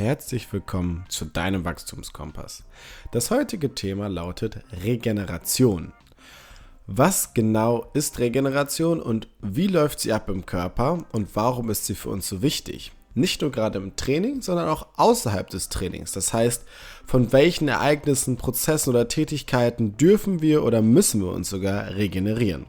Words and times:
herzlich 0.00 0.50
willkommen 0.50 1.04
zu 1.10 1.26
deinem 1.26 1.66
Wachstumskompass. 1.66 2.64
Das 3.12 3.30
heutige 3.30 3.74
Thema 3.74 4.08
lautet 4.08 4.60
Regeneration. 4.82 5.92
Was 6.86 7.34
genau 7.34 7.90
ist 7.92 8.18
Regeneration 8.18 9.02
und 9.02 9.28
wie 9.42 9.66
läuft 9.66 10.00
sie 10.00 10.14
ab 10.14 10.30
im 10.30 10.46
Körper 10.46 11.04
und 11.12 11.36
warum 11.36 11.68
ist 11.68 11.84
sie 11.84 11.94
für 11.94 12.08
uns 12.08 12.26
so 12.26 12.40
wichtig? 12.40 12.92
Nicht 13.14 13.42
nur 13.42 13.52
gerade 13.52 13.78
im 13.78 13.94
Training, 13.94 14.40
sondern 14.40 14.70
auch 14.70 14.86
außerhalb 14.96 15.50
des 15.50 15.68
Trainings. 15.68 16.12
Das 16.12 16.32
heißt, 16.32 16.64
von 17.04 17.30
welchen 17.34 17.68
Ereignissen, 17.68 18.38
Prozessen 18.38 18.88
oder 18.88 19.06
Tätigkeiten 19.06 19.98
dürfen 19.98 20.40
wir 20.40 20.64
oder 20.64 20.80
müssen 20.80 21.20
wir 21.20 21.30
uns 21.30 21.50
sogar 21.50 21.94
regenerieren? 21.94 22.64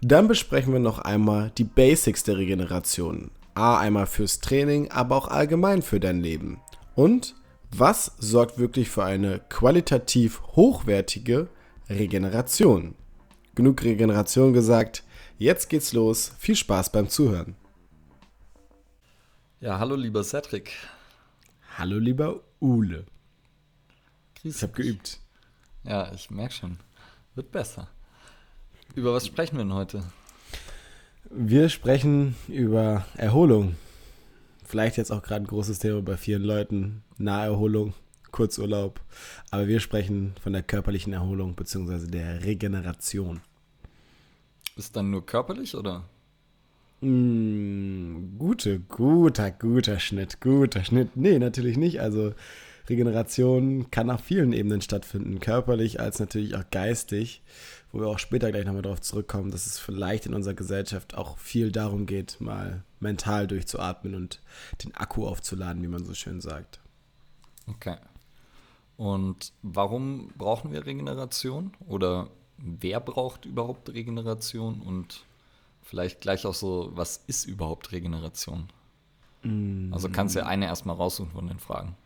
Dann 0.00 0.26
besprechen 0.26 0.72
wir 0.72 0.80
noch 0.80 1.00
einmal 1.00 1.52
die 1.58 1.64
Basics 1.64 2.24
der 2.24 2.38
Regeneration. 2.38 3.30
A, 3.54 3.78
einmal 3.78 4.06
fürs 4.06 4.40
Training, 4.40 4.90
aber 4.90 5.16
auch 5.16 5.28
allgemein 5.28 5.82
für 5.82 6.00
dein 6.00 6.20
Leben. 6.20 6.60
Und 6.94 7.34
was 7.70 8.16
sorgt 8.18 8.58
wirklich 8.58 8.90
für 8.90 9.04
eine 9.04 9.40
qualitativ 9.48 10.42
hochwertige 10.56 11.48
Regeneration? 11.88 12.94
Genug 13.54 13.82
Regeneration 13.82 14.52
gesagt, 14.52 15.04
jetzt 15.38 15.68
geht's 15.68 15.92
los. 15.92 16.32
Viel 16.38 16.56
Spaß 16.56 16.92
beim 16.92 17.08
Zuhören. 17.08 17.56
Ja, 19.60 19.78
hallo 19.78 19.94
lieber 19.94 20.24
Cedric. 20.24 20.72
Hallo 21.76 21.98
lieber 21.98 22.40
Ule. 22.60 23.04
Grüß 24.40 24.56
Ich 24.56 24.62
habe 24.62 24.72
geübt. 24.72 25.20
Ja, 25.84 26.12
ich 26.12 26.30
merke 26.30 26.54
schon. 26.54 26.78
Wird 27.34 27.52
besser. 27.52 27.88
Über 28.94 29.12
was 29.12 29.26
sprechen 29.26 29.56
wir 29.56 29.64
denn 29.64 29.74
heute? 29.74 30.02
Wir 31.32 31.68
sprechen 31.68 32.34
über 32.48 33.06
Erholung. 33.16 33.76
Vielleicht 34.64 34.96
jetzt 34.96 35.12
auch 35.12 35.22
gerade 35.22 35.44
ein 35.44 35.46
großes 35.46 35.78
Thema 35.78 36.02
bei 36.02 36.16
vielen 36.16 36.42
Leuten. 36.42 37.04
Naherholung, 37.18 37.94
Kurzurlaub. 38.32 39.00
Aber 39.52 39.68
wir 39.68 39.78
sprechen 39.78 40.34
von 40.42 40.52
der 40.52 40.64
körperlichen 40.64 41.12
Erholung 41.12 41.54
bzw. 41.54 42.08
der 42.08 42.42
Regeneration. 42.42 43.40
Ist 44.76 44.96
dann 44.96 45.10
nur 45.10 45.24
körperlich 45.24 45.76
oder? 45.76 46.02
Mm, 47.00 48.36
gute, 48.36 48.80
guter, 48.80 49.52
guter 49.52 50.00
Schnitt, 50.00 50.40
guter 50.40 50.82
Schnitt. 50.82 51.16
Nee, 51.16 51.38
natürlich 51.38 51.76
nicht. 51.76 52.00
Also 52.00 52.34
Regeneration 52.88 53.88
kann 53.92 54.10
auf 54.10 54.20
vielen 54.20 54.52
Ebenen 54.52 54.80
stattfinden, 54.80 55.38
körperlich 55.38 56.00
als 56.00 56.18
natürlich 56.18 56.56
auch 56.56 56.64
geistig, 56.72 57.40
wo 57.92 58.00
wir 58.00 58.08
auch 58.08 58.18
später 58.18 58.50
gleich 58.50 58.64
nochmal 58.64 58.82
darauf 58.82 59.00
zurückkommen, 59.00 59.50
dass 59.50 59.66
es 59.66 59.78
vielleicht 59.78 60.26
in 60.26 60.34
unserer 60.34 60.54
Gesellschaft 60.54 61.14
auch 61.14 61.38
viel 61.38 61.72
darum 61.72 62.06
geht, 62.06 62.40
mal 62.40 62.84
mental 63.00 63.46
durchzuatmen 63.46 64.14
und 64.14 64.40
den 64.84 64.94
Akku 64.94 65.26
aufzuladen, 65.26 65.82
wie 65.82 65.88
man 65.88 66.04
so 66.04 66.14
schön 66.14 66.40
sagt. 66.40 66.80
Okay. 67.66 67.96
Und 68.96 69.52
warum 69.62 70.28
brauchen 70.36 70.72
wir 70.72 70.84
Regeneration? 70.84 71.72
Oder 71.88 72.28
wer 72.58 73.00
braucht 73.00 73.46
überhaupt 73.46 73.88
Regeneration? 73.88 74.82
Und 74.82 75.24
vielleicht 75.82 76.20
gleich 76.20 76.44
auch 76.44 76.54
so, 76.54 76.90
was 76.94 77.22
ist 77.26 77.46
überhaupt 77.46 77.92
Regeneration? 77.92 78.68
Also 79.90 80.10
kannst 80.10 80.34
du 80.34 80.40
ja 80.40 80.46
eine 80.46 80.66
erstmal 80.66 80.96
raussuchen 80.96 81.32
von 81.32 81.48
den 81.48 81.58
Fragen. 81.58 81.96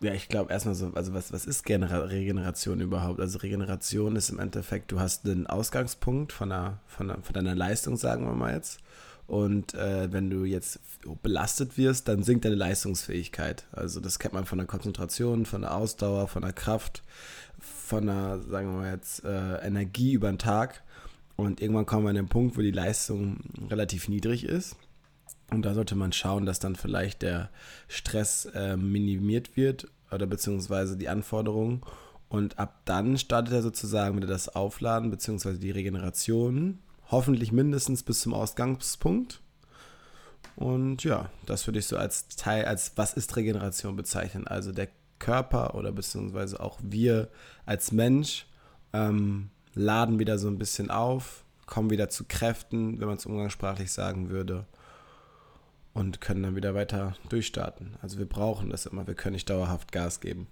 Ja, 0.00 0.12
ich 0.12 0.28
glaube 0.28 0.52
erstmal 0.52 0.74
so, 0.74 0.92
also 0.94 1.14
was, 1.14 1.32
was 1.32 1.46
ist 1.46 1.64
Genera 1.64 1.98
Regeneration 1.98 2.80
überhaupt? 2.80 3.20
Also 3.20 3.38
Regeneration 3.38 4.16
ist 4.16 4.28
im 4.28 4.38
Endeffekt, 4.38 4.92
du 4.92 5.00
hast 5.00 5.24
einen 5.24 5.46
Ausgangspunkt 5.46 6.32
von, 6.32 6.52
einer, 6.52 6.78
von, 6.86 7.10
einer, 7.10 7.22
von 7.22 7.32
deiner 7.32 7.54
Leistung, 7.54 7.96
sagen 7.96 8.26
wir 8.26 8.34
mal 8.34 8.54
jetzt. 8.54 8.80
Und 9.26 9.72
äh, 9.74 10.12
wenn 10.12 10.28
du 10.28 10.44
jetzt 10.44 10.80
belastet 11.22 11.78
wirst, 11.78 12.08
dann 12.08 12.22
sinkt 12.22 12.44
deine 12.44 12.56
Leistungsfähigkeit. 12.56 13.64
Also 13.72 14.00
das 14.00 14.18
kennt 14.18 14.34
man 14.34 14.44
von 14.44 14.58
der 14.58 14.66
Konzentration, 14.66 15.46
von 15.46 15.62
der 15.62 15.74
Ausdauer, 15.74 16.28
von 16.28 16.42
der 16.42 16.52
Kraft, 16.52 17.02
von 17.58 18.06
der, 18.06 18.40
sagen 18.40 18.72
wir 18.72 18.80
mal 18.80 18.92
jetzt, 18.92 19.24
äh, 19.24 19.56
Energie 19.66 20.12
über 20.12 20.30
den 20.30 20.38
Tag. 20.38 20.82
Und 21.36 21.60
irgendwann 21.60 21.86
kommen 21.86 22.04
wir 22.04 22.10
an 22.10 22.16
den 22.16 22.28
Punkt, 22.28 22.56
wo 22.56 22.60
die 22.60 22.70
Leistung 22.70 23.40
relativ 23.70 24.08
niedrig 24.08 24.44
ist. 24.44 24.76
Und 25.50 25.62
da 25.62 25.74
sollte 25.74 25.94
man 25.94 26.12
schauen, 26.12 26.46
dass 26.46 26.58
dann 26.58 26.76
vielleicht 26.76 27.22
der 27.22 27.50
Stress 27.88 28.46
äh, 28.46 28.76
minimiert 28.76 29.56
wird 29.56 29.88
oder 30.10 30.26
beziehungsweise 30.26 30.96
die 30.96 31.08
Anforderungen. 31.08 31.82
Und 32.28 32.58
ab 32.58 32.80
dann 32.84 33.18
startet 33.18 33.54
er 33.54 33.62
sozusagen 33.62 34.16
wieder 34.16 34.26
das 34.26 34.48
Aufladen 34.48 35.10
beziehungsweise 35.10 35.58
die 35.58 35.70
Regeneration. 35.70 36.78
Hoffentlich 37.10 37.52
mindestens 37.52 38.02
bis 38.02 38.20
zum 38.20 38.32
Ausgangspunkt. 38.32 39.40
Und 40.56 41.04
ja, 41.04 41.30
das 41.46 41.66
würde 41.66 41.78
ich 41.78 41.86
so 41.86 41.96
als 41.96 42.28
Teil, 42.28 42.64
als 42.64 42.92
was 42.96 43.14
ist 43.14 43.36
Regeneration 43.36 43.96
bezeichnen. 43.96 44.46
Also 44.46 44.72
der 44.72 44.88
Körper 45.18 45.74
oder 45.74 45.92
beziehungsweise 45.92 46.60
auch 46.60 46.78
wir 46.82 47.28
als 47.66 47.92
Mensch 47.92 48.46
ähm, 48.92 49.50
laden 49.74 50.18
wieder 50.18 50.38
so 50.38 50.48
ein 50.48 50.58
bisschen 50.58 50.90
auf, 50.90 51.44
kommen 51.66 51.90
wieder 51.90 52.08
zu 52.08 52.24
Kräften, 52.24 53.00
wenn 53.00 53.08
man 53.08 53.16
es 53.16 53.26
umgangssprachlich 53.26 53.92
sagen 53.92 54.30
würde 54.30 54.66
und 55.94 56.20
können 56.20 56.42
dann 56.42 56.56
wieder 56.56 56.74
weiter 56.74 57.16
durchstarten. 57.28 57.96
Also 58.02 58.18
wir 58.18 58.28
brauchen 58.28 58.70
das 58.70 58.86
immer, 58.86 59.06
wir 59.06 59.14
können 59.14 59.34
nicht 59.34 59.48
dauerhaft 59.48 59.92
Gas 59.92 60.20
geben. 60.20 60.48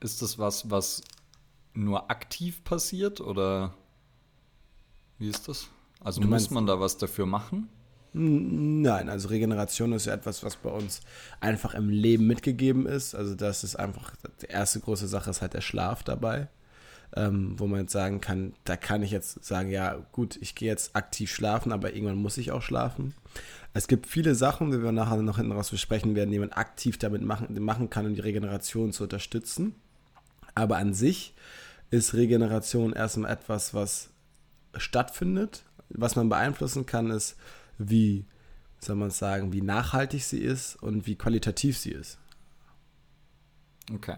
Ist 0.00 0.22
das 0.22 0.38
was, 0.38 0.70
was 0.70 1.02
nur 1.72 2.10
aktiv 2.10 2.62
passiert 2.62 3.20
oder 3.20 3.74
wie 5.18 5.28
ist 5.28 5.48
das? 5.48 5.68
Also 6.00 6.20
Du 6.20 6.28
muss 6.28 6.50
man 6.50 6.66
da 6.66 6.78
was 6.78 6.98
dafür 6.98 7.26
machen? 7.26 7.68
Nein, 8.12 9.08
also 9.10 9.28
Regeneration 9.28 9.92
ist 9.92 10.06
ja 10.06 10.14
etwas, 10.14 10.42
was 10.42 10.56
bei 10.56 10.70
uns 10.70 11.00
einfach 11.40 11.74
im 11.74 11.90
Leben 11.90 12.26
mitgegeben 12.26 12.86
ist. 12.86 13.14
Also 13.14 13.34
das 13.34 13.64
ist 13.64 13.76
einfach, 13.76 14.14
die 14.40 14.46
erste 14.46 14.80
große 14.80 15.08
Sache 15.08 15.30
ist 15.30 15.42
halt 15.42 15.54
der 15.54 15.60
Schlaf 15.60 16.02
dabei. 16.02 16.48
Ähm, 17.14 17.54
wo 17.58 17.66
man 17.66 17.82
jetzt 17.82 17.92
sagen 17.92 18.20
kann, 18.20 18.54
da 18.64 18.76
kann 18.76 19.02
ich 19.02 19.10
jetzt 19.10 19.44
sagen, 19.44 19.70
ja 19.70 19.94
gut, 20.12 20.36
ich 20.40 20.54
gehe 20.54 20.68
jetzt 20.68 20.96
aktiv 20.96 21.32
schlafen, 21.32 21.72
aber 21.72 21.94
irgendwann 21.94 22.16
muss 22.16 22.36
ich 22.36 22.50
auch 22.50 22.62
schlafen. 22.62 23.14
Es 23.72 23.88
gibt 23.88 24.06
viele 24.06 24.34
Sachen, 24.34 24.70
die 24.70 24.82
wir 24.82 24.92
nachher 24.92 25.16
noch 25.18 25.36
hinten 25.36 25.52
raus 25.52 25.70
besprechen 25.70 26.14
werden, 26.14 26.30
die 26.30 26.38
man 26.38 26.52
aktiv 26.52 26.98
damit 26.98 27.22
machen, 27.22 27.48
machen 27.62 27.90
kann, 27.90 28.06
um 28.06 28.14
die 28.14 28.20
Regeneration 28.20 28.92
zu 28.92 29.04
unterstützen. 29.04 29.74
Aber 30.54 30.78
an 30.78 30.94
sich 30.94 31.34
ist 31.90 32.14
Regeneration 32.14 32.92
erstmal 32.92 33.30
etwas, 33.30 33.74
was 33.74 34.10
stattfindet. 34.76 35.62
Was 35.88 36.16
man 36.16 36.28
beeinflussen 36.28 36.86
kann, 36.86 37.10
ist, 37.10 37.36
wie, 37.78 38.24
soll 38.80 38.96
man 38.96 39.10
sagen, 39.10 39.52
wie 39.52 39.62
nachhaltig 39.62 40.24
sie 40.24 40.40
ist 40.40 40.76
und 40.76 41.06
wie 41.06 41.16
qualitativ 41.16 41.78
sie 41.78 41.92
ist. 41.92 42.18
Okay. 43.92 44.16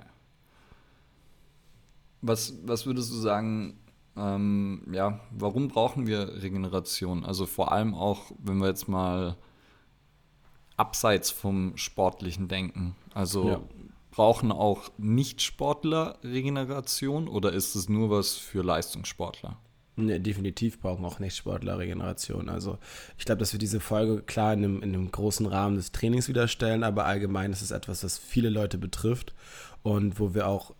Was, 2.20 2.54
was 2.64 2.86
würdest 2.86 3.10
du 3.10 3.16
sagen, 3.16 3.78
ähm, 4.16 4.82
ja, 4.92 5.20
warum 5.30 5.68
brauchen 5.68 6.06
wir 6.06 6.42
Regeneration? 6.42 7.24
Also 7.24 7.46
vor 7.46 7.72
allem 7.72 7.94
auch, 7.94 8.32
wenn 8.38 8.58
wir 8.58 8.66
jetzt 8.68 8.88
mal 8.88 9.36
abseits 10.76 11.30
vom 11.30 11.76
sportlichen 11.76 12.48
denken. 12.48 12.94
Also 13.14 13.48
Ja. 13.48 13.60
brauchen 14.10 14.52
auch 14.52 14.90
Nicht-Sportler 14.98 16.18
Regeneration 16.24 17.28
oder 17.28 17.52
ist 17.52 17.74
es 17.74 17.88
nur 17.88 18.10
was 18.10 18.34
für 18.34 18.62
Leistungssportler? 18.62 19.58
Ne, 19.96 20.20
definitiv 20.20 20.80
brauchen 20.80 21.04
auch 21.04 21.18
Nicht-Sportler 21.18 21.78
Regeneration. 21.78 22.48
Also 22.48 22.78
ich 23.18 23.24
glaube, 23.24 23.40
dass 23.40 23.52
wir 23.52 23.58
diese 23.58 23.80
Folge 23.80 24.22
klar 24.22 24.52
in 24.52 24.64
einem, 24.64 24.82
in 24.82 24.94
einem 24.94 25.10
großen 25.10 25.46
Rahmen 25.46 25.74
des 25.74 25.90
Trainings 25.90 26.28
wieder 26.28 26.46
stellen, 26.46 26.84
aber 26.84 27.04
allgemein 27.04 27.50
ist 27.52 27.62
es 27.62 27.72
etwas, 27.72 28.00
das 28.00 28.16
viele 28.16 28.48
Leute 28.48 28.78
betrifft 28.78 29.34
und 29.82 30.18
wo 30.20 30.34
wir 30.34 30.46
auch 30.46 30.74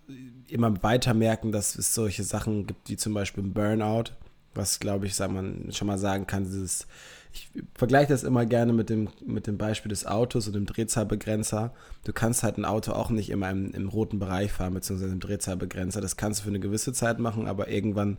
immer 0.48 0.82
weiter 0.82 1.14
merken, 1.14 1.52
dass 1.52 1.76
es 1.76 1.94
solche 1.94 2.24
Sachen 2.24 2.66
gibt, 2.66 2.88
wie 2.88 2.96
zum 2.96 3.14
Beispiel 3.14 3.44
ein 3.44 3.52
Burnout, 3.52 4.12
was 4.54 4.80
glaube 4.80 5.06
ich, 5.06 5.14
sagt 5.14 5.32
man 5.32 5.70
schon 5.72 5.86
mal 5.86 5.98
sagen 5.98 6.26
kann, 6.26 6.44
dieses 6.44 6.86
ich 7.32 7.50
vergleiche 7.74 8.12
das 8.12 8.24
immer 8.24 8.46
gerne 8.46 8.72
mit 8.72 8.90
dem, 8.90 9.08
mit 9.24 9.46
dem 9.46 9.58
Beispiel 9.58 9.90
des 9.90 10.06
Autos 10.06 10.46
und 10.46 10.54
dem 10.54 10.66
Drehzahlbegrenzer. 10.66 11.72
Du 12.04 12.12
kannst 12.12 12.42
halt 12.42 12.58
ein 12.58 12.64
Auto 12.64 12.92
auch 12.92 13.10
nicht 13.10 13.30
immer 13.30 13.50
im, 13.50 13.72
im 13.72 13.88
roten 13.88 14.18
Bereich 14.18 14.52
fahren, 14.52 14.74
beziehungsweise 14.74 15.12
im 15.12 15.20
Drehzahlbegrenzer. 15.20 16.00
Das 16.00 16.16
kannst 16.16 16.40
du 16.40 16.44
für 16.44 16.50
eine 16.50 16.60
gewisse 16.60 16.92
Zeit 16.92 17.18
machen, 17.18 17.46
aber 17.46 17.68
irgendwann 17.68 18.18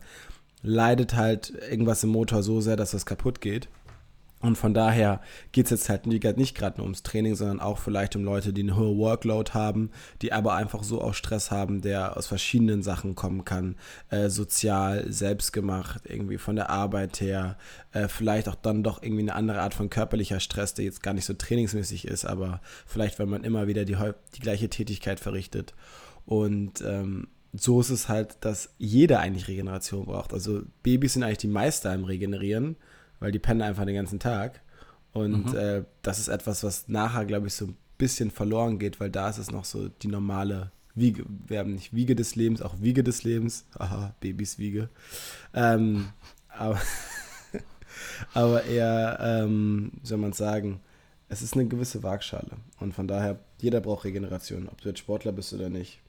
leidet 0.62 1.16
halt 1.16 1.52
irgendwas 1.70 2.04
im 2.04 2.10
Motor 2.10 2.42
so 2.42 2.60
sehr, 2.60 2.76
dass 2.76 2.92
das 2.92 3.06
kaputt 3.06 3.40
geht. 3.40 3.68
Und 4.42 4.56
von 4.56 4.72
daher 4.72 5.20
geht 5.52 5.66
es 5.66 5.70
jetzt 5.70 5.88
halt 5.90 6.06
nicht, 6.06 6.54
gerade 6.54 6.78
nur 6.78 6.84
ums 6.84 7.02
Training, 7.02 7.34
sondern 7.34 7.60
auch 7.60 7.76
vielleicht 7.76 8.16
um 8.16 8.24
Leute, 8.24 8.54
die 8.54 8.62
eine 8.62 8.74
hohe 8.74 8.96
Workload 8.96 9.52
haben, 9.52 9.90
die 10.22 10.32
aber 10.32 10.54
einfach 10.54 10.82
so 10.82 11.02
auch 11.02 11.12
Stress 11.12 11.50
haben, 11.50 11.82
der 11.82 12.16
aus 12.16 12.26
verschiedenen 12.26 12.82
Sachen 12.82 13.14
kommen 13.14 13.44
kann. 13.44 13.76
Äh, 14.08 14.30
sozial, 14.30 15.12
selbstgemacht, 15.12 16.02
irgendwie 16.06 16.38
von 16.38 16.56
der 16.56 16.70
Arbeit 16.70 17.20
her. 17.20 17.58
Äh, 17.92 18.08
vielleicht 18.08 18.48
auch 18.48 18.54
dann 18.54 18.82
doch 18.82 19.02
irgendwie 19.02 19.22
eine 19.22 19.34
andere 19.34 19.60
Art 19.60 19.74
von 19.74 19.90
körperlicher 19.90 20.40
Stress, 20.40 20.72
der 20.72 20.86
jetzt 20.86 21.02
gar 21.02 21.12
nicht 21.12 21.26
so 21.26 21.34
trainingsmäßig 21.34 22.06
ist, 22.06 22.24
aber 22.24 22.62
vielleicht, 22.86 23.18
wenn 23.18 23.28
man 23.28 23.44
immer 23.44 23.66
wieder 23.66 23.84
die, 23.84 23.96
die 24.34 24.40
gleiche 24.40 24.70
Tätigkeit 24.70 25.20
verrichtet. 25.20 25.74
Und 26.24 26.80
ähm, 26.80 27.28
so 27.52 27.80
ist 27.80 27.90
es 27.90 28.08
halt, 28.08 28.38
dass 28.40 28.70
jeder 28.78 29.20
eigentlich 29.20 29.48
Regeneration 29.48 30.06
braucht. 30.06 30.32
Also 30.32 30.62
Babys 30.82 31.14
sind 31.14 31.24
eigentlich 31.24 31.38
die 31.38 31.48
Meister 31.48 31.92
im 31.92 32.04
Regenerieren, 32.04 32.76
weil 33.20 33.32
die 33.32 33.38
pennen 33.38 33.62
einfach 33.62 33.84
den 33.84 33.94
ganzen 33.94 34.18
Tag. 34.18 34.60
Und 35.12 35.52
Mhm. 35.52 35.56
äh, 35.56 35.84
das 36.02 36.18
ist 36.18 36.28
etwas, 36.28 36.62
was 36.64 36.88
nachher, 36.88 37.24
glaube 37.24 37.46
ich, 37.48 37.54
so 37.54 37.74
bisschen 37.98 38.30
verloren 38.30 38.78
geht, 38.78 38.98
weil 38.98 39.10
da 39.10 39.28
ist 39.28 39.38
es 39.38 39.50
noch 39.50 39.64
so 39.64 39.88
die 39.88 40.08
normale 40.08 40.72
Wiege, 40.94 41.24
wir 41.46 41.58
haben 41.60 41.74
nicht 41.74 41.94
Wiege 41.94 42.16
des 42.16 42.34
Lebens, 42.34 42.62
auch 42.62 42.80
Wiege 42.80 43.04
des 43.04 43.22
Lebens. 43.24 43.66
Aha, 43.78 44.14
Babys 44.20 44.58
Wiege. 44.58 44.88
Ähm, 45.54 46.08
aber, 46.48 46.80
aber 48.34 48.64
eher, 48.64 49.18
ähm, 49.20 49.92
soll 50.02 50.18
man 50.18 50.32
sagen, 50.32 50.80
es 51.28 51.42
ist 51.42 51.54
eine 51.54 51.66
gewisse 51.66 52.02
Waagschale. 52.02 52.52
Und 52.80 52.92
von 52.94 53.06
daher, 53.06 53.38
jeder 53.60 53.80
braucht 53.80 54.04
Regeneration, 54.04 54.68
ob 54.68 54.80
du 54.80 54.88
jetzt 54.88 54.98
Sportler 54.98 55.32
bist 55.32 55.52
oder 55.52 55.68
nicht. 55.68 56.00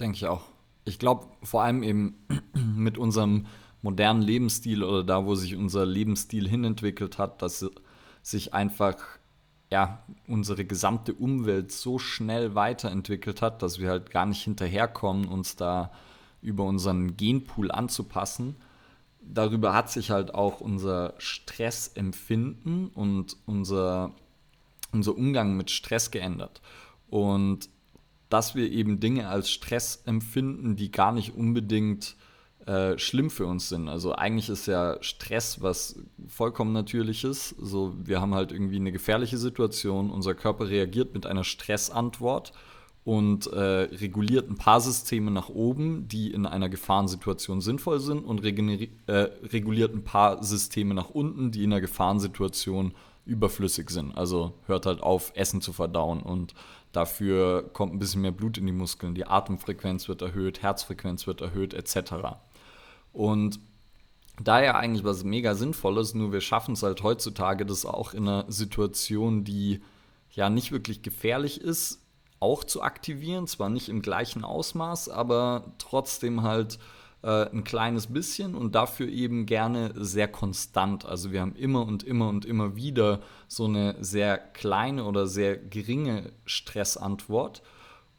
Denke 0.00 0.16
ich 0.16 0.26
auch. 0.26 0.42
Ich 0.84 0.98
glaube, 0.98 1.26
vor 1.42 1.62
allem 1.62 1.82
eben 1.82 2.16
mit 2.76 2.98
unserem 2.98 3.46
modernen 3.84 4.22
Lebensstil 4.22 4.82
oder 4.82 5.04
da, 5.04 5.26
wo 5.26 5.34
sich 5.34 5.56
unser 5.56 5.84
Lebensstil 5.84 6.48
hinentwickelt 6.48 7.18
hat, 7.18 7.42
dass 7.42 7.66
sich 8.22 8.54
einfach 8.54 8.96
ja, 9.70 10.02
unsere 10.26 10.64
gesamte 10.64 11.12
Umwelt 11.12 11.70
so 11.70 11.98
schnell 11.98 12.54
weiterentwickelt 12.54 13.42
hat, 13.42 13.60
dass 13.60 13.78
wir 13.78 13.90
halt 13.90 14.10
gar 14.10 14.24
nicht 14.24 14.42
hinterherkommen, 14.42 15.28
uns 15.28 15.56
da 15.56 15.92
über 16.40 16.64
unseren 16.64 17.18
Genpool 17.18 17.70
anzupassen. 17.70 18.56
Darüber 19.20 19.74
hat 19.74 19.90
sich 19.90 20.10
halt 20.10 20.34
auch 20.34 20.60
unser 20.62 21.12
Stressempfinden 21.18 22.88
und 22.88 23.36
unser, 23.44 24.12
unser 24.92 25.14
Umgang 25.14 25.58
mit 25.58 25.70
Stress 25.70 26.10
geändert. 26.10 26.62
Und 27.10 27.68
dass 28.30 28.54
wir 28.54 28.70
eben 28.70 28.98
Dinge 28.98 29.28
als 29.28 29.50
Stress 29.50 30.04
empfinden, 30.06 30.74
die 30.74 30.90
gar 30.90 31.12
nicht 31.12 31.34
unbedingt 31.34 32.16
äh, 32.66 32.98
schlimm 32.98 33.30
für 33.30 33.46
uns 33.46 33.68
sind. 33.68 33.88
Also 33.88 34.14
eigentlich 34.14 34.48
ist 34.48 34.66
ja 34.66 34.96
Stress 35.02 35.60
was 35.60 35.96
vollkommen 36.28 36.72
natürliches. 36.72 37.54
So, 37.58 37.94
wir 38.02 38.20
haben 38.20 38.34
halt 38.34 38.52
irgendwie 38.52 38.76
eine 38.76 38.92
gefährliche 38.92 39.36
Situation, 39.36 40.10
unser 40.10 40.34
Körper 40.34 40.68
reagiert 40.68 41.14
mit 41.14 41.26
einer 41.26 41.44
Stressantwort 41.44 42.52
und 43.04 43.46
äh, 43.48 43.58
reguliert 43.58 44.48
ein 44.48 44.56
paar 44.56 44.80
Systeme 44.80 45.30
nach 45.30 45.50
oben, 45.50 46.08
die 46.08 46.32
in 46.32 46.46
einer 46.46 46.70
Gefahrensituation 46.70 47.60
sinnvoll 47.60 48.00
sind 48.00 48.24
und 48.24 48.42
äh, 48.42 49.12
reguliert 49.12 49.94
ein 49.94 50.04
paar 50.04 50.42
Systeme 50.42 50.94
nach 50.94 51.10
unten, 51.10 51.50
die 51.50 51.64
in 51.64 51.72
einer 51.72 51.82
Gefahrensituation 51.82 52.94
überflüssig 53.26 53.90
sind. 53.90 54.16
Also 54.16 54.54
hört 54.66 54.86
halt 54.86 55.02
auf, 55.02 55.32
Essen 55.34 55.60
zu 55.60 55.74
verdauen 55.74 56.22
und 56.22 56.54
dafür 56.92 57.68
kommt 57.74 57.92
ein 57.92 57.98
bisschen 57.98 58.22
mehr 58.22 58.32
Blut 58.32 58.56
in 58.56 58.66
die 58.66 58.72
Muskeln, 58.72 59.14
die 59.14 59.26
Atemfrequenz 59.26 60.08
wird 60.08 60.22
erhöht, 60.22 60.62
Herzfrequenz 60.62 61.26
wird 61.26 61.42
erhöht, 61.42 61.74
etc. 61.74 62.14
Und 63.14 63.60
daher 64.42 64.76
eigentlich 64.76 65.04
was 65.04 65.24
mega 65.24 65.54
Sinnvolles, 65.54 66.12
nur 66.14 66.32
wir 66.32 66.42
schaffen 66.42 66.74
es 66.74 66.82
halt 66.82 67.02
heutzutage, 67.02 67.64
das 67.64 67.86
auch 67.86 68.12
in 68.12 68.28
einer 68.28 68.44
Situation, 68.48 69.44
die 69.44 69.80
ja 70.32 70.50
nicht 70.50 70.72
wirklich 70.72 71.02
gefährlich 71.02 71.60
ist, 71.60 72.02
auch 72.40 72.64
zu 72.64 72.82
aktivieren. 72.82 73.46
Zwar 73.46 73.70
nicht 73.70 73.88
im 73.88 74.02
gleichen 74.02 74.44
Ausmaß, 74.44 75.08
aber 75.08 75.72
trotzdem 75.78 76.42
halt 76.42 76.78
äh, 77.22 77.48
ein 77.50 77.62
kleines 77.62 78.08
bisschen 78.08 78.56
und 78.56 78.74
dafür 78.74 79.08
eben 79.08 79.46
gerne 79.46 79.92
sehr 79.94 80.26
konstant. 80.26 81.06
Also 81.06 81.30
wir 81.30 81.40
haben 81.40 81.54
immer 81.54 81.86
und 81.86 82.02
immer 82.02 82.28
und 82.28 82.44
immer 82.44 82.74
wieder 82.74 83.20
so 83.46 83.66
eine 83.66 83.96
sehr 84.00 84.38
kleine 84.38 85.04
oder 85.04 85.28
sehr 85.28 85.56
geringe 85.56 86.32
Stressantwort. 86.44 87.62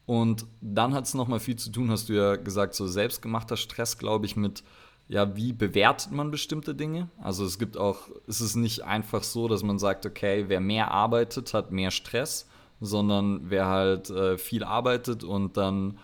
Und 0.05 0.45
dann 0.61 0.93
hat 0.93 1.05
es 1.05 1.15
nochmal 1.15 1.39
viel 1.39 1.55
zu 1.55 1.71
tun, 1.71 1.91
hast 1.91 2.09
du 2.09 2.13
ja 2.13 2.37
gesagt, 2.37 2.75
so 2.75 2.87
selbstgemachter 2.87 3.57
Stress, 3.57 3.97
glaube 3.97 4.25
ich, 4.25 4.35
mit 4.35 4.63
ja, 5.07 5.35
wie 5.35 5.53
bewertet 5.53 6.11
man 6.11 6.31
bestimmte 6.31 6.73
Dinge? 6.73 7.09
Also 7.21 7.45
es 7.45 7.59
gibt 7.59 7.77
auch, 7.77 8.09
es 8.27 8.41
ist 8.41 8.55
nicht 8.55 8.83
einfach 8.83 9.23
so, 9.23 9.47
dass 9.47 9.61
man 9.61 9.77
sagt, 9.77 10.05
okay, 10.05 10.45
wer 10.47 10.59
mehr 10.59 10.91
arbeitet, 10.91 11.53
hat 11.53 11.71
mehr 11.71 11.91
Stress, 11.91 12.47
sondern 12.81 13.49
wer 13.49 13.67
halt 13.67 14.09
äh, 14.09 14.37
viel 14.37 14.63
arbeitet 14.63 15.23
und 15.23 15.57
dann 15.57 15.99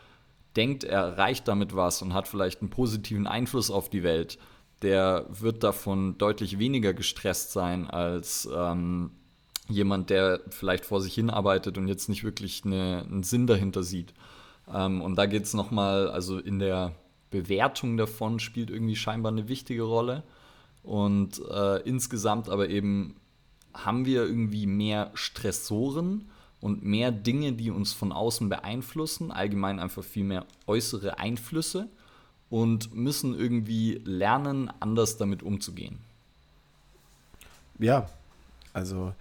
denkt, 0.56 0.84
er 0.84 1.02
erreicht 1.02 1.48
damit 1.48 1.76
was 1.76 2.02
und 2.02 2.14
hat 2.14 2.28
vielleicht 2.28 2.62
einen 2.62 2.70
positiven 2.70 3.26
Einfluss 3.26 3.72
auf 3.72 3.90
die 3.90 4.04
Welt, 4.04 4.38
der 4.82 5.26
wird 5.30 5.64
davon 5.64 6.18
deutlich 6.18 6.60
weniger 6.60 6.94
gestresst 6.94 7.52
sein 7.54 7.90
als 7.90 8.48
ähm, 8.54 9.12
jemand, 9.68 10.10
der 10.10 10.42
vielleicht 10.50 10.86
vor 10.86 11.02
sich 11.02 11.14
hin 11.14 11.30
arbeitet 11.30 11.78
und 11.78 11.88
jetzt 11.88 12.10
nicht 12.10 12.24
wirklich 12.24 12.64
eine, 12.66 13.04
einen 13.06 13.24
Sinn 13.24 13.48
dahinter 13.48 13.84
sieht. 13.84 14.14
Ähm, 14.72 15.02
und 15.02 15.16
da 15.16 15.26
geht 15.26 15.44
es 15.44 15.54
nochmal, 15.54 16.10
also 16.10 16.38
in 16.38 16.60
der 16.60 16.94
Bewertung 17.32 17.98
davon 17.98 18.40
spielt 18.40 18.70
irgendwie 18.70 18.96
scheinbar 18.96 19.32
eine 19.32 19.48
wichtige 19.48 19.84
Rolle. 19.84 20.24
Und 20.84 21.42
äh, 21.50 21.78
insgesamt 21.82 22.50
aber 22.50 22.70
eben 22.70 23.16
haben 23.74 24.06
wir 24.06 24.24
irgendwie 24.24 24.68
mehr 24.68 25.12
Stressoren 25.14 26.30
und 26.60 26.84
mehr 26.84 27.12
Dinge, 27.12 27.54
die 27.54 27.72
uns 27.72 27.94
von 27.94 28.12
außen 28.12 28.50
beeinflussen, 28.50 29.32
allgemein 29.32 29.80
einfach 29.80 30.04
viel 30.04 30.24
mehr 30.24 30.46
äußere 30.68 31.18
Einflüsse 31.18 31.88
und 32.50 32.94
müssen 32.94 33.34
irgendwie 33.34 34.02
lernen, 34.04 34.72
anders 34.80 35.18
damit 35.18 35.42
umzugehen. 35.42 35.98
Ja, 37.80 38.08
also 38.74 39.14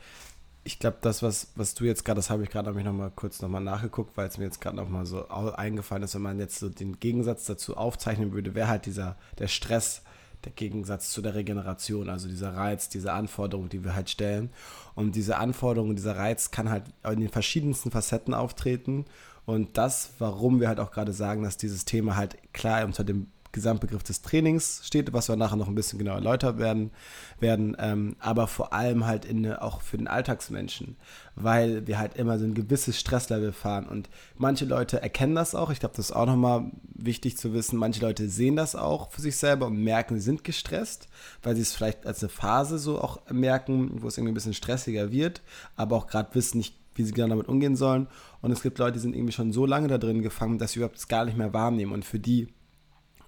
ich 0.62 0.78
glaube, 0.78 0.98
das, 1.00 1.22
was, 1.22 1.48
was 1.56 1.74
du 1.74 1.84
jetzt 1.84 2.04
gerade, 2.04 2.18
das 2.18 2.28
habe 2.28 2.42
ich 2.42 2.50
gerade 2.50 2.70
noch 2.70 2.92
mal 2.92 3.10
kurz 3.10 3.40
nochmal 3.40 3.62
nachgeguckt, 3.62 4.16
weil 4.16 4.28
es 4.28 4.36
mir 4.36 4.44
jetzt 4.44 4.60
gerade 4.60 4.76
noch 4.76 4.88
mal 4.88 5.06
so 5.06 5.26
eingefallen 5.28 6.02
ist, 6.02 6.14
wenn 6.14 6.22
man 6.22 6.38
jetzt 6.38 6.58
so 6.58 6.68
den 6.68 7.00
Gegensatz 7.00 7.46
dazu 7.46 7.76
aufzeichnen 7.76 8.32
würde, 8.32 8.54
wäre 8.54 8.68
halt 8.68 8.86
dieser, 8.86 9.16
der 9.38 9.48
Stress, 9.48 10.02
der 10.44 10.52
Gegensatz 10.52 11.10
zu 11.10 11.22
der 11.22 11.34
Regeneration, 11.34 12.08
also 12.08 12.28
dieser 12.28 12.54
Reiz, 12.54 12.88
diese 12.88 13.12
Anforderung, 13.12 13.68
die 13.68 13.84
wir 13.84 13.94
halt 13.94 14.10
stellen. 14.10 14.50
Und 14.94 15.14
diese 15.14 15.38
Anforderung, 15.38 15.96
dieser 15.96 16.16
Reiz 16.16 16.50
kann 16.50 16.70
halt 16.70 16.84
in 17.04 17.20
den 17.20 17.28
verschiedensten 17.28 17.90
Facetten 17.90 18.34
auftreten. 18.34 19.06
Und 19.46 19.76
das, 19.76 20.12
warum 20.18 20.60
wir 20.60 20.68
halt 20.68 20.80
auch 20.80 20.92
gerade 20.92 21.12
sagen, 21.12 21.42
dass 21.42 21.56
dieses 21.56 21.84
Thema 21.84 22.16
halt 22.16 22.36
klar 22.52 22.84
unter 22.84 23.04
dem 23.04 23.28
Gesamtbegriff 23.52 24.02
des 24.02 24.23
Trainings 24.23 24.82
steht, 24.85 25.12
was 25.12 25.29
wir 25.29 25.37
nachher 25.37 25.56
noch 25.56 25.69
ein 25.69 25.75
bisschen 25.75 25.99
genauer 25.99 26.17
erläutert 26.17 26.58
werden, 26.58 26.91
werden 27.41 27.76
ähm, 27.79 28.17
aber 28.20 28.47
vor 28.47 28.73
allem 28.73 29.06
halt 29.06 29.25
in, 29.25 29.52
auch 29.52 29.81
für 29.81 29.99
den 29.99 30.08
Alltagsmenschen, 30.08 30.97
weil 31.35 31.87
wir 31.87 31.99
halt 31.99 32.14
immer 32.17 32.38
so 32.38 32.44
ein 32.44 32.55
gewisses 32.55 32.99
Stresslevel 32.99 33.52
fahren 33.52 33.87
und 33.87 34.08
manche 34.37 34.64
Leute 34.64 35.02
erkennen 35.02 35.35
das 35.35 35.55
auch, 35.55 35.70
ich 35.70 35.81
glaube, 35.81 35.97
das 35.97 36.11
ist 36.11 36.17
auch 36.17 36.26
nochmal 36.26 36.70
wichtig 36.94 37.37
zu 37.37 37.52
wissen, 37.52 37.79
manche 37.79 38.00
Leute 38.00 38.29
sehen 38.29 38.56
das 38.56 38.76
auch 38.76 39.11
für 39.11 39.20
sich 39.20 39.37
selber 39.37 39.67
und 39.67 39.82
merken, 39.82 40.17
sie 40.17 40.23
sind 40.23 40.44
gestresst, 40.44 41.08
weil 41.43 41.56
sie 41.56 41.62
es 41.62 41.75
vielleicht 41.75 42.06
als 42.06 42.23
eine 42.23 42.31
Phase 42.31 42.79
so 42.79 43.00
auch 43.00 43.20
merken, 43.31 44.02
wo 44.02 44.08
es 44.08 44.17
irgendwie 44.17 44.32
ein 44.32 44.35
bisschen 44.35 44.55
stressiger 44.55 45.11
wird, 45.11 45.43
aber 45.76 45.97
auch 45.97 46.06
gerade 46.06 46.35
wissen 46.35 46.58
nicht, 46.58 46.76
wie 46.94 47.05
sie 47.05 47.12
genau 47.12 47.29
damit 47.29 47.49
umgehen 47.49 47.76
sollen. 47.76 48.09
Und 48.42 48.50
es 48.50 48.62
gibt 48.62 48.78
Leute, 48.78 48.92
die 48.92 48.99
sind 48.99 49.14
irgendwie 49.14 49.33
schon 49.33 49.52
so 49.52 49.66
lange 49.66 49.88
da 49.88 49.99
drin 49.99 50.23
gefangen, 50.23 50.59
dass 50.59 50.73
sie 50.73 50.80
überhaupt 50.80 51.09
gar 51.09 51.25
nicht 51.25 51.37
mehr 51.37 51.52
wahrnehmen. 51.52 51.92
Und 51.92 52.04
für 52.04 52.19
die 52.19 52.49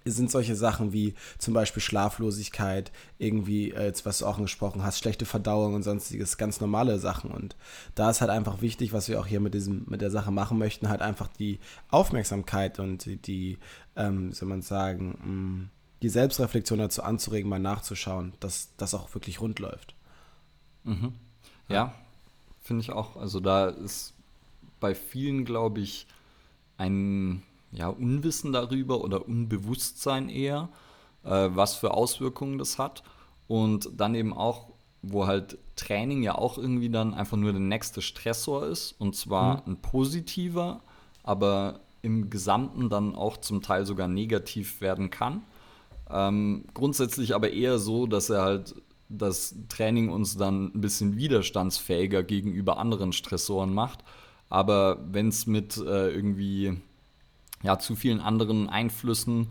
sind 0.04 0.30
solche 0.30 0.56
Sachen 0.56 0.92
wie 0.92 1.14
zum 1.38 1.54
Beispiel 1.54 1.82
Schlaflosigkeit, 1.82 2.90
irgendwie, 3.18 3.72
äh, 3.72 3.92
was 4.04 4.18
du 4.18 4.26
auch 4.26 4.36
angesprochen 4.36 4.82
hast, 4.82 4.98
schlechte 4.98 5.26
Verdauung 5.26 5.74
und 5.74 5.82
sonstiges, 5.82 6.36
ganz 6.36 6.60
normale 6.60 6.98
Sachen. 6.98 7.30
Und 7.30 7.56
da 7.94 8.10
ist 8.10 8.20
halt 8.20 8.30
einfach 8.30 8.62
wichtig, 8.62 8.92
was 8.92 9.08
wir 9.08 9.20
auch 9.20 9.26
hier 9.26 9.40
mit 9.40 9.54
diesem, 9.54 9.84
mit 9.88 10.00
der 10.00 10.10
Sache 10.10 10.30
machen 10.30 10.58
möchten, 10.58 10.88
halt 10.88 11.02
einfach 11.02 11.28
die 11.28 11.58
Aufmerksamkeit 11.90 12.78
und 12.78 13.04
die, 13.04 13.16
die 13.16 13.58
ähm, 13.96 14.32
soll 14.32 14.48
man 14.48 14.62
sagen, 14.62 15.10
mm, 15.10 15.70
die 16.02 16.08
Selbstreflexion 16.08 16.78
dazu 16.78 17.02
anzuregen, 17.02 17.48
mal 17.48 17.60
nachzuschauen, 17.60 18.32
dass 18.40 18.70
das 18.76 18.94
auch 18.94 19.14
wirklich 19.14 19.40
rund 19.40 19.58
läuft. 19.60 19.94
Mhm. 20.84 21.12
Ja, 21.68 21.74
ja 21.74 21.94
finde 22.62 22.82
ich 22.82 22.90
auch. 22.90 23.16
Also 23.16 23.40
da 23.40 23.68
ist 23.68 24.14
bei 24.80 24.94
vielen, 24.94 25.44
glaube 25.44 25.80
ich, 25.80 26.06
ein 26.76 27.42
ja, 27.72 27.88
Unwissen 27.88 28.52
darüber 28.52 29.02
oder 29.02 29.26
Unbewusstsein 29.26 30.28
eher, 30.28 30.68
äh, 31.24 31.48
was 31.52 31.74
für 31.74 31.94
Auswirkungen 31.94 32.58
das 32.58 32.78
hat. 32.78 33.02
Und 33.48 33.90
dann 33.96 34.14
eben 34.14 34.32
auch, 34.32 34.68
wo 35.02 35.26
halt 35.26 35.58
Training 35.76 36.22
ja 36.22 36.36
auch 36.36 36.58
irgendwie 36.58 36.90
dann 36.90 37.14
einfach 37.14 37.36
nur 37.36 37.52
der 37.52 37.60
nächste 37.60 38.02
Stressor 38.02 38.66
ist, 38.66 38.92
und 38.98 39.16
zwar 39.16 39.56
mhm. 39.56 39.72
ein 39.72 39.76
positiver, 39.82 40.80
aber 41.22 41.80
im 42.02 42.30
Gesamten 42.30 42.88
dann 42.88 43.14
auch 43.14 43.36
zum 43.38 43.62
Teil 43.62 43.86
sogar 43.86 44.08
negativ 44.08 44.80
werden 44.80 45.10
kann. 45.10 45.42
Ähm, 46.10 46.64
grundsätzlich 46.74 47.34
aber 47.34 47.52
eher 47.52 47.78
so, 47.78 48.06
dass 48.06 48.28
er 48.28 48.42
halt 48.42 48.74
das 49.08 49.54
Training 49.68 50.08
uns 50.08 50.36
dann 50.36 50.72
ein 50.74 50.80
bisschen 50.80 51.16
widerstandsfähiger 51.16 52.22
gegenüber 52.22 52.78
anderen 52.78 53.12
Stressoren 53.12 53.72
macht. 53.72 54.00
Aber 54.48 54.98
wenn 55.10 55.28
es 55.28 55.46
mit 55.46 55.76
äh, 55.78 56.10
irgendwie 56.10 56.78
ja, 57.62 57.78
zu 57.78 57.96
vielen 57.96 58.20
anderen 58.20 58.68
Einflüssen 58.68 59.48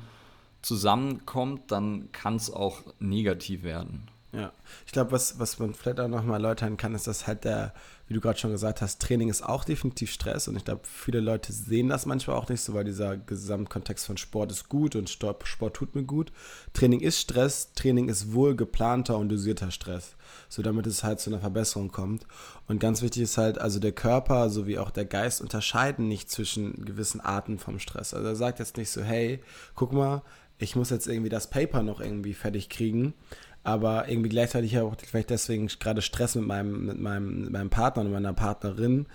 zusammenkommt, 0.62 1.72
dann 1.72 2.12
kann 2.12 2.36
es 2.36 2.52
auch 2.52 2.82
negativ 3.00 3.64
werden. 3.64 4.08
Ja, 4.34 4.54
ich 4.86 4.94
glaube, 4.94 5.12
was, 5.12 5.40
was 5.40 5.60
man 5.60 5.74
vielleicht 5.74 6.00
auch 6.00 6.08
nochmal 6.08 6.36
erläutern 6.36 6.78
kann, 6.78 6.96
ist, 6.96 7.06
dass 7.06 7.28
halt 7.28 7.44
der, 7.44 7.74
wie 8.08 8.14
du 8.14 8.22
gerade 8.22 8.40
schon 8.40 8.52
gesagt 8.52 8.82
hast, 8.82 9.02
Training 9.02 9.28
ist 9.28 9.42
auch 9.42 9.66
definitiv 9.66 10.10
Stress 10.10 10.48
und 10.48 10.56
ich 10.56 10.64
glaube, 10.64 10.84
viele 10.86 11.20
Leute 11.20 11.52
sehen 11.52 11.90
das 11.90 12.06
manchmal 12.06 12.38
auch 12.38 12.48
nicht 12.48 12.62
so, 12.62 12.74
weil 12.74 12.86
dieser 12.86 13.18
Gesamtkontext 13.18 14.06
von 14.06 14.16
Sport 14.16 14.54
ist 14.54 14.70
gut 14.70 14.96
und 14.96 15.10
Sport, 15.10 15.46
Sport 15.46 15.76
tut 15.76 15.96
mir 15.96 16.04
gut. 16.04 16.32
Training 16.72 17.02
ist 17.02 17.20
Stress, 17.20 17.74
Training 17.74 18.08
ist 18.08 18.32
wohl 18.32 18.56
geplanter 18.56 19.18
und 19.18 19.28
dosierter 19.28 19.70
Stress, 19.70 20.16
so 20.48 20.62
damit 20.62 20.88
es 20.88 21.04
halt 21.04 21.20
zu 21.20 21.30
einer 21.30 21.42
Verbesserung 21.42 21.92
kommt. 21.92 22.26
Und 22.70 22.80
ganz 22.80 23.02
wichtig 23.02 23.24
ist 23.24 23.38
halt, 23.38 23.58
also 23.58 23.80
der 23.80 23.92
Körper 23.92 24.50
sowie 24.50 24.78
auch 24.78 24.92
der 24.92 25.06
Geist 25.06 25.42
unterscheiden 25.42 26.08
nicht 26.08 26.32
zwischen 26.32 26.86
gewissen 26.86 27.20
Arten 27.20 27.60
vom 27.60 27.80
Stress. 27.80 28.14
Also 28.14 28.30
er 28.30 28.36
sagt 28.38 28.60
jetzt 28.60 28.78
nicht 28.78 28.92
so, 28.92 29.02
hey, 29.02 29.42
guck 29.76 29.92
mal, 29.92 30.22
ich 30.58 30.76
muss 30.76 30.92
jetzt 30.92 31.08
irgendwie 31.08 31.30
das 31.30 31.50
Paper 31.50 31.82
noch 31.82 32.00
irgendwie 32.00 32.36
fertig 32.36 32.70
kriegen 32.70 33.16
aber 33.64 34.10
irgendwie 34.10 34.30
gleichzeitig 34.30 34.78
auch 34.80 34.96
vielleicht 35.06 35.30
deswegen 35.30 35.68
gerade 35.68 36.02
Stress 36.02 36.36
mit 36.36 36.46
meinem, 36.46 36.86
mit 36.86 37.00
meinem, 37.00 37.42
mit 37.42 37.52
meinem 37.52 37.70
Partner 37.70 38.04
und 38.04 38.12
meiner 38.12 38.34
Partnerin. 38.34 39.06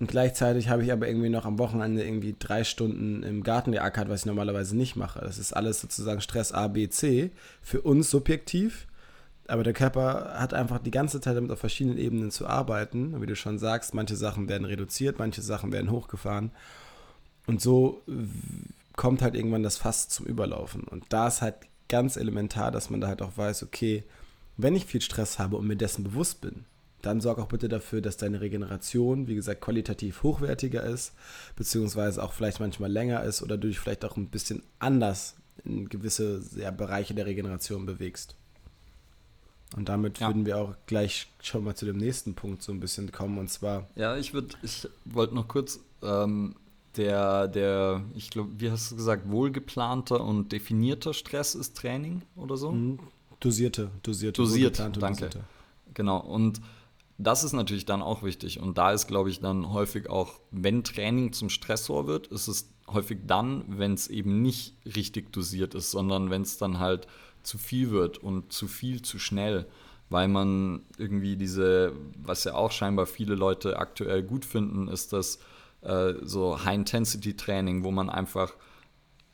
Und 0.00 0.08
gleichzeitig 0.08 0.68
habe 0.68 0.82
ich 0.82 0.92
aber 0.92 1.06
irgendwie 1.06 1.28
noch 1.28 1.46
am 1.46 1.58
Wochenende 1.58 2.02
irgendwie 2.02 2.34
drei 2.36 2.64
Stunden 2.64 3.22
im 3.22 3.44
Garten 3.44 3.70
geackert, 3.70 4.08
was 4.08 4.20
ich 4.20 4.26
normalerweise 4.26 4.76
nicht 4.76 4.96
mache. 4.96 5.20
Das 5.20 5.38
ist 5.38 5.52
alles 5.52 5.80
sozusagen 5.80 6.20
Stress 6.20 6.50
A, 6.50 6.66
B, 6.66 6.88
C. 6.88 7.30
Für 7.60 7.82
uns 7.82 8.10
subjektiv. 8.10 8.88
Aber 9.46 9.62
der 9.62 9.74
Körper 9.74 10.34
hat 10.38 10.54
einfach 10.54 10.78
die 10.78 10.90
ganze 10.90 11.20
Zeit 11.20 11.36
damit 11.36 11.52
auf 11.52 11.60
verschiedenen 11.60 11.98
Ebenen 11.98 12.32
zu 12.32 12.48
arbeiten. 12.48 13.14
Und 13.14 13.22
wie 13.22 13.26
du 13.26 13.36
schon 13.36 13.58
sagst, 13.58 13.94
manche 13.94 14.16
Sachen 14.16 14.48
werden 14.48 14.64
reduziert, 14.64 15.20
manche 15.20 15.42
Sachen 15.42 15.70
werden 15.70 15.90
hochgefahren. 15.90 16.50
Und 17.46 17.60
so 17.60 18.02
kommt 18.96 19.22
halt 19.22 19.34
irgendwann 19.34 19.62
das 19.62 19.76
Fass 19.76 20.08
zum 20.08 20.26
Überlaufen. 20.26 20.82
Und 20.84 21.04
da 21.10 21.28
ist 21.28 21.42
halt 21.42 21.56
ganz 21.92 22.16
elementar, 22.16 22.70
dass 22.70 22.88
man 22.88 23.02
da 23.02 23.08
halt 23.08 23.20
auch 23.20 23.36
weiß, 23.36 23.64
okay, 23.64 24.02
wenn 24.56 24.74
ich 24.74 24.86
viel 24.86 25.02
Stress 25.02 25.38
habe 25.38 25.58
und 25.58 25.66
mir 25.66 25.76
dessen 25.76 26.04
bewusst 26.04 26.40
bin, 26.40 26.64
dann 27.02 27.20
sorg 27.20 27.38
auch 27.38 27.48
bitte 27.48 27.68
dafür, 27.68 28.00
dass 28.00 28.16
deine 28.16 28.40
Regeneration, 28.40 29.28
wie 29.28 29.34
gesagt, 29.34 29.60
qualitativ 29.60 30.22
hochwertiger 30.22 30.82
ist, 30.84 31.12
beziehungsweise 31.54 32.22
auch 32.22 32.32
vielleicht 32.32 32.60
manchmal 32.60 32.90
länger 32.90 33.22
ist 33.24 33.42
oder 33.42 33.58
du 33.58 33.68
dich 33.68 33.78
vielleicht 33.78 34.06
auch 34.06 34.16
ein 34.16 34.28
bisschen 34.28 34.62
anders 34.78 35.36
in 35.66 35.90
gewisse 35.90 36.40
ja, 36.56 36.70
Bereiche 36.70 37.12
der 37.12 37.26
Regeneration 37.26 37.84
bewegst. 37.84 38.36
Und 39.76 39.90
damit 39.90 40.18
ja. 40.18 40.28
würden 40.28 40.46
wir 40.46 40.56
auch 40.56 40.74
gleich 40.86 41.28
schon 41.42 41.62
mal 41.62 41.74
zu 41.74 41.84
dem 41.84 41.98
nächsten 41.98 42.34
Punkt 42.34 42.62
so 42.62 42.72
ein 42.72 42.80
bisschen 42.80 43.12
kommen 43.12 43.36
und 43.36 43.50
zwar. 43.50 43.86
Ja, 43.96 44.16
ich 44.16 44.32
würde, 44.32 44.54
ich 44.62 44.88
wollte 45.04 45.34
noch 45.34 45.46
kurz 45.46 45.80
ähm, 46.02 46.56
der, 46.96 47.48
der, 47.48 48.02
ich 48.14 48.30
glaube, 48.30 48.50
wie 48.58 48.70
hast 48.70 48.92
du 48.92 48.96
gesagt, 48.96 49.30
wohlgeplanter 49.30 50.22
und 50.22 50.52
definierter 50.52 51.14
Stress 51.14 51.54
ist 51.54 51.76
Training 51.76 52.22
oder 52.36 52.56
so? 52.56 52.72
Mhm. 52.72 52.98
Dosierte, 53.40 53.90
dosierte. 54.02 54.40
Dosiert, 54.40 54.78
danke. 54.78 55.00
Dosierte. 55.00 55.44
Genau, 55.94 56.18
und 56.18 56.60
das 57.18 57.44
ist 57.44 57.52
natürlich 57.52 57.84
dann 57.84 58.02
auch 58.02 58.22
wichtig. 58.22 58.60
Und 58.60 58.78
da 58.78 58.92
ist, 58.92 59.06
glaube 59.06 59.30
ich, 59.30 59.40
dann 59.40 59.72
häufig 59.72 60.08
auch, 60.08 60.40
wenn 60.50 60.84
Training 60.84 61.32
zum 61.32 61.50
Stressor 61.50 62.06
wird, 62.06 62.28
ist 62.28 62.48
es 62.48 62.68
häufig 62.88 63.18
dann, 63.26 63.64
wenn 63.66 63.94
es 63.94 64.08
eben 64.08 64.42
nicht 64.42 64.74
richtig 64.96 65.32
dosiert 65.32 65.74
ist, 65.74 65.90
sondern 65.90 66.30
wenn 66.30 66.42
es 66.42 66.58
dann 66.58 66.78
halt 66.78 67.06
zu 67.42 67.58
viel 67.58 67.90
wird 67.90 68.18
und 68.18 68.52
zu 68.52 68.68
viel 68.68 69.02
zu 69.02 69.18
schnell, 69.18 69.66
weil 70.10 70.28
man 70.28 70.82
irgendwie 70.98 71.36
diese, 71.36 71.92
was 72.16 72.44
ja 72.44 72.54
auch 72.54 72.70
scheinbar 72.70 73.06
viele 73.06 73.34
Leute 73.34 73.78
aktuell 73.78 74.22
gut 74.22 74.44
finden, 74.44 74.88
ist, 74.88 75.12
dass 75.12 75.38
äh, 75.82 76.14
so 76.22 76.64
High-Intensity-Training, 76.64 77.84
wo 77.84 77.90
man 77.90 78.10
einfach 78.10 78.54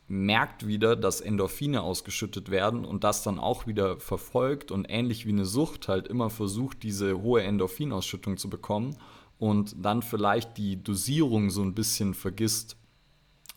merkt 0.09 0.67
wieder, 0.67 0.97
dass 0.97 1.21
Endorphine 1.21 1.83
ausgeschüttet 1.83 2.51
werden 2.51 2.87
und 2.87 3.05
das 3.05 3.23
dann 3.23 3.39
auch 3.39 3.67
wieder 3.67 4.01
verfolgt 4.01 4.71
und 4.71 4.87
ähnlich 4.89 5.27
wie 5.27 5.33
eine 5.33 5.45
Sucht 5.45 5.87
halt 5.87 6.09
immer 6.09 6.31
versucht, 6.31 6.83
diese 6.83 7.21
hohe 7.21 7.43
Endorphinausschüttung 7.43 8.39
zu 8.39 8.49
bekommen 8.49 8.97
und 9.39 9.77
dann 9.79 10.01
vielleicht 10.01 10.57
die 10.57 10.83
Dosierung 10.83 11.51
so 11.51 11.63
ein 11.63 11.75
bisschen 11.75 12.15
vergisst. 12.15 12.77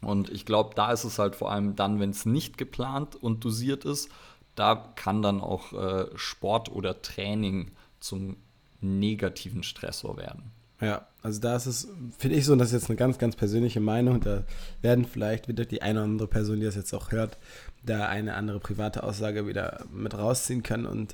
Und 0.01 0.29
ich 0.29 0.45
glaube, 0.45 0.75
da 0.75 0.91
ist 0.91 1.05
es 1.05 1.19
halt 1.19 1.35
vor 1.35 1.51
allem 1.51 1.75
dann, 1.75 1.99
wenn 1.99 2.09
es 2.09 2.25
nicht 2.25 2.57
geplant 2.57 3.15
und 3.15 3.45
dosiert 3.45 3.85
ist, 3.85 4.09
da 4.55 4.75
kann 4.75 5.21
dann 5.21 5.39
auch 5.39 5.71
äh, 5.71 6.07
Sport 6.15 6.69
oder 6.69 7.01
Training 7.01 7.71
zum 8.01 8.35
negativen 8.81 9.63
Stressor 9.63 10.17
werden. 10.17 10.51
Ja, 10.81 11.07
also 11.21 11.39
da 11.39 11.55
ist 11.55 11.67
es, 11.67 11.87
finde 12.17 12.35
ich 12.35 12.45
so, 12.45 12.53
und 12.53 12.59
das 12.59 12.69
ist 12.69 12.81
jetzt 12.81 12.89
eine 12.89 12.97
ganz, 12.97 13.19
ganz 13.19 13.35
persönliche 13.35 13.79
Meinung, 13.79 14.19
da 14.19 14.43
werden 14.81 15.05
vielleicht 15.05 15.47
wieder 15.47 15.63
die 15.63 15.83
eine 15.83 15.99
oder 15.99 16.05
andere 16.05 16.27
Person, 16.27 16.59
die 16.59 16.65
das 16.65 16.75
jetzt 16.75 16.93
auch 16.93 17.11
hört, 17.11 17.37
da 17.85 18.07
eine 18.07 18.33
andere 18.33 18.59
private 18.59 19.03
Aussage 19.03 19.45
wieder 19.45 19.85
mit 19.93 20.17
rausziehen 20.17 20.63
können. 20.63 20.87
Und 20.87 21.13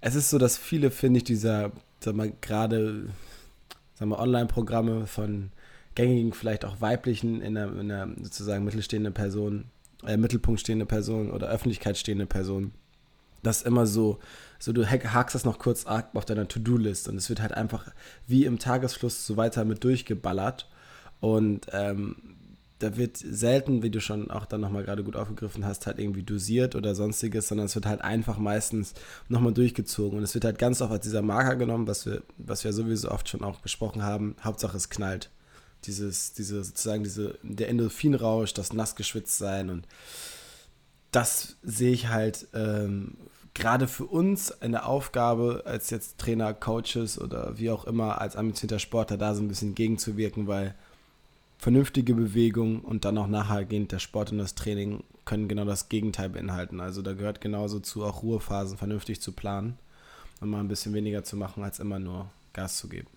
es 0.00 0.14
ist 0.14 0.30
so, 0.30 0.38
dass 0.38 0.56
viele, 0.56 0.90
finde 0.90 1.18
ich, 1.18 1.24
dieser, 1.24 1.72
sag 2.00 2.14
mal, 2.14 2.32
gerade, 2.40 3.10
sag 3.94 4.08
mal, 4.08 4.18
Online-Programme 4.18 5.06
von 5.06 5.52
gängigen, 5.94 6.32
vielleicht 6.32 6.64
auch 6.64 6.80
weiblichen, 6.80 7.42
in 7.42 7.56
einer, 7.56 7.78
in 7.78 7.92
einer 7.92 8.14
sozusagen 8.22 8.64
mittelstehende 8.64 9.10
Person, 9.10 9.66
äh, 10.06 10.16
Mittelpunkt 10.16 10.60
stehende 10.60 10.86
Person 10.86 11.30
oder 11.30 11.48
Öffentlichkeit 11.48 11.98
stehende 11.98 12.24
Person, 12.24 12.72
das 13.42 13.62
immer 13.62 13.86
so, 13.86 14.18
so 14.58 14.72
du 14.72 14.86
hakst 14.88 15.34
das 15.34 15.44
noch 15.44 15.58
kurz 15.58 15.86
auf 15.86 16.24
deiner 16.24 16.48
To-Do-List 16.48 17.08
und 17.08 17.16
es 17.16 17.28
wird 17.28 17.40
halt 17.40 17.52
einfach 17.52 17.88
wie 18.26 18.44
im 18.44 18.58
Tagesfluss 18.58 19.26
so 19.26 19.36
weiter 19.36 19.64
mit 19.64 19.82
durchgeballert 19.84 20.68
und 21.20 21.66
ähm, 21.72 22.16
da 22.82 22.96
wird 22.96 23.16
selten, 23.16 23.82
wie 23.82 23.90
du 23.90 24.00
schon 24.00 24.30
auch 24.30 24.44
dann 24.44 24.60
nochmal 24.60 24.82
gerade 24.82 25.04
gut 25.04 25.14
aufgegriffen 25.14 25.64
hast, 25.64 25.86
halt 25.86 25.98
irgendwie 25.98 26.24
dosiert 26.24 26.74
oder 26.74 26.94
sonstiges, 26.94 27.48
sondern 27.48 27.66
es 27.66 27.74
wird 27.76 27.86
halt 27.86 28.02
einfach 28.02 28.38
meistens 28.38 28.94
nochmal 29.28 29.52
durchgezogen 29.52 30.18
und 30.18 30.24
es 30.24 30.34
wird 30.34 30.44
halt 30.44 30.58
ganz 30.58 30.80
oft 30.82 30.90
als 30.90 31.04
dieser 31.04 31.22
Marker 31.22 31.56
genommen, 31.56 31.86
was 31.86 32.06
wir, 32.06 32.22
was 32.38 32.64
wir 32.64 32.72
sowieso 32.72 33.10
oft 33.10 33.28
schon 33.28 33.44
auch 33.44 33.60
besprochen 33.60 34.02
haben, 34.02 34.34
Hauptsache 34.42 34.76
es 34.76 34.90
knallt. 34.90 35.30
Dieses, 35.84 36.32
diese, 36.32 36.62
sozusagen 36.62 37.04
diese, 37.04 37.38
der 37.42 37.68
Endorphinrausch, 37.68 38.52
das 38.54 38.72
nass 38.72 38.96
geschwitzt 38.96 39.38
sein 39.38 39.70
und 39.70 39.86
das 41.12 41.56
sehe 41.62 41.92
ich 41.92 42.08
halt 42.08 42.48
ähm, 42.54 43.16
gerade 43.54 43.86
für 43.86 44.06
uns 44.06 44.62
eine 44.62 44.86
Aufgabe 44.86 45.62
als 45.66 45.90
jetzt 45.90 46.18
Trainer, 46.18 46.54
Coaches 46.54 47.20
oder 47.20 47.58
wie 47.58 47.70
auch 47.70 47.84
immer 47.84 48.20
als 48.20 48.36
ambitionierter 48.36 48.78
Sportler 48.78 49.18
da 49.18 49.34
so 49.34 49.42
ein 49.42 49.48
bisschen 49.48 49.74
gegenzuwirken, 49.74 50.46
weil 50.46 50.74
vernünftige 51.58 52.14
Bewegung 52.14 52.80
und 52.80 53.04
dann 53.04 53.18
auch 53.18 53.28
nachhergehend 53.28 53.92
der 53.92 54.00
Sport 54.00 54.32
und 54.32 54.38
das 54.38 54.54
Training 54.54 55.04
können 55.24 55.48
genau 55.48 55.64
das 55.64 55.88
Gegenteil 55.88 56.30
beinhalten. 56.30 56.80
Also 56.80 57.02
da 57.02 57.12
gehört 57.12 57.40
genauso 57.40 57.78
zu 57.78 58.04
auch 58.04 58.22
Ruhephasen 58.22 58.78
vernünftig 58.78 59.20
zu 59.20 59.32
planen 59.32 59.78
und 60.40 60.50
mal 60.50 60.60
ein 60.60 60.68
bisschen 60.68 60.94
weniger 60.94 61.22
zu 61.22 61.36
machen, 61.36 61.62
als 61.62 61.78
immer 61.78 61.98
nur 61.98 62.28
Gas 62.52 62.78
zu 62.78 62.88
geben. 62.88 63.08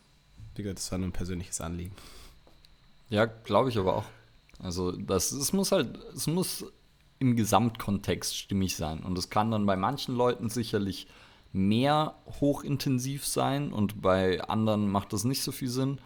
Wie 0.56 0.63
gesagt, 0.63 0.80
das 0.80 0.92
war 0.92 1.00
nur 1.00 1.08
ein 1.08 1.13
persönliches 1.13 1.60
Anliegen. 1.60 1.96
Ja, 3.10 3.25
glaube 3.25 3.70
ich 3.70 3.77
aber 3.77 3.98
auch. 3.98 4.06
Also 4.60 4.92
das, 4.92 5.32
es 5.32 5.51
muss 5.51 5.72
halt, 5.72 5.98
es 6.15 6.27
muss 6.27 6.65
im 7.19 7.36
Gesamtkontext 7.36 8.38
stimmig 8.38 8.75
sein. 8.75 9.00
Und 9.00 9.17
es 9.17 9.29
kann 9.29 9.51
dann 9.51 9.65
bei 9.65 9.75
manchen 9.75 10.15
Leuten 10.15 10.50
sicherlich 10.50 11.07
mehr 11.53 12.15
hochintensiv 12.41 13.25
sein 13.25 13.72
und 13.72 14.01
bei 14.01 14.41
anderen 14.41 14.89
macht 14.89 15.13
das 15.13 15.24
nicht 15.24 15.41
so 15.41 15.51
viel 15.51 15.69
Sinn. 15.69 16.00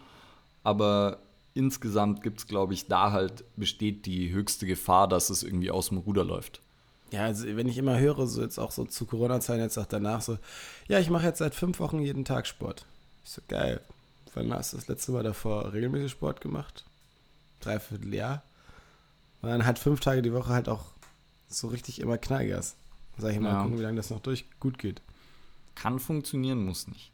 Aber 0.64 1.18
insgesamt 1.56 2.22
gibt 2.22 2.40
es, 2.40 2.48
glaube 2.48 2.74
ich, 2.74 2.88
da 2.88 3.12
halt 3.12 3.44
besteht 3.56 4.06
die 4.06 4.32
höchste 4.32 4.68
Gefahr, 4.68 5.08
dass 5.08 5.30
es 5.30 5.42
irgendwie 5.42 5.72
aus 5.72 5.90
dem 5.90 5.98
Ruder 5.98 6.24
läuft. 6.24 6.62
Ja, 7.12 7.24
also 7.24 7.48
wenn 7.48 7.68
ich 7.68 7.80
immer 7.80 7.98
höre, 7.98 8.28
so 8.28 8.42
jetzt 8.42 8.60
auch 8.60 8.70
so 8.70 8.86
zu 8.86 9.06
Corona-Zeiten, 9.06 9.62
jetzt 9.62 9.80
auch 9.80 9.88
danach 9.88 10.22
so, 10.22 10.38
ja, 10.88 11.00
ich 11.00 11.10
mache 11.10 11.26
jetzt 11.26 11.40
seit 11.40 11.56
fünf 11.56 11.80
Wochen 11.80 12.00
jeden 12.00 12.26
Tag 12.26 12.46
Sport. 12.46 12.86
Ich 13.24 13.32
so, 13.32 13.42
geil. 13.48 13.82
Wann 14.36 14.54
hast 14.54 14.74
du 14.74 14.78
das 14.78 14.88
letzte 14.88 15.12
Mal 15.12 15.24
davor 15.24 15.74
regelmäßig 15.74 16.12
Sport 16.12 16.42
gemacht? 16.42 16.86
Dreiviertel 17.62 18.14
Jahr. 18.14 18.44
Und 19.42 19.50
dann 19.50 19.66
halt 19.66 19.80
fünf 19.80 20.02
Tage 20.02 20.22
die 20.22 20.34
Woche 20.34 20.54
halt 20.54 20.70
auch 20.70 20.86
so 21.50 21.68
richtig 21.68 22.00
immer 22.00 22.18
Knallgas. 22.18 22.76
Sag 23.18 23.34
ich 23.34 23.40
mal, 23.40 23.52
ja. 23.52 23.64
gucken, 23.64 23.80
wie 23.80 23.84
lange 23.84 23.98
das 23.98 24.10
noch 24.10 24.22
durch 24.22 24.46
gut 24.60 24.80
geht. 24.80 25.02
Kann 25.76 26.00
funktionieren, 26.00 26.66
muss 26.66 26.88
nicht. 26.88 27.12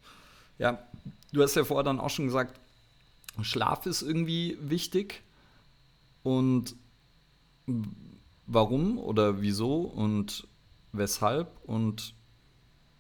Ja, 0.60 0.86
du 1.34 1.42
hast 1.42 1.56
ja 1.56 1.64
vorher 1.64 1.84
dann 1.84 2.00
auch 2.00 2.10
schon 2.10 2.26
gesagt, 2.26 2.60
Schlaf 3.42 3.86
ist 3.86 4.02
irgendwie 4.02 4.58
wichtig. 4.62 5.22
Und 6.24 6.76
warum 8.48 8.98
oder 8.98 9.42
wieso 9.42 9.82
und 9.82 10.48
weshalb 10.92 11.50
und 11.66 12.14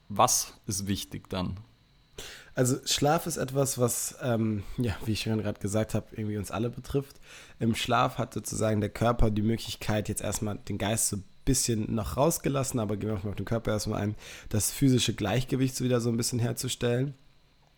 was 0.10 0.54
ist 0.68 0.88
wichtig 0.88 1.30
dann? 1.30 1.58
Also 2.56 2.78
Schlaf 2.86 3.28
ist 3.28 3.36
etwas, 3.36 3.78
was, 3.78 4.16
ähm, 4.22 4.64
ja, 4.78 4.96
wie 5.06 5.12
ich 5.12 5.24
schon 5.24 5.38
gerade 5.40 5.60
gesagt 5.60 5.94
habe, 5.94 6.08
irgendwie 6.14 6.38
uns 6.38 6.52
alle 6.52 6.70
betrifft. 6.70 7.20
Im 7.60 7.76
Schlaf 7.76 8.18
hat 8.18 8.34
sozusagen 8.34 8.80
der 8.80 8.90
Körper 8.90 9.30
die 9.30 9.42
Möglichkeit, 9.42 10.08
jetzt 10.08 10.22
erstmal 10.22 10.58
den 10.58 10.78
Geist 10.78 11.10
so 11.10 11.18
ein 11.18 11.24
bisschen 11.44 11.94
noch 11.94 12.16
rausgelassen, 12.16 12.80
aber 12.80 12.96
gehen 12.96 13.10
wir 13.10 13.30
auf 13.30 13.36
den 13.36 13.46
Körper 13.46 13.72
erstmal 13.72 14.02
ein, 14.02 14.16
das 14.48 14.72
physische 14.72 15.14
Gleichgewicht 15.14 15.82
wieder 15.82 16.00
so 16.00 16.10
ein 16.10 16.18
bisschen 16.18 16.40
herzustellen. 16.40 17.14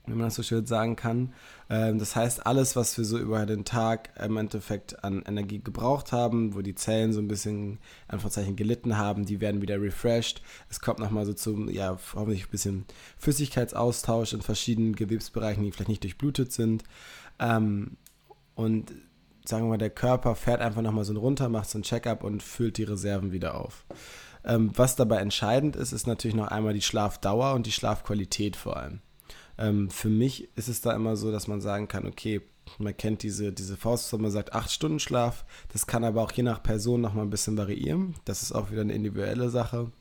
Wenn 0.08 0.18
man 0.18 0.28
das 0.28 0.36
so 0.36 0.44
schön 0.44 0.66
sagen 0.66 0.96
kann. 0.96 1.34
Ähm, 1.70 2.00
das 2.00 2.16
heißt, 2.16 2.46
alles, 2.46 2.76
was 2.76 2.98
wir 2.98 3.06
so 3.06 3.18
über 3.18 3.46
den 3.46 3.66
Tag 3.66 4.10
im 4.24 4.38
Endeffekt 4.38 5.04
an 5.04 5.24
Energie 5.24 5.60
gebraucht 5.60 6.12
haben, 6.12 6.56
wo 6.56 6.62
die 6.62 6.76
Zellen 6.76 7.14
so 7.14 7.20
ein 7.20 7.28
bisschen, 7.28 7.80
Anführungszeichen, 8.08 8.56
gelitten 8.56 8.98
haben, 8.98 9.26
die 9.26 9.42
werden 9.42 9.62
wieder 9.62 9.82
refreshed. 9.82 10.42
Es 10.70 10.80
kommt 10.80 11.00
nochmal 11.00 11.26
so 11.26 11.34
zum, 11.34 11.70
ja, 11.70 11.98
hoffentlich 12.16 12.46
ein 12.46 12.52
bisschen 12.52 12.86
Flüssigkeitsaustausch 13.18 14.34
in 14.34 14.42
verschiedenen 14.42 14.96
Gewebsbereichen, 14.96 15.64
die 15.64 15.72
vielleicht 15.72 15.90
nicht 15.90 16.04
durchblutet 16.04 16.52
sind. 16.52 16.84
Ähm, 17.40 17.98
und 18.56 18.92
sagen 19.46 19.66
wir 19.66 19.70
mal, 19.70 19.78
der 19.78 19.90
Körper 19.90 20.36
fährt 20.36 20.62
einfach 20.62 20.82
nochmal 20.82 21.06
so 21.06 21.18
runter, 21.18 21.50
macht 21.50 21.70
so 21.70 21.80
ein 21.80 21.84
Checkup 21.84 22.24
und 22.24 22.44
füllt 22.44 22.78
die 22.78 22.84
Reserven 22.84 23.32
wieder 23.32 23.56
auf. 23.56 23.86
Ähm, 24.44 24.72
was 24.76 24.96
dabei 24.96 25.18
entscheidend 25.18 25.76
ist, 25.76 25.92
ist 25.92 26.08
natürlich 26.08 26.36
noch 26.36 26.48
einmal 26.48 26.74
die 26.74 26.82
Schlafdauer 26.82 27.54
und 27.54 27.66
die 27.66 27.72
Schlafqualität 27.72 28.56
vor 28.56 28.78
allem. 28.78 29.02
Ähm, 29.58 29.90
für 29.90 30.10
mich 30.10 30.50
ist 30.56 30.68
es 30.68 30.82
da 30.82 30.94
immer 30.94 31.16
so, 31.16 31.32
dass 31.32 31.48
man 31.48 31.62
sagen 31.62 31.88
kann, 31.88 32.06
okay, 32.06 32.42
man 32.80 32.96
kennt 32.96 33.24
diese, 33.24 33.52
diese 33.52 33.78
Faust, 33.78 34.12
man 34.18 34.32
sagt, 34.32 34.54
acht 34.54 34.72
Stunden 34.72 35.00
Schlaf. 35.00 35.46
Das 35.72 35.88
kann 35.88 36.04
aber 36.04 36.22
auch 36.22 36.32
je 36.32 36.44
nach 36.44 36.62
Person 36.62 37.02
nochmal 37.02 37.26
ein 37.26 37.30
bisschen 37.30 37.58
variieren. 37.58 38.16
Das 38.26 38.44
ist 38.44 38.52
auch 38.52 38.72
wieder 38.72 38.82
eine 38.82 38.94
individuelle 38.94 39.50
Sache. 39.50 39.92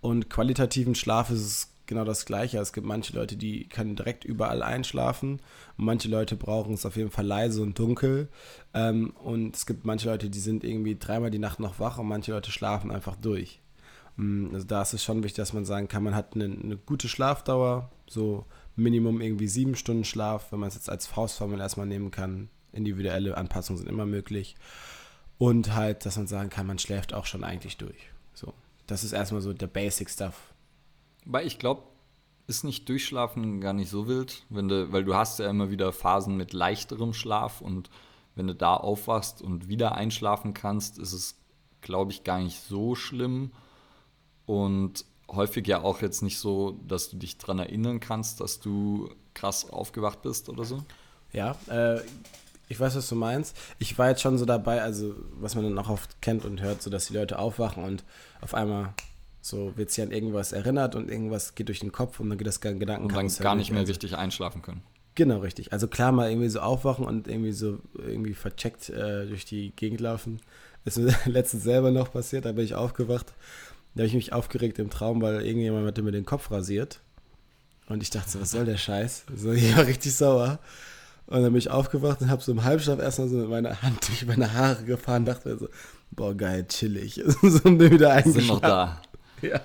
Und 0.00 0.30
qualitativen 0.30 0.94
Schlaf 0.94 1.30
ist 1.30 1.40
es 1.40 1.72
genau 1.86 2.04
das 2.04 2.26
Gleiche. 2.26 2.58
Es 2.58 2.72
gibt 2.72 2.86
manche 2.86 3.14
Leute, 3.14 3.36
die 3.36 3.68
können 3.68 3.96
direkt 3.96 4.24
überall 4.24 4.62
einschlafen. 4.62 5.40
Und 5.76 5.84
manche 5.84 6.08
Leute 6.08 6.36
brauchen 6.36 6.74
es 6.74 6.84
auf 6.84 6.96
jeden 6.96 7.10
Fall 7.10 7.26
leise 7.26 7.62
und 7.62 7.78
dunkel. 7.78 8.28
Ähm, 8.74 9.10
und 9.22 9.56
es 9.56 9.66
gibt 9.66 9.84
manche 9.84 10.08
Leute, 10.08 10.30
die 10.30 10.40
sind 10.40 10.64
irgendwie 10.64 10.96
dreimal 10.98 11.30
die 11.30 11.38
Nacht 11.38 11.60
noch 11.60 11.80
wach 11.80 11.98
und 11.98 12.08
manche 12.08 12.32
Leute 12.32 12.50
schlafen 12.50 12.90
einfach 12.90 13.16
durch. 13.16 13.60
Mm, 14.16 14.48
also 14.52 14.66
da 14.66 14.82
ist 14.82 14.94
es 14.94 15.04
schon 15.04 15.22
wichtig, 15.22 15.36
dass 15.36 15.52
man 15.52 15.64
sagen 15.64 15.88
kann, 15.88 16.02
man 16.02 16.14
hat 16.14 16.34
eine, 16.34 16.44
eine 16.44 16.76
gute 16.76 17.08
Schlafdauer, 17.08 17.90
so 18.08 18.46
Minimum 18.76 19.20
irgendwie 19.20 19.48
sieben 19.48 19.74
Stunden 19.74 20.04
Schlaf, 20.04 20.52
wenn 20.52 20.60
man 20.60 20.68
es 20.68 20.74
jetzt 20.74 20.90
als 20.90 21.06
Faustformel 21.06 21.60
erstmal 21.60 21.86
nehmen 21.86 22.10
kann. 22.10 22.48
Individuelle 22.72 23.36
Anpassungen 23.36 23.78
sind 23.78 23.88
immer 23.88 24.06
möglich. 24.06 24.54
Und 25.38 25.74
halt, 25.74 26.06
dass 26.06 26.16
man 26.16 26.26
sagen 26.26 26.50
kann, 26.50 26.66
man 26.66 26.78
schläft 26.78 27.14
auch 27.14 27.26
schon 27.26 27.44
eigentlich 27.44 27.76
durch. 27.76 28.10
So, 28.34 28.54
das 28.86 29.04
ist 29.04 29.12
erstmal 29.12 29.40
so 29.40 29.52
der 29.52 29.66
Basic 29.66 30.10
Stuff. 30.10 30.54
Weil 31.24 31.46
ich 31.46 31.58
glaube, 31.58 31.82
ist 32.46 32.64
nicht 32.64 32.88
durchschlafen 32.88 33.60
gar 33.60 33.72
nicht 33.72 33.90
so 33.90 34.06
wild, 34.06 34.44
wenn 34.50 34.68
du, 34.68 34.92
weil 34.92 35.04
du 35.04 35.14
hast 35.14 35.38
ja 35.38 35.50
immer 35.50 35.70
wieder 35.70 35.92
Phasen 35.92 36.36
mit 36.36 36.52
leichterem 36.52 37.12
Schlaf 37.12 37.60
und 37.60 37.90
wenn 38.36 38.46
du 38.46 38.54
da 38.54 38.76
aufwachst 38.76 39.42
und 39.42 39.68
wieder 39.68 39.94
einschlafen 39.94 40.54
kannst, 40.54 40.98
ist 40.98 41.12
es, 41.12 41.38
glaube 41.80 42.12
ich, 42.12 42.22
gar 42.22 42.38
nicht 42.38 42.60
so 42.60 42.94
schlimm. 42.94 43.50
Und 44.44 45.04
häufig 45.30 45.66
ja 45.66 45.82
auch 45.82 46.02
jetzt 46.02 46.22
nicht 46.22 46.38
so, 46.38 46.78
dass 46.86 47.10
du 47.10 47.16
dich 47.16 47.38
daran 47.38 47.58
erinnern 47.58 48.00
kannst, 48.00 48.40
dass 48.40 48.60
du 48.60 49.10
krass 49.34 49.68
aufgewacht 49.68 50.22
bist 50.22 50.48
oder 50.48 50.64
so. 50.64 50.82
Ja, 51.32 51.56
äh, 51.68 52.00
ich 52.68 52.80
weiß, 52.80 52.96
was 52.96 53.08
du 53.08 53.14
meinst. 53.14 53.56
Ich 53.78 53.96
war 53.98 54.08
jetzt 54.08 54.22
schon 54.22 54.38
so 54.38 54.44
dabei, 54.44 54.82
also 54.82 55.14
was 55.38 55.54
man 55.54 55.64
dann 55.64 55.78
auch 55.78 55.88
oft 55.90 56.20
kennt 56.20 56.44
und 56.44 56.60
hört, 56.62 56.82
so 56.82 56.90
dass 56.90 57.06
die 57.06 57.14
Leute 57.14 57.38
aufwachen 57.38 57.84
und 57.84 58.04
auf 58.40 58.54
einmal 58.54 58.94
so 59.40 59.76
wird 59.76 59.90
sie 59.92 60.02
an 60.02 60.10
irgendwas 60.10 60.52
erinnert 60.52 60.96
und 60.96 61.08
irgendwas 61.08 61.54
geht 61.54 61.68
durch 61.68 61.78
den 61.78 61.92
Kopf 61.92 62.18
und 62.18 62.28
dann 62.28 62.38
geht 62.38 62.46
das 62.48 62.60
Gedanken 62.60 63.04
Und 63.04 63.14
dann 63.14 63.28
gar 63.28 63.54
nicht 63.54 63.70
mehr 63.70 63.80
also. 63.80 63.90
richtig 63.90 64.16
einschlafen 64.16 64.62
können. 64.62 64.82
Genau, 65.14 65.38
richtig. 65.38 65.72
Also 65.72 65.86
klar 65.86 66.12
mal 66.12 66.28
irgendwie 66.30 66.48
so 66.48 66.60
aufwachen 66.60 67.06
und 67.06 67.28
irgendwie 67.28 67.52
so 67.52 67.78
irgendwie 67.94 68.34
vercheckt 68.34 68.90
äh, 68.90 69.26
durch 69.26 69.44
die 69.44 69.70
Gegend 69.76 70.00
laufen. 70.00 70.40
Ist 70.84 70.98
mir 70.98 71.14
letztens 71.26 71.62
selber 71.62 71.90
noch 71.90 72.12
passiert, 72.12 72.44
da 72.44 72.52
bin 72.52 72.64
ich 72.64 72.74
aufgewacht. 72.74 73.32
Da 73.96 74.02
habe 74.02 74.08
ich 74.08 74.14
mich 74.14 74.32
aufgeregt 74.34 74.78
im 74.78 74.90
Traum, 74.90 75.22
weil 75.22 75.40
irgendjemand 75.40 75.86
hatte 75.86 76.02
mir 76.02 76.12
den 76.12 76.26
Kopf 76.26 76.50
rasiert. 76.50 77.00
Und 77.88 78.02
ich 78.02 78.10
dachte 78.10 78.28
so, 78.28 78.40
was 78.40 78.50
soll 78.50 78.66
der 78.66 78.76
Scheiß? 78.76 79.24
So, 79.34 79.52
ich 79.52 79.74
war 79.74 79.86
richtig 79.86 80.14
sauer. 80.14 80.58
Und 81.26 81.42
dann 81.42 81.52
bin 81.52 81.56
ich 81.56 81.70
aufgewacht 81.70 82.20
und 82.20 82.28
habe 82.28 82.42
so 82.42 82.52
im 82.52 82.62
Halbschlaf 82.62 83.00
erstmal 83.00 83.28
so 83.28 83.36
mit 83.36 83.48
meiner 83.48 83.80
Hand 83.80 84.06
durch 84.06 84.26
meine 84.26 84.52
Haare 84.52 84.84
gefahren, 84.84 85.24
dachte 85.24 85.48
mir 85.48 85.56
so, 85.56 85.68
boah, 86.10 86.34
geil, 86.34 86.66
chillig. 86.68 87.22
so 87.42 87.60
bin 87.60 87.90
wieder 87.90 88.12
eingeschlafen. 88.12 88.32
Sind 88.32 88.48
noch 88.48 88.60
da. 88.60 89.00
Ja. 89.40 89.60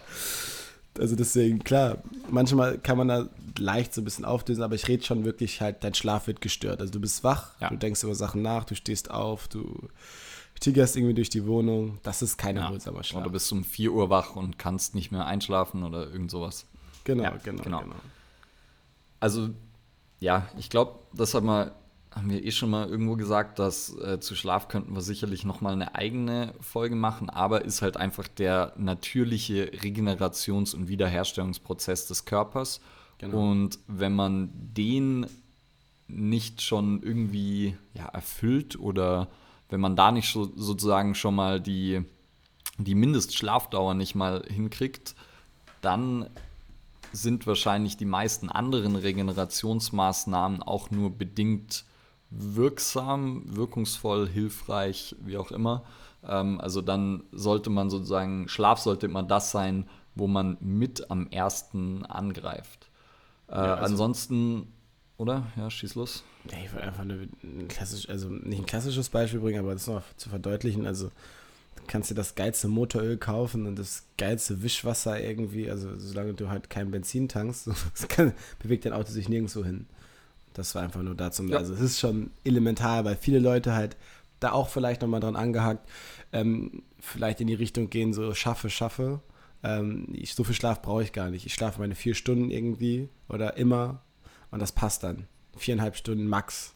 Also 0.98 1.18
deswegen, 1.18 1.64
klar, 1.64 1.98
manchmal 2.30 2.78
kann 2.78 2.98
man 2.98 3.10
da 3.10 3.28
leicht 3.60 3.94
so 3.94 4.02
ein 4.02 4.06
bisschen 4.06 4.26
aufdösen, 4.26 4.64
aber 4.64 4.76
ich 4.76 4.88
rede 4.88 5.04
schon 5.04 5.26
wirklich 5.26 5.60
halt, 5.60 5.84
dein 5.84 5.94
Schlaf 5.94 6.28
wird 6.28 6.40
gestört. 6.40 6.80
Also 6.80 6.94
du 6.94 7.02
bist 7.02 7.24
wach, 7.26 7.52
ja. 7.60 7.70
du 7.70 7.76
denkst 7.76 8.04
über 8.04 8.16
Sachen 8.16 8.42
nach, 8.42 8.64
du 8.64 8.76
stehst 8.76 9.12
auf, 9.12 9.50
du 9.50 9.90
tigerst 10.62 10.96
irgendwie 10.96 11.16
durch 11.16 11.30
die 11.30 11.46
Wohnung. 11.46 12.00
Das 12.04 12.22
ist 12.22 12.38
kein 12.38 12.56
erholsamer 12.56 13.04
Schlaf. 13.04 13.22
Oder 13.22 13.26
du 13.26 13.34
bist 13.34 13.52
um 13.52 13.66
4 13.66 13.92
Uhr 13.92 14.10
wach 14.10 14.38
und 14.38 14.58
kannst 14.58 14.96
nicht 14.96 15.12
mehr 15.12 15.26
einschlafen 15.26 15.84
oder 15.84 16.10
irgend 16.10 16.32
sowas. 16.32 16.66
Genau, 17.04 17.24
ja, 17.24 17.38
genau, 17.44 17.64
genau, 17.64 17.80
genau. 17.82 17.96
Also, 19.20 19.50
ja, 20.20 20.48
ich 20.58 20.70
glaube, 20.70 21.00
das 21.14 21.34
hat 21.34 21.44
man 21.44 21.72
haben 22.12 22.30
wir 22.30 22.44
eh 22.44 22.52
schon 22.52 22.70
mal 22.70 22.90
irgendwo 22.90 23.16
gesagt, 23.16 23.58
dass 23.58 23.96
äh, 23.98 24.20
zu 24.20 24.36
Schlaf 24.36 24.68
könnten 24.68 24.94
wir 24.94 25.02
sicherlich 25.02 25.46
nochmal 25.46 25.74
eine 25.74 25.96
eigene 25.96 26.54
Folge 26.60 26.96
machen, 26.96 27.30
aber 27.30 27.64
ist 27.64 27.82
halt 27.82 27.96
einfach 27.96 28.28
der 28.28 28.74
natürliche 28.78 29.72
Regenerations- 29.72 30.76
und 30.76 30.90
Wiederherstellungsprozess 30.90 32.08
des 32.08 32.26
Körpers. 32.26 32.82
Genau. 33.18 33.52
Und 33.52 33.80
wenn 33.88 34.14
man 34.14 34.50
den 34.54 35.26
nicht 36.10 36.62
schon 36.62 37.02
irgendwie 37.02 37.78
ja, 37.94 38.08
erfüllt 38.08 38.78
oder 38.78 39.30
wenn 39.72 39.82
man 39.82 39.96
da 39.96 40.12
nicht 40.12 40.32
so, 40.32 40.52
sozusagen 40.56 41.16
schon 41.16 41.34
mal 41.34 41.60
die, 41.60 42.04
die 42.78 42.94
Mindestschlafdauer 42.94 43.96
nicht 43.96 44.14
mal 44.14 44.44
hinkriegt, 44.48 45.16
dann 45.82 46.30
sind 47.14 47.48
wahrscheinlich 47.48 47.98
die 47.98 48.06
meisten 48.06 48.50
anderen 48.50 48.96
Regenerationsmaßnahmen 48.96 50.62
auch 50.62 50.92
nur 50.92 51.10
bedingt 51.10 51.86
wirksam, 52.30 53.44
wirkungsvoll, 53.46 54.28
hilfreich, 54.28 55.16
wie 55.20 55.38
auch 55.38 55.52
immer. 55.52 55.84
Ähm, 56.28 56.62
also 56.62 56.82
dann 56.82 57.24
sollte 57.32 57.70
man 57.70 57.90
sozusagen, 57.90 58.48
Schlaf 58.48 58.80
sollte 58.80 59.08
immer 59.08 59.24
das 59.24 59.52
sein, 59.52 59.90
wo 60.16 60.28
man 60.28 60.58
mit 60.60 61.10
am 61.10 61.28
ersten 61.28 62.06
angreift. 62.06 62.90
Äh, 63.48 63.56
ja, 63.56 63.76
also 63.76 63.86
ansonsten, 63.86 64.74
oder? 65.22 65.48
Ja, 65.56 65.70
schieß 65.70 65.96
los. 65.96 66.24
Ja, 66.52 66.58
ich 66.66 66.74
wollte 66.74 66.88
einfach 66.88 67.04
eine, 67.04 67.28
ein 67.44 67.68
klassisch, 67.68 68.10
also 68.10 68.28
nicht 68.30 68.60
ein 68.60 68.66
klassisches 68.66 69.10
Beispiel 69.10 69.40
bringen, 69.40 69.60
aber 69.60 69.74
das 69.74 69.86
noch 69.86 70.02
zu 70.18 70.30
verdeutlichen. 70.30 70.88
Also 70.88 71.12
du 71.76 71.84
kannst 71.86 72.10
dir 72.10 72.16
das 72.16 72.34
geilste 72.34 72.68
Motoröl 72.68 73.18
kaufen 73.18 73.68
und 73.68 73.78
das 73.78 74.04
geilste 74.18 74.64
Wischwasser 74.64 75.22
irgendwie, 75.22 75.70
also 75.70 75.96
solange 75.98 76.34
du 76.34 76.50
halt 76.50 76.72
kein 76.72 76.90
Benzin 76.90 77.30
tankst, 77.30 77.70
kann, 78.10 78.34
bewegt 78.60 78.86
dein 78.86 78.94
Auto 78.94 79.12
sich 79.12 79.30
nirgendwo 79.30 79.64
hin. 79.64 79.86
Das 80.54 80.74
war 80.74 80.82
einfach 80.82 81.04
nur 81.04 81.16
dazu. 81.16 81.44
Ja. 81.46 81.58
Also 81.58 81.76
es 81.76 81.82
ist 81.82 82.00
schon 82.00 82.32
elementar, 82.44 83.06
weil 83.06 83.16
viele 83.16 83.40
Leute 83.40 83.74
halt 83.74 83.96
da 84.40 84.54
auch 84.54 84.70
vielleicht 84.70 85.04
nochmal 85.04 85.20
dran 85.20 85.36
angehakt, 85.36 85.88
ähm, 86.34 86.82
vielleicht 87.00 87.42
in 87.42 87.48
die 87.48 87.54
Richtung 87.54 87.92
gehen, 87.92 88.12
so 88.12 88.34
schaffe, 88.34 88.72
schaffe. 88.72 89.22
Ähm, 89.64 90.08
ich, 90.14 90.34
so 90.34 90.44
viel 90.44 90.56
Schlaf 90.56 90.82
brauche 90.82 91.04
ich 91.04 91.14
gar 91.14 91.30
nicht. 91.30 91.46
Ich 91.46 91.54
schlafe 91.54 91.80
meine 91.80 91.94
vier 91.94 92.16
Stunden 92.16 92.50
irgendwie 92.50 93.08
oder 93.30 93.58
immer 93.58 94.02
und 94.52 94.60
das 94.60 94.72
passt 94.72 95.04
dann. 95.04 95.28
Viereinhalb 95.56 95.96
Stunden 95.96 96.28
max. 96.28 96.74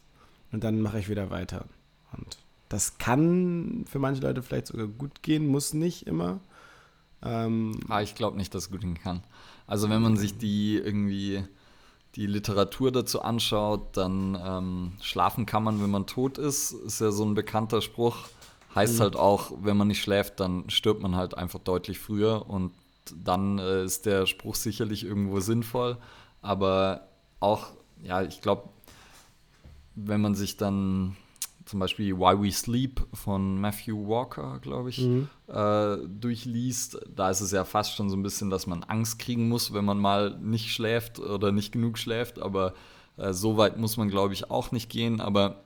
Und 0.52 0.64
dann 0.64 0.80
mache 0.80 0.98
ich 0.98 1.08
wieder 1.08 1.30
weiter. 1.30 1.66
Und 2.12 2.38
das 2.68 2.98
kann 2.98 3.84
für 3.88 3.98
manche 3.98 4.22
Leute 4.22 4.42
vielleicht 4.42 4.68
sogar 4.68 4.86
gut 4.86 5.22
gehen, 5.22 5.46
muss 5.46 5.74
nicht 5.74 6.06
immer. 6.06 6.40
Ähm, 7.22 7.78
ah, 7.88 8.02
ich 8.02 8.14
glaube 8.14 8.36
nicht, 8.36 8.54
dass 8.54 8.64
es 8.64 8.70
gut 8.70 8.80
gehen 8.80 8.98
kann. 8.98 9.22
Also 9.66 9.90
wenn 9.90 10.02
man 10.02 10.16
sich 10.16 10.38
die 10.38 10.76
irgendwie 10.76 11.44
die 12.14 12.26
Literatur 12.26 12.92
dazu 12.92 13.20
anschaut, 13.20 13.96
dann 13.96 14.38
ähm, 14.42 14.92
schlafen 15.00 15.44
kann 15.44 15.62
man, 15.62 15.82
wenn 15.82 15.90
man 15.90 16.06
tot 16.06 16.38
ist, 16.38 16.72
ist 16.72 17.00
ja 17.00 17.10
so 17.10 17.24
ein 17.24 17.34
bekannter 17.34 17.82
Spruch. 17.82 18.16
Heißt 18.74 18.96
mhm. 18.96 19.00
halt 19.00 19.16
auch, 19.16 19.52
wenn 19.60 19.76
man 19.76 19.88
nicht 19.88 20.00
schläft, 20.02 20.40
dann 20.40 20.68
stirbt 20.70 21.02
man 21.02 21.16
halt 21.16 21.36
einfach 21.36 21.58
deutlich 21.58 21.98
früher 21.98 22.48
und 22.48 22.72
dann 23.14 23.58
äh, 23.58 23.84
ist 23.84 24.06
der 24.06 24.26
Spruch 24.26 24.54
sicherlich 24.54 25.04
irgendwo 25.04 25.40
sinnvoll. 25.40 25.98
Aber 26.42 27.05
auch, 27.40 27.68
ja, 28.02 28.22
ich 28.22 28.40
glaube, 28.40 28.68
wenn 29.94 30.20
man 30.20 30.34
sich 30.34 30.56
dann 30.56 31.16
zum 31.64 31.80
Beispiel 31.80 32.16
Why 32.16 32.40
We 32.40 32.52
Sleep 32.52 33.04
von 33.12 33.60
Matthew 33.60 34.06
Walker, 34.06 34.60
glaube 34.60 34.90
ich, 34.90 35.00
mhm. 35.00 35.28
äh, 35.48 35.96
durchliest, 36.06 36.98
da 37.14 37.30
ist 37.30 37.40
es 37.40 37.50
ja 37.50 37.64
fast 37.64 37.94
schon 37.96 38.08
so 38.08 38.16
ein 38.16 38.22
bisschen, 38.22 38.50
dass 38.50 38.66
man 38.66 38.84
Angst 38.84 39.18
kriegen 39.18 39.48
muss, 39.48 39.74
wenn 39.74 39.84
man 39.84 39.98
mal 39.98 40.38
nicht 40.38 40.72
schläft 40.72 41.18
oder 41.18 41.50
nicht 41.50 41.72
genug 41.72 41.98
schläft. 41.98 42.40
Aber 42.40 42.74
äh, 43.16 43.32
so 43.32 43.56
weit 43.56 43.78
muss 43.78 43.96
man, 43.96 44.08
glaube 44.08 44.32
ich, 44.32 44.48
auch 44.50 44.70
nicht 44.70 44.88
gehen. 44.88 45.20
Aber 45.20 45.64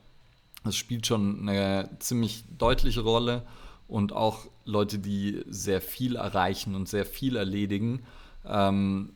es 0.64 0.74
spielt 0.74 1.06
schon 1.06 1.48
eine 1.48 1.90
ziemlich 1.98 2.44
deutliche 2.56 3.02
Rolle 3.02 3.42
und 3.87 4.14
auch 4.14 4.46
Leute, 4.64 4.98
die 4.98 5.44
sehr 5.48 5.83
viel 5.83 6.16
erreichen 6.16 6.74
und 6.74 6.88
sehr 6.88 7.04
viel 7.04 7.37
erledigen, 7.37 8.02
ähm, 8.46 9.12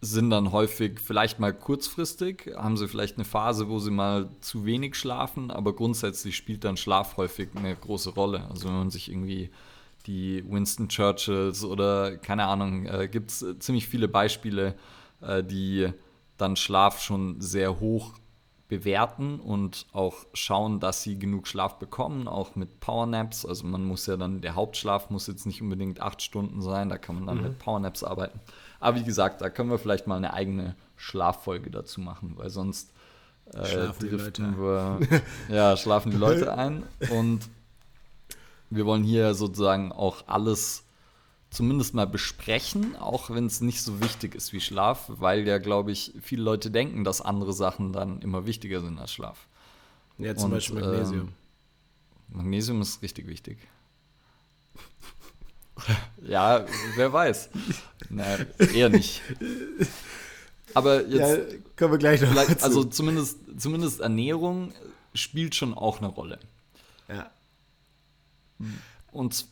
sind 0.00 0.30
dann 0.30 0.52
häufig 0.52 1.00
vielleicht 1.00 1.40
mal 1.40 1.52
kurzfristig, 1.52 2.52
haben 2.56 2.76
sie 2.76 2.86
vielleicht 2.86 3.16
eine 3.16 3.24
Phase, 3.24 3.68
wo 3.68 3.78
sie 3.80 3.90
mal 3.90 4.28
zu 4.40 4.64
wenig 4.64 4.94
schlafen, 4.94 5.50
aber 5.50 5.74
grundsätzlich 5.74 6.36
spielt 6.36 6.64
dann 6.64 6.76
Schlaf 6.76 7.16
häufig 7.16 7.48
eine 7.56 7.74
große 7.74 8.10
Rolle. 8.10 8.46
Also 8.48 8.68
wenn 8.68 8.76
man 8.76 8.90
sich 8.90 9.10
irgendwie 9.10 9.50
die 10.06 10.44
Winston 10.48 10.88
Churchills 10.88 11.64
oder 11.64 12.16
keine 12.16 12.46
Ahnung, 12.46 12.86
äh, 12.86 13.08
gibt 13.08 13.30
es 13.30 13.44
ziemlich 13.58 13.88
viele 13.88 14.06
Beispiele, 14.06 14.74
äh, 15.20 15.42
die 15.42 15.88
dann 16.36 16.54
Schlaf 16.54 17.02
schon 17.02 17.40
sehr 17.40 17.80
hoch 17.80 18.14
bewerten 18.68 19.40
und 19.40 19.86
auch 19.92 20.26
schauen, 20.34 20.78
dass 20.78 21.02
sie 21.02 21.18
genug 21.18 21.48
Schlaf 21.48 21.78
bekommen, 21.78 22.28
auch 22.28 22.54
mit 22.54 22.80
Powernaps. 22.80 23.44
Also 23.46 23.66
man 23.66 23.84
muss 23.84 24.06
ja 24.06 24.16
dann, 24.16 24.42
der 24.42 24.54
Hauptschlaf 24.54 25.10
muss 25.10 25.26
jetzt 25.26 25.46
nicht 25.46 25.62
unbedingt 25.62 26.00
acht 26.00 26.22
Stunden 26.22 26.62
sein, 26.62 26.88
da 26.88 26.98
kann 26.98 27.16
man 27.16 27.26
dann 27.26 27.38
mhm. 27.38 27.42
mit 27.44 27.58
Powernaps 27.58 28.04
arbeiten. 28.04 28.40
Aber 28.80 28.96
wie 28.96 29.04
gesagt, 29.04 29.40
da 29.40 29.50
können 29.50 29.70
wir 29.70 29.78
vielleicht 29.78 30.06
mal 30.06 30.16
eine 30.16 30.32
eigene 30.32 30.76
Schlaffolge 30.96 31.70
dazu 31.70 32.00
machen, 32.00 32.34
weil 32.36 32.50
sonst 32.50 32.90
äh, 33.52 33.88
driften 33.98 34.58
wir, 34.58 35.00
ja, 35.48 35.76
schlafen 35.76 36.10
die 36.10 36.16
Leute 36.16 36.56
ein 36.56 36.82
und 37.10 37.48
wir 38.70 38.84
wollen 38.84 39.04
hier 39.04 39.34
sozusagen 39.34 39.92
auch 39.92 40.24
alles 40.26 40.84
zumindest 41.50 41.94
mal 41.94 42.06
besprechen, 42.06 42.94
auch 42.96 43.30
wenn 43.30 43.46
es 43.46 43.60
nicht 43.60 43.82
so 43.82 44.00
wichtig 44.00 44.34
ist 44.34 44.52
wie 44.52 44.60
Schlaf, 44.60 45.06
weil 45.08 45.46
ja, 45.46 45.58
glaube 45.58 45.92
ich, 45.92 46.12
viele 46.20 46.42
Leute 46.42 46.70
denken, 46.70 47.04
dass 47.04 47.20
andere 47.20 47.52
Sachen 47.52 47.92
dann 47.92 48.20
immer 48.20 48.46
wichtiger 48.46 48.80
sind 48.80 48.98
als 48.98 49.12
Schlaf. 49.12 49.46
Ja, 50.18 50.34
zum 50.36 50.46
Und, 50.46 50.50
Beispiel 50.52 50.80
Magnesium. 50.80 51.28
Äh, 51.28 52.36
Magnesium 52.36 52.82
ist 52.82 53.02
richtig 53.02 53.26
wichtig. 53.26 53.58
ja, 56.22 56.66
wer 56.96 57.12
weiß. 57.12 57.50
Naja, 58.10 58.44
eher 58.74 58.88
nicht. 58.88 59.22
Aber 60.74 61.06
jetzt. 61.06 61.18
Ja, 61.20 61.58
kommen 61.76 61.92
wir 61.92 61.98
gleich 61.98 62.20
noch 62.20 62.34
dazu. 62.34 62.64
Also 62.64 62.84
zumindest, 62.84 63.38
zumindest 63.58 64.00
Ernährung 64.00 64.72
spielt 65.14 65.54
schon 65.54 65.74
auch 65.74 65.98
eine 65.98 66.08
Rolle. 66.08 66.38
Ja. 67.08 67.30
Und 69.12 69.46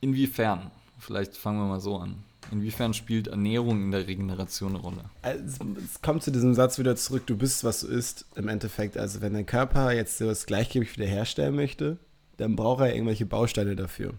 Inwiefern? 0.00 0.70
Vielleicht 0.98 1.36
fangen 1.36 1.58
wir 1.58 1.66
mal 1.66 1.80
so 1.80 1.96
an. 1.98 2.16
Inwiefern 2.50 2.94
spielt 2.94 3.28
Ernährung 3.28 3.84
in 3.84 3.90
der 3.90 4.06
Regeneration 4.06 4.70
eine 4.70 4.80
Rolle? 4.80 5.04
Also, 5.22 5.64
es 5.84 6.02
kommt 6.02 6.22
zu 6.22 6.32
diesem 6.32 6.54
Satz 6.54 6.78
wieder 6.78 6.96
zurück, 6.96 7.26
du 7.26 7.36
bist, 7.36 7.64
was 7.64 7.80
du 7.80 7.86
isst, 7.86 8.24
im 8.34 8.48
Endeffekt. 8.48 8.96
Also 8.98 9.20
wenn 9.20 9.34
dein 9.34 9.46
Körper 9.46 9.92
jetzt 9.92 10.20
das 10.20 10.46
Gleichgewicht 10.46 10.96
wiederherstellen 10.96 11.54
möchte, 11.54 11.98
dann 12.38 12.56
braucht 12.56 12.80
er 12.80 12.94
irgendwelche 12.94 13.26
Bausteine 13.26 13.76
dafür. 13.76 14.14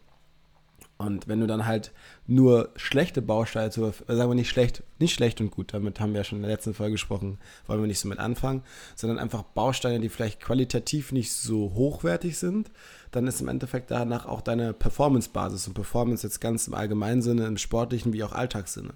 Und 1.06 1.28
wenn 1.28 1.40
du 1.40 1.48
dann 1.48 1.66
halt 1.66 1.92
nur 2.28 2.70
schlechte 2.76 3.22
Bausteine, 3.22 3.68
äh, 3.68 3.72
sagen 3.72 4.30
wir 4.30 4.36
nicht 4.36 4.50
schlecht, 4.50 4.84
nicht 5.00 5.14
schlecht 5.14 5.42
und 5.42 5.52
gut, 5.52 5.74
damit 5.74 6.00
haben 6.00 6.14
wir 6.14 6.20
ja 6.20 6.24
schon 6.24 6.40
in 6.40 6.44
der 6.44 6.52
letzten 6.52 6.74
Folge 6.74 6.94
gesprochen, 6.94 7.40
wollen 7.68 7.82
wir 7.82 7.88
nicht 7.88 8.00
so 8.00 8.08
mit 8.08 8.20
anfangen, 8.20 8.64
sondern 8.96 9.20
einfach 9.20 9.44
Bausteine, 9.44 10.00
die 10.00 10.10
vielleicht 10.10 10.40
qualitativ 10.42 11.12
nicht 11.12 11.34
so 11.34 11.74
hochwertig 11.74 12.38
sind, 12.38 12.72
dann 13.12 13.28
ist 13.28 13.42
im 13.42 13.48
Endeffekt 13.48 13.92
danach 13.92 14.26
auch 14.26 14.42
deine 14.42 14.74
Performance-Basis 14.74 15.68
und 15.68 15.74
Performance 15.74 16.26
jetzt 16.26 16.40
ganz 16.40 16.68
im 16.68 16.74
allgemeinen 16.74 17.22
Sinne, 17.22 17.46
im 17.46 17.58
sportlichen 17.58 18.14
wie 18.14 18.24
auch 18.24 18.32
Alltagssinne. 18.32 18.94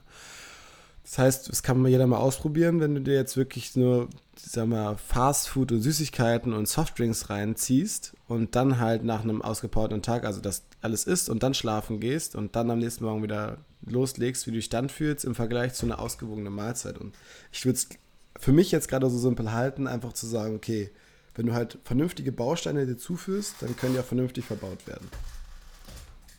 Das 1.05 1.19
heißt, 1.19 1.49
das 1.49 1.61
kann 1.61 1.79
man 1.79 1.91
jeder 1.91 2.07
mal 2.07 2.17
ausprobieren, 2.17 2.79
wenn 2.79 2.95
du 2.95 3.01
dir 3.01 3.13
jetzt 3.13 3.37
wirklich 3.37 3.75
nur, 3.75 4.09
sag 4.35 4.67
mal, 4.67 4.97
Fastfood 4.97 5.71
und 5.71 5.81
Süßigkeiten 5.81 6.51
und 6.51 6.67
Softdrinks 6.67 7.29
reinziehst 7.29 8.13
und 8.27 8.55
dann 8.55 8.79
halt 8.79 9.03
nach 9.03 9.21
einem 9.21 9.43
ausgepowerten 9.43 10.01
Tag, 10.01 10.25
also 10.25 10.41
das 10.41 10.63
alles 10.81 11.03
isst 11.03 11.29
und 11.29 11.43
dann 11.43 11.53
schlafen 11.53 11.99
gehst 11.99 12.35
und 12.35 12.55
dann 12.55 12.71
am 12.71 12.79
nächsten 12.79 13.05
Morgen 13.05 13.21
wieder 13.21 13.59
loslegst, 13.85 14.47
wie 14.47 14.51
du 14.51 14.57
dich 14.57 14.69
dann 14.69 14.89
fühlst 14.89 15.25
im 15.25 15.35
Vergleich 15.35 15.75
zu 15.75 15.85
einer 15.85 15.99
ausgewogenen 15.99 16.53
Mahlzeit. 16.53 16.97
Und 16.97 17.13
ich 17.51 17.63
würde 17.65 17.77
es 17.77 17.87
für 18.39 18.51
mich 18.51 18.71
jetzt 18.71 18.87
gerade 18.87 19.07
so 19.07 19.19
simpel 19.19 19.51
halten, 19.51 19.85
einfach 19.85 20.13
zu 20.13 20.25
sagen, 20.25 20.55
okay, 20.55 20.89
wenn 21.35 21.45
du 21.45 21.53
halt 21.53 21.77
vernünftige 21.83 22.31
Bausteine 22.31 22.87
dir 22.87 22.97
zuführst, 22.97 23.57
dann 23.59 23.77
können 23.77 23.93
die 23.93 23.99
auch 23.99 24.05
vernünftig 24.05 24.45
verbaut 24.45 24.87
werden. 24.87 25.07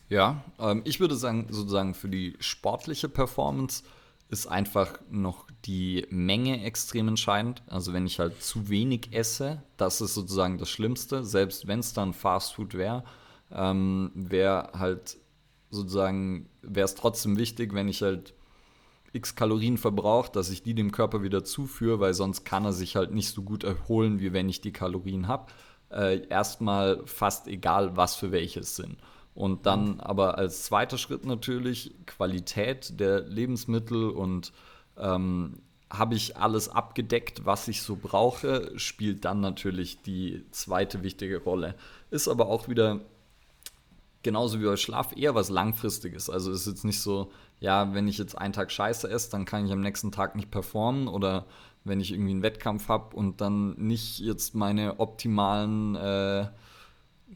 Ja, 0.09 0.43
ähm, 0.59 0.81
ich 0.83 0.99
würde 0.99 1.15
sagen, 1.15 1.47
sozusagen 1.49 1.93
für 1.93 2.09
die 2.09 2.35
sportliche 2.41 3.07
Performance 3.07 3.83
ist 4.29 4.47
einfach 4.47 4.99
noch 5.09 5.47
die 5.65 6.05
Menge 6.09 6.63
extrem 6.63 7.07
entscheidend. 7.07 7.63
Also 7.67 7.93
wenn 7.93 8.05
ich 8.05 8.19
halt 8.19 8.41
zu 8.41 8.69
wenig 8.69 9.13
esse, 9.13 9.63
das 9.77 10.01
ist 10.01 10.13
sozusagen 10.13 10.57
das 10.57 10.69
Schlimmste. 10.69 11.23
Selbst 11.23 11.67
wenn 11.67 11.79
es 11.79 11.93
dann 11.93 12.13
Fast 12.13 12.55
Food 12.55 12.73
wäre, 12.73 13.03
ähm, 13.51 14.11
wäre 14.13 14.71
halt 14.77 15.17
sozusagen, 15.69 16.49
wäre 16.61 16.85
es 16.85 16.95
trotzdem 16.95 17.37
wichtig, 17.37 17.73
wenn 17.73 17.87
ich 17.87 18.01
halt 18.01 18.33
x 19.13 19.35
Kalorien 19.35 19.77
verbraucht, 19.77 20.35
dass 20.35 20.49
ich 20.49 20.63
die 20.63 20.73
dem 20.73 20.91
Körper 20.91 21.23
wieder 21.23 21.43
zuführe, 21.43 21.99
weil 21.99 22.13
sonst 22.13 22.43
kann 22.43 22.65
er 22.65 22.73
sich 22.73 22.95
halt 22.95 23.13
nicht 23.13 23.29
so 23.29 23.41
gut 23.41 23.63
erholen, 23.63 24.19
wie 24.19 24.33
wenn 24.33 24.49
ich 24.49 24.61
die 24.61 24.73
Kalorien 24.73 25.27
habe. 25.27 25.51
Äh, 25.89 26.27
erstmal 26.27 27.01
fast 27.05 27.47
egal, 27.47 27.95
was 27.95 28.15
für 28.15 28.31
welche 28.31 28.59
es 28.59 28.75
sind. 28.75 28.97
Und 29.37 29.67
dann 29.67 29.93
mhm. 29.93 29.99
aber 29.99 30.39
als 30.39 30.63
zweiter 30.63 30.97
Schritt 30.97 31.23
natürlich 31.23 31.93
Qualität 32.07 32.99
der 32.99 33.21
Lebensmittel 33.21 34.09
und 34.09 34.51
ähm, 34.97 35.59
habe 35.91 36.15
ich 36.15 36.37
alles 36.37 36.69
abgedeckt, 36.69 37.45
was 37.45 37.67
ich 37.67 37.83
so 37.83 37.95
brauche, 38.01 38.71
spielt 38.79 39.25
dann 39.25 39.39
natürlich 39.39 40.01
die 40.01 40.43
zweite 40.49 41.03
wichtige 41.03 41.37
Rolle. 41.37 41.75
Ist 42.09 42.27
aber 42.27 42.47
auch 42.47 42.67
wieder 42.67 43.01
genauso 44.23 44.59
wie 44.59 44.65
bei 44.65 44.75
Schlaf 44.75 45.15
eher 45.15 45.35
was 45.35 45.49
Langfristiges. 45.49 46.31
Also 46.31 46.51
ist 46.51 46.65
jetzt 46.65 46.83
nicht 46.83 46.99
so, 46.99 47.31
ja, 47.59 47.93
wenn 47.93 48.07
ich 48.07 48.17
jetzt 48.17 48.35
einen 48.35 48.53
Tag 48.53 48.71
Scheiße 48.71 49.07
esse, 49.07 49.29
dann 49.29 49.45
kann 49.45 49.67
ich 49.67 49.71
am 49.71 49.81
nächsten 49.81 50.11
Tag 50.11 50.35
nicht 50.35 50.49
performen 50.49 51.07
oder 51.07 51.45
wenn 51.83 52.01
ich 52.01 52.11
irgendwie 52.11 52.31
einen 52.31 52.41
Wettkampf 52.41 52.89
habe 52.89 53.15
und 53.15 53.39
dann 53.39 53.75
nicht 53.75 54.17
jetzt 54.17 54.55
meine 54.55 54.99
optimalen, 54.99 55.95
äh, 55.95 56.47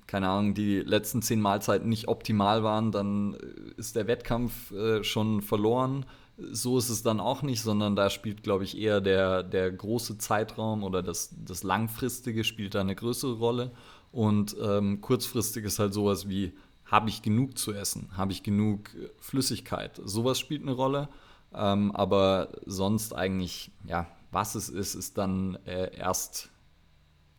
keine 0.07 0.29
Ahnung, 0.29 0.53
die 0.53 0.79
letzten 0.79 1.21
zehn 1.21 1.41
Mahlzeiten 1.41 1.89
nicht 1.89 2.07
optimal 2.07 2.63
waren, 2.63 2.91
dann 2.91 3.33
ist 3.77 3.95
der 3.95 4.07
Wettkampf 4.07 4.71
äh, 4.71 5.03
schon 5.03 5.41
verloren. 5.41 6.05
So 6.37 6.77
ist 6.77 6.89
es 6.89 7.03
dann 7.03 7.19
auch 7.19 7.43
nicht, 7.43 7.61
sondern 7.61 7.95
da 7.95 8.09
spielt, 8.09 8.43
glaube 8.43 8.63
ich, 8.63 8.77
eher 8.77 8.99
der, 8.99 9.43
der 9.43 9.71
große 9.71 10.17
Zeitraum 10.17 10.83
oder 10.83 11.03
das, 11.03 11.35
das 11.45 11.63
Langfristige 11.63 12.43
spielt 12.43 12.75
da 12.75 12.81
eine 12.81 12.95
größere 12.95 13.33
Rolle. 13.33 13.71
Und 14.11 14.55
ähm, 14.61 15.01
kurzfristig 15.01 15.65
ist 15.65 15.79
halt 15.79 15.93
sowas 15.93 16.27
wie 16.27 16.53
habe 16.85 17.09
ich 17.09 17.21
genug 17.21 17.57
zu 17.57 17.73
essen? 17.73 18.09
Habe 18.17 18.33
ich 18.33 18.43
genug 18.43 18.93
äh, 18.95 19.09
Flüssigkeit? 19.19 20.01
Sowas 20.03 20.39
spielt 20.39 20.61
eine 20.63 20.73
Rolle. 20.73 21.07
Ähm, 21.53 21.91
aber 21.95 22.49
sonst 22.65 23.13
eigentlich, 23.13 23.71
ja, 23.85 24.07
was 24.31 24.55
es 24.55 24.69
ist, 24.69 24.95
ist 24.95 25.17
dann 25.17 25.57
äh, 25.65 25.95
erst, 25.95 26.49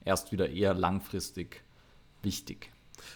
erst 0.04 0.32
wieder 0.32 0.50
eher 0.50 0.74
langfristig 0.74 1.62
wichtig. 2.22 2.70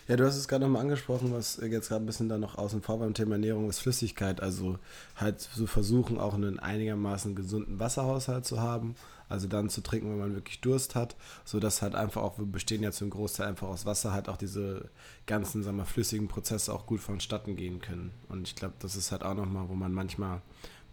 Ja, 0.08 0.16
du 0.16 0.24
hast 0.24 0.36
es 0.36 0.48
gerade 0.48 0.64
nochmal 0.64 0.82
angesprochen, 0.82 1.32
was 1.32 1.60
jetzt 1.62 1.88
gerade 1.88 2.02
ein 2.02 2.06
bisschen 2.06 2.28
da 2.28 2.38
noch 2.38 2.58
außen 2.58 2.82
vor 2.82 2.98
beim 2.98 3.14
Thema 3.14 3.32
Ernährung 3.32 3.68
ist 3.68 3.78
Flüssigkeit. 3.78 4.40
Also 4.40 4.78
halt 5.14 5.40
so 5.40 5.66
versuchen, 5.66 6.18
auch 6.18 6.34
einen 6.34 6.58
einigermaßen 6.58 7.36
gesunden 7.36 7.78
Wasserhaushalt 7.78 8.44
zu 8.44 8.60
haben 8.60 8.96
also 9.28 9.48
dann 9.48 9.68
zu 9.68 9.80
trinken, 9.80 10.10
wenn 10.10 10.18
man 10.18 10.34
wirklich 10.34 10.60
Durst 10.60 10.94
hat, 10.94 11.16
sodass 11.44 11.82
halt 11.82 11.94
einfach 11.94 12.22
auch, 12.22 12.38
wir 12.38 12.46
bestehen 12.46 12.82
ja 12.82 12.92
zum 12.92 13.10
Großteil 13.10 13.48
einfach 13.48 13.68
aus 13.68 13.86
Wasser, 13.86 14.12
halt 14.12 14.28
auch 14.28 14.36
diese 14.36 14.88
ganzen, 15.26 15.62
sagen 15.62 15.76
wir, 15.76 15.84
flüssigen 15.84 16.28
Prozesse 16.28 16.72
auch 16.72 16.86
gut 16.86 17.00
vonstatten 17.00 17.56
gehen 17.56 17.80
können. 17.80 18.12
Und 18.28 18.46
ich 18.48 18.54
glaube, 18.54 18.74
das 18.78 18.96
ist 18.96 19.12
halt 19.12 19.22
auch 19.22 19.34
nochmal, 19.34 19.68
wo 19.68 19.74
man 19.74 19.92
manchmal 19.92 20.42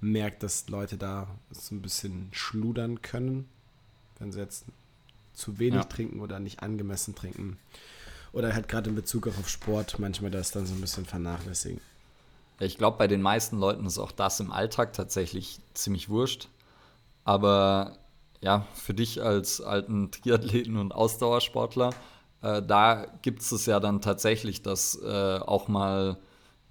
merkt, 0.02 0.44
dass 0.44 0.68
Leute 0.68 0.98
da 0.98 1.28
so 1.52 1.76
ein 1.76 1.82
bisschen 1.82 2.30
schludern 2.32 3.02
können, 3.02 3.48
wenn 4.20 4.32
sie 4.32 4.40
jetzt 4.40 4.66
zu 5.34 5.60
wenig 5.60 5.76
ja. 5.76 5.84
trinken 5.84 6.20
oder 6.20 6.40
nicht 6.40 6.62
angemessen 6.62 7.16
trinken. 7.16 7.58
Oder 8.34 8.54
halt 8.54 8.68
gerade 8.68 8.90
in 8.90 8.96
Bezug 8.96 9.28
auch 9.28 9.38
auf 9.38 9.48
Sport 9.48 10.00
manchmal 10.00 10.32
das 10.32 10.52
dann 10.52 10.66
so 10.66 10.74
ein 10.74 10.82
bisschen 10.82 11.06
vernachlässigen. 11.06 11.80
Ich 12.60 12.78
glaube, 12.78 12.98
bei 12.98 13.08
den 13.08 13.22
meisten 13.22 13.60
Leuten 13.60 13.86
ist 13.86 14.00
auch 14.00 14.12
das 14.12 14.40
im 14.40 14.52
Alltag 14.52 14.94
tatsächlich 14.94 15.60
ziemlich 15.74 16.10
wurscht. 16.10 16.50
Aber 17.24 17.98
ja, 18.42 18.66
für 18.74 18.94
dich 18.94 19.22
als 19.22 19.62
alten 19.62 20.12
Triathleten 20.12 20.78
und 20.78 20.94
Ausdauersportler, 20.94 21.92
äh, 22.42 22.62
da 22.62 23.06
gibt 23.22 23.42
es 23.42 23.66
ja 23.66 23.80
dann 23.80 24.02
tatsächlich, 24.02 24.64
dass 24.64 25.00
äh, 25.02 25.40
auch 25.40 25.68
mal, 25.68 26.18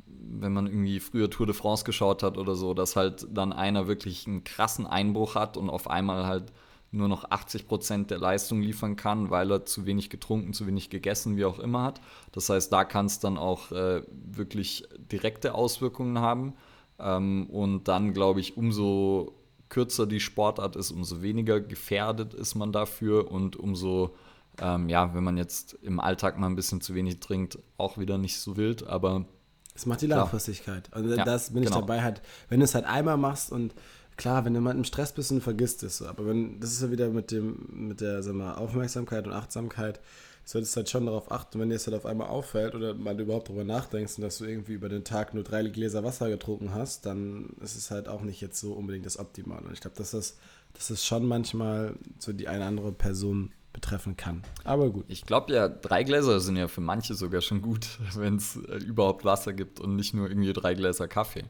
wenn 0.07 0.53
man 0.53 0.67
irgendwie 0.67 0.99
früher 0.99 1.31
Tour 1.31 1.47
de 1.47 1.55
France 1.55 1.85
geschaut 1.85 2.23
hat 2.25 2.39
oder 2.39 2.57
so, 2.57 2.75
dass 2.75 2.97
halt 2.97 3.27
dann 3.31 3.53
einer 3.53 3.87
wirklich 3.87 4.27
einen 4.27 4.45
krassen 4.45 4.87
Einbruch 4.87 5.37
hat 5.37 5.57
und 5.57 5.71
auf 5.71 5.89
einmal 5.89 6.27
halt 6.27 6.53
nur 6.93 7.09
noch 7.09 7.31
80 7.31 7.67
Prozent 7.67 8.11
der 8.11 8.19
Leistung 8.19 8.61
liefern 8.61 8.97
kann, 8.97 9.31
weil 9.31 9.51
er 9.51 9.65
zu 9.65 9.87
wenig 9.87 10.11
getrunken, 10.11 10.53
zu 10.53 10.67
wenig 10.67 10.91
gegessen, 10.91 11.37
wie 11.37 11.47
auch 11.47 11.59
immer 11.59 11.83
hat. 11.83 12.01
Das 12.33 12.51
heißt, 12.51 12.71
da 12.71 12.85
kann 12.85 13.07
es 13.07 13.19
dann 13.19 13.39
auch 13.39 13.73
äh, 13.73 14.03
wirklich 14.09 14.85
direkte 14.99 15.55
Auswirkungen 15.55 16.19
haben. 16.19 16.53
Ähm, 16.99 17.49
und 17.49 17.89
dann, 17.89 18.13
glaube 18.13 18.41
ich, 18.41 18.59
umso 18.59 19.35
kürzer 19.71 20.07
die 20.07 20.21
Sportart 20.21 20.77
ist, 20.77 20.91
umso 20.91 21.23
weniger 21.23 21.59
gefährdet 21.59 22.35
ist 22.35 22.55
man 22.55 22.73
dafür 22.73 23.31
und 23.31 23.57
umso, 23.57 24.15
ähm, 24.61 24.91
ja, 24.91 25.15
wenn 25.15 25.25
man 25.25 25.39
jetzt 25.39 25.73
im 25.81 25.99
Alltag 25.99 26.39
mal 26.39 26.47
ein 26.47 26.57
bisschen 26.57 26.83
zu 26.83 26.95
wenig 26.95 27.21
trinkt, 27.21 27.59
auch 27.79 27.97
wieder 27.97 28.19
nicht 28.19 28.39
so 28.39 28.59
wild, 28.59 28.87
aber. 28.87 29.25
Es 29.75 29.87
macht 29.87 30.03
die 30.03 30.09
Langfristigkeit. 30.09 30.89
Und 30.89 31.05
also 31.05 31.17
ja, 31.17 31.25
das 31.25 31.55
bin 31.55 31.63
ich 31.63 31.71
genau. 31.71 31.81
dabei 31.81 32.03
halt, 32.03 32.21
wenn 32.51 32.61
du 32.61 32.65
es 32.65 32.75
halt 32.75 32.85
einmal 32.85 33.17
machst 33.17 33.51
und 33.51 33.75
klar, 34.17 34.45
wenn 34.45 34.55
du 34.55 34.61
mal 34.61 34.75
im 34.75 34.85
Stress 34.85 35.13
bist 35.13 35.33
und 35.33 35.43
vergisst 35.43 35.83
es. 35.83 36.03
Aber 36.03 36.27
wenn, 36.27 36.61
das 36.61 36.73
ist 36.73 36.83
ja 36.83 36.91
wieder 36.91 37.09
mit 37.09 37.31
dem, 37.31 37.67
mit 37.71 38.01
der, 38.01 38.23
sag 38.23 38.35
mal, 38.35 38.55
Aufmerksamkeit 38.55 39.27
und 39.27 39.33
Achtsamkeit, 39.33 40.01
solltest 40.45 40.77
halt 40.77 40.91
schon 40.91 41.07
darauf 41.07 41.31
achten, 41.31 41.61
wenn 41.61 41.69
dir 41.69 41.77
es 41.77 41.87
halt 41.87 41.97
auf 41.97 42.07
einmal 42.07 42.29
auffällt 42.29 42.75
oder 42.75 42.95
mal 42.95 43.17
du 43.17 43.23
überhaupt 43.23 43.49
darüber 43.49 43.65
nachdenkst 43.65 44.17
und 44.17 44.23
dass 44.23 44.39
du 44.39 44.45
irgendwie 44.45 44.73
über 44.73 44.89
den 44.89 45.05
Tag 45.05 45.35
nur 45.35 45.45
drei 45.45 45.63
Gläser 45.63 46.03
Wasser 46.03 46.29
getrunken 46.29 46.75
hast, 46.75 47.07
dann 47.07 47.51
ist 47.61 47.77
es 47.77 47.91
halt 47.91 48.09
auch 48.09 48.23
nicht 48.23 48.41
jetzt 48.41 48.61
so 48.61 48.73
unbedingt 48.73 49.07
das 49.07 49.19
Optimale. 49.19 49.67
Und 49.67 49.73
ich 49.73 49.81
glaube, 49.81 49.97
dass 49.97 50.11
das, 50.11 50.37
dass 50.75 50.89
das 50.89 51.05
schon 51.07 51.27
manchmal 51.27 51.95
so 52.19 52.33
die 52.33 52.49
eine 52.49 52.65
andere 52.65 52.93
Person 52.93 53.53
betreffen 53.73 54.17
kann. 54.17 54.43
Aber 54.65 54.91
gut. 54.91 55.05
Ich 55.09 55.25
glaube 55.25 55.53
ja, 55.55 55.69
drei 55.69 56.03
Gläser 56.03 56.41
sind 56.41 56.57
ja 56.57 56.69
für 56.69 56.81
manche 56.81 57.15
sogar 57.15 57.41
schon 57.41 57.63
gut, 57.63 57.87
wenn 58.15 58.37
es 58.37 58.57
äh, 58.57 58.77
überhaupt 58.79 59.25
Wasser 59.25 59.53
gibt 59.53 59.81
und 59.81 59.97
nicht 59.97 60.13
nur 60.13 60.29
irgendwie 60.29 60.53
drei 60.53 60.75
Gläser 60.75 61.09
Kaffee. 61.09 61.45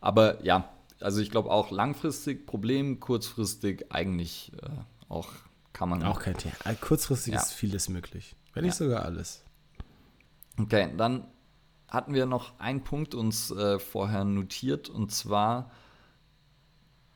Aber 0.00 0.42
ja, 0.44 0.68
also 1.00 1.20
ich 1.20 1.30
glaube 1.30 1.50
auch 1.50 1.70
langfristig 1.70 2.46
Problem, 2.46 3.00
kurzfristig 3.00 3.86
eigentlich 3.90 4.52
äh, 4.62 4.68
auch 5.08 5.28
kann 5.76 5.90
man. 5.90 6.02
Auch 6.04 6.20
kein 6.20 6.36
Thema. 6.36 6.54
Kurzfristig 6.80 7.34
ja. 7.34 7.40
ist 7.40 7.52
vieles 7.52 7.90
möglich. 7.90 8.34
Wenn 8.54 8.64
nicht 8.64 8.80
ja. 8.80 8.86
sogar 8.86 9.04
alles. 9.04 9.44
Okay, 10.58 10.90
dann 10.96 11.28
hatten 11.88 12.14
wir 12.14 12.24
noch 12.24 12.58
einen 12.58 12.82
Punkt 12.82 13.14
uns 13.14 13.50
äh, 13.50 13.78
vorher 13.78 14.24
notiert 14.24 14.88
und 14.88 15.12
zwar 15.12 15.70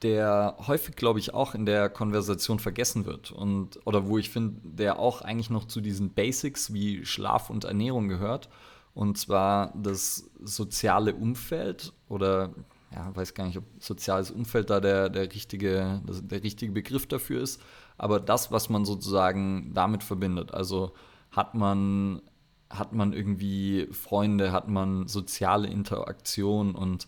der 0.03 0.57
häufig, 0.67 0.97
glaube 0.97 1.19
ich, 1.19 1.35
auch 1.35 1.55
in 1.55 1.67
der 1.67 1.91
Konversation 1.91 2.59
vergessen 2.59 3.05
wird 3.05 3.33
und 3.33 3.81
oder 3.87 4.07
wo 4.07 4.19
ich 4.19 4.31
finde, 4.31 4.61
der 4.65 4.99
auch 4.99 5.23
eigentlich 5.23 5.51
noch 5.51 5.67
zu 5.67 5.81
diesen 5.81 6.13
Basics 6.13 6.73
wie 6.73 7.05
Schlaf 7.05 7.51
und 7.51 7.65
Ernährung 7.65 8.09
gehört 8.09 8.49
und 8.95 9.19
zwar 9.19 9.73
das 9.77 10.31
soziale 10.43 11.15
Umfeld 11.15 11.93
oder 12.09 12.55
ja, 12.93 13.15
weiß 13.15 13.35
gar 13.35 13.47
nicht, 13.47 13.59
ob 13.59 13.65
soziales 13.79 14.31
Umfeld 14.31 14.71
da 14.71 14.81
der, 14.81 15.09
der, 15.09 15.33
richtige, 15.33 16.03
der 16.05 16.43
richtige 16.43 16.73
Begriff 16.73 17.07
dafür 17.07 17.41
ist, 17.41 17.63
aber 17.99 18.19
das, 18.19 18.51
was 18.51 18.69
man 18.69 18.85
sozusagen 18.85 19.73
damit 19.75 20.03
verbindet. 20.03 20.53
Also 20.53 20.95
hat 21.31 21.55
man, 21.55 22.23
hat 22.69 22.93
man 22.93 23.13
irgendwie 23.13 23.87
Freunde, 23.93 24.53
hat 24.53 24.69
man 24.69 25.07
soziale 25.07 25.69
Interaktion 25.69 26.75
und 26.75 27.07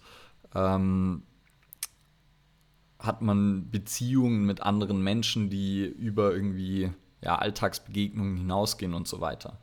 ähm, 0.55 1.25
hat 3.01 3.21
man 3.21 3.71
Beziehungen 3.71 4.47
mit 4.47 4.63
anderen 4.63 5.03
Menschen, 5.03 5.51
die 5.51 5.85
über 5.85 6.33
irgendwie 6.33 6.93
ja, 7.21 7.37
Alltagsbegegnungen 7.37 8.37
hinausgehen 8.37 8.95
und 8.95 9.09
so 9.09 9.21
weiter. 9.21 9.59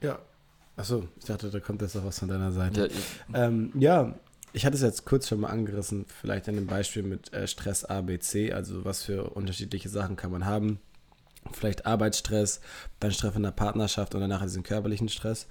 Ja. 0.00 0.18
Achso, 0.76 1.08
ich 1.18 1.24
dachte, 1.24 1.50
da 1.50 1.60
kommt 1.60 1.82
jetzt 1.82 1.94
noch 1.94 2.04
was 2.04 2.18
von 2.18 2.28
deiner 2.28 2.52
Seite. 2.52 2.90
Ja, 3.32 3.46
ähm, 3.46 3.72
ja, 3.78 4.14
ich 4.52 4.66
hatte 4.66 4.76
es 4.76 4.82
jetzt 4.82 5.04
kurz 5.04 5.28
schon 5.28 5.40
mal 5.40 5.48
angerissen, 5.48 6.06
vielleicht 6.20 6.48
an 6.48 6.56
dem 6.56 6.66
Beispiel 6.66 7.02
mit 7.02 7.32
äh, 7.32 7.46
Stress 7.46 7.84
ABC, 7.84 8.52
also 8.52 8.84
was 8.84 9.02
für 9.02 9.30
unterschiedliche 9.30 9.88
Sachen 9.88 10.16
kann 10.16 10.30
man 10.30 10.44
haben. 10.44 10.80
Vielleicht 11.52 11.86
Arbeitsstress, 11.86 12.60
dann 13.00 13.12
Stress 13.12 13.36
in 13.36 13.42
der 13.42 13.50
Partnerschaft 13.50 14.14
und 14.14 14.20
danach 14.20 14.42
diesen 14.42 14.62
körperlichen 14.62 15.08
Stress. 15.08 15.46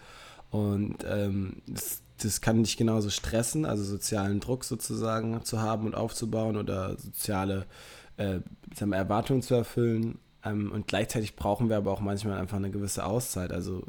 Und 0.50 1.04
ähm, 1.06 1.62
das 1.68 2.04
das 2.22 2.42
kann 2.42 2.64
dich 2.64 2.78
genauso 2.78 3.10
stressen, 3.10 3.66
also 3.66 3.84
sozialen 3.84 4.40
Druck 4.40 4.64
sozusagen 4.64 5.44
zu 5.44 5.62
haben 5.62 5.86
und 5.86 5.96
aufzubauen 5.96 6.58
oder 6.58 6.98
soziale 6.98 7.66
äh, 8.18 8.40
Erwartungen 8.80 9.42
zu 9.42 9.56
erfüllen. 9.56 10.20
Ähm, 10.46 10.72
und 10.72 10.88
gleichzeitig 10.88 11.36
brauchen 11.36 11.70
wir 11.70 11.78
aber 11.78 11.92
auch 11.92 12.02
manchmal 12.02 12.40
einfach 12.40 12.58
eine 12.58 12.72
gewisse 12.72 13.06
Auszeit. 13.06 13.52
Also 13.52 13.84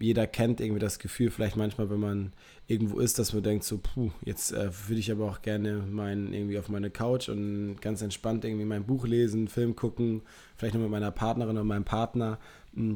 jeder 0.00 0.26
kennt 0.26 0.60
irgendwie 0.60 0.80
das 0.80 0.98
Gefühl, 0.98 1.30
vielleicht 1.30 1.56
manchmal, 1.56 1.90
wenn 1.90 2.00
man 2.00 2.32
irgendwo 2.66 2.98
ist, 2.98 3.18
dass 3.18 3.32
man 3.32 3.42
denkt, 3.42 3.64
so, 3.64 3.78
puh, 3.78 4.10
jetzt 4.24 4.52
äh, 4.52 4.70
würde 4.88 5.00
ich 5.00 5.12
aber 5.12 5.26
auch 5.26 5.42
gerne 5.42 5.84
mein, 5.90 6.32
irgendwie 6.32 6.58
auf 6.58 6.68
meine 6.68 6.90
Couch 6.90 7.28
und 7.28 7.80
ganz 7.80 8.02
entspannt 8.02 8.44
irgendwie 8.44 8.64
mein 8.64 8.84
Buch 8.84 9.06
lesen, 9.06 9.48
Film 9.48 9.76
gucken, 9.76 10.22
vielleicht 10.56 10.74
noch 10.74 10.82
mit 10.82 10.90
meiner 10.90 11.10
Partnerin 11.10 11.56
oder 11.56 11.64
meinem 11.64 11.84
Partner 11.84 12.38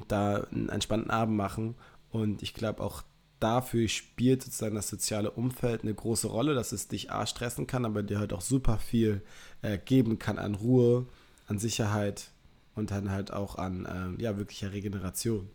da 0.09 0.47
einen 0.53 0.69
entspannten 0.69 1.11
Abend 1.11 1.37
machen. 1.37 1.75
Und 2.11 2.43
ich 2.43 2.55
glaube, 2.55 2.83
auch 2.83 3.03
dafür 3.41 3.89
spielt 3.89 4.43
sozusagen 4.43 4.77
das 4.77 4.89
soziale 4.89 5.31
Umfeld 5.31 5.83
eine 5.83 5.95
große 5.95 6.29
Rolle, 6.29 6.55
dass 6.55 6.73
es 6.73 6.89
dich 6.89 7.11
A 7.11 7.27
stressen 7.27 7.67
kann, 7.67 7.85
aber 7.85 8.03
dir 8.03 8.19
halt 8.19 8.33
auch 8.33 8.41
super 8.41 8.79
viel 8.79 9.23
äh, 9.63 9.79
geben 9.79 10.19
kann 10.19 10.39
an 10.39 10.55
Ruhe, 10.55 11.07
an 11.47 11.59
Sicherheit 11.59 12.31
und 12.75 12.91
dann 12.91 13.11
halt 13.11 13.33
auch 13.33 13.57
an 13.57 14.17
äh, 14.19 14.23
ja, 14.23 14.37
wirklicher 14.37 14.73
Regeneration. 14.73 15.49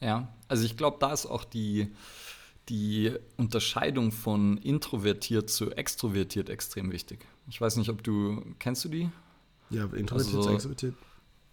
Ja, 0.00 0.28
also 0.48 0.64
ich 0.64 0.76
glaube, 0.76 0.96
da 1.00 1.12
ist 1.12 1.26
auch 1.26 1.44
die, 1.44 1.88
die 2.68 3.12
Unterscheidung 3.36 4.10
von 4.10 4.58
introvertiert 4.58 5.48
zu 5.48 5.70
extrovertiert 5.70 6.48
extrem 6.50 6.90
wichtig. 6.90 7.26
Ich 7.48 7.60
weiß 7.60 7.76
nicht, 7.76 7.88
ob 7.88 8.02
du, 8.02 8.42
kennst 8.58 8.84
du 8.84 8.88
die? 8.88 9.10
Ja, 9.70 9.84
introvertiert 9.84 10.36
also, 10.36 10.42
zu 10.42 10.50
extrovertiert. 10.50 10.94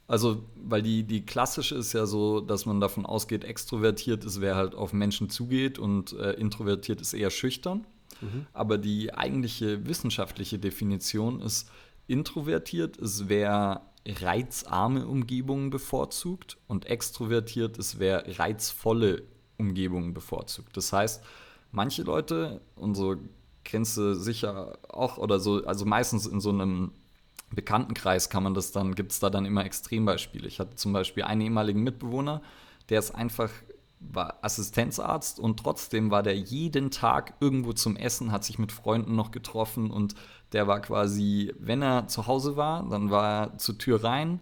Also, 0.08 0.44
weil 0.56 0.82
die, 0.82 1.04
die 1.04 1.24
klassische 1.24 1.76
ist 1.76 1.94
ja 1.94 2.08
so, 2.08 2.42
dass 2.42 2.66
man 2.66 2.82
davon 2.82 3.06
ausgeht, 3.06 3.44
extrovertiert 3.44 4.26
ist, 4.26 4.42
wer 4.42 4.56
halt 4.56 4.74
auf 4.74 4.92
Menschen 4.92 5.30
zugeht 5.30 5.78
und 5.78 6.14
äh, 6.14 6.32
introvertiert 6.32 7.00
ist 7.00 7.14
eher 7.14 7.30
schüchtern. 7.30 7.86
Mhm. 8.20 8.48
Aber 8.52 8.80
die 8.80 9.14
eigentliche 9.14 9.86
wissenschaftliche 9.88 10.58
Definition 10.58 11.42
ist, 11.42 11.70
introvertiert 12.08 12.98
ist, 12.98 13.30
wer 13.30 13.89
reizarme 14.08 15.08
Umgebungen 15.08 15.70
bevorzugt 15.70 16.58
und 16.68 16.86
extrovertiert 16.86 17.78
ist, 17.78 18.00
wer 18.00 18.40
reizvolle 18.40 19.24
Umgebungen 19.58 20.14
bevorzugt. 20.14 20.76
Das 20.78 20.94
heißt, 20.94 21.24
manche 21.72 22.04
Leute, 22.04 22.62
unsere 22.76 23.20
Grenze 23.66 24.16
sicher 24.16 24.78
auch 24.90 25.18
oder 25.18 25.40
so, 25.40 25.64
also 25.66 25.86
meistens 25.86 26.26
in 26.26 26.40
so 26.40 26.50
einem 26.50 26.92
Bekanntenkreis 27.52 28.30
kann 28.30 28.44
man 28.44 28.54
das 28.54 28.72
dann, 28.72 28.96
gibt 28.96 29.12
es 29.12 29.20
da 29.20 29.30
dann 29.30 29.46
immer 29.46 29.66
Extrembeispiele. 29.66 30.48
Ich 30.48 30.60
hatte 30.60 30.76
zum 30.76 30.94
Beispiel 30.94 31.24
einen 31.24 31.42
ehemaligen 31.42 31.84
Mitbewohner, 31.84 32.42
der 32.90 33.00
ist 33.00 33.12
einfach, 33.12 33.50
war 34.00 34.38
Assistenzarzt 34.44 35.40
und 35.40 35.60
trotzdem 35.60 36.10
war 36.12 36.24
der 36.24 36.38
jeden 36.38 36.90
Tag 36.92 37.34
irgendwo 37.40 37.74
zum 37.74 37.96
Essen, 37.96 38.32
hat 38.32 38.44
sich 38.44 38.60
mit 38.60 38.72
Freunden 38.72 39.16
noch 39.16 39.32
getroffen 39.32 39.92
und 39.92 40.16
der 40.54 40.68
war 40.68 40.82
quasi, 40.82 41.54
wenn 41.60 41.82
er 41.82 42.08
zu 42.08 42.28
Hause 42.28 42.56
war, 42.56 42.88
dann 42.90 43.10
war 43.12 43.44
er 43.44 43.58
zur 43.58 43.78
Tür 43.78 44.04
rein, 44.04 44.42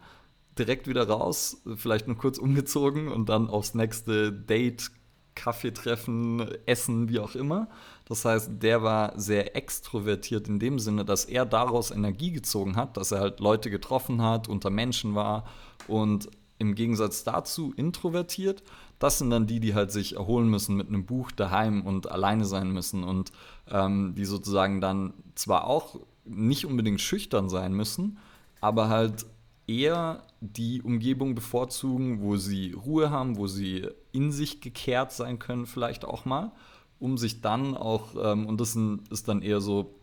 direkt 0.58 0.88
wieder 0.88 1.08
raus, 1.08 1.62
vielleicht 1.76 2.08
nur 2.08 2.17
kurz 2.17 2.38
umgezogen 2.38 3.10
und 3.10 3.30
dann 3.30 3.50
aufs 3.50 3.74
nächste 3.74 4.32
Date, 4.32 4.91
Kaffee 5.36 5.72
treffen, 5.72 6.48
Essen, 6.65 7.10
wie 7.10 7.20
auch 7.20 7.36
immer. 7.36 7.70
Das 8.06 8.26
heißt, 8.26 8.52
der 8.63 8.82
war 8.82 9.20
sehr 9.20 9.56
extrovertiert 9.56 10.48
in 10.48 10.58
dem 10.58 10.80
Sinne, 10.80 11.06
dass 11.06 11.26
er 11.26 11.46
daraus 11.46 11.91
Energie 11.91 12.32
gezogen 12.32 12.76
hat, 12.76 12.98
dass 12.98 13.12
er 13.12 13.20
halt 13.20 13.39
Leute 13.39 13.70
getroffen 13.70 14.24
hat, 14.24 14.48
unter 14.48 14.72
Menschen 14.72 15.13
war 15.13 15.46
und 15.88 16.28
im 16.60 16.76
Gegensatz 16.76 17.24
dazu 17.24 17.74
introvertiert. 17.76 18.63
Das 19.00 19.20
sind 19.20 19.30
dann 19.30 19.48
die, 19.48 19.60
die 19.60 19.76
halt 19.76 19.91
sich 19.91 20.15
erholen 20.15 20.50
müssen 20.50 20.76
mit 20.76 20.88
einem 20.88 21.06
Buch 21.06 21.32
daheim 21.32 21.86
und 21.86 22.12
alleine 22.12 22.46
sein 22.46 22.72
müssen 22.72 23.04
und 23.04 23.32
ähm, 23.70 24.15
die 24.15 24.26
sozusagen 24.26 24.82
dann 24.82 25.13
zwar 25.36 25.67
auch 25.67 26.00
nicht 26.26 26.65
unbedingt 26.65 27.02
schüchtern 27.02 27.50
sein 27.50 27.74
müssen, 27.74 28.17
aber 28.60 28.89
halt 28.89 29.26
eher 29.67 30.24
die 30.39 30.82
Umgebung 30.82 31.36
bevorzugen, 31.36 32.22
wo 32.22 32.38
sie 32.38 32.74
Ruhe 32.74 33.10
haben, 33.10 33.38
wo 33.38 33.48
sie 33.48 33.88
in 34.12 34.32
sich 34.32 34.62
gekehrt 34.62 35.12
sein 35.12 35.39
können, 35.39 35.65
vielleicht 35.65 36.06
auch 36.06 36.26
mal 36.26 36.52
um 37.00 37.17
sich 37.17 37.41
dann 37.41 37.76
auch, 37.76 38.15
ähm, 38.22 38.46
und 38.48 38.60
das 38.60 38.78
ist 39.10 39.28
dann 39.28 39.41
eher 39.41 39.62
so, 39.62 39.96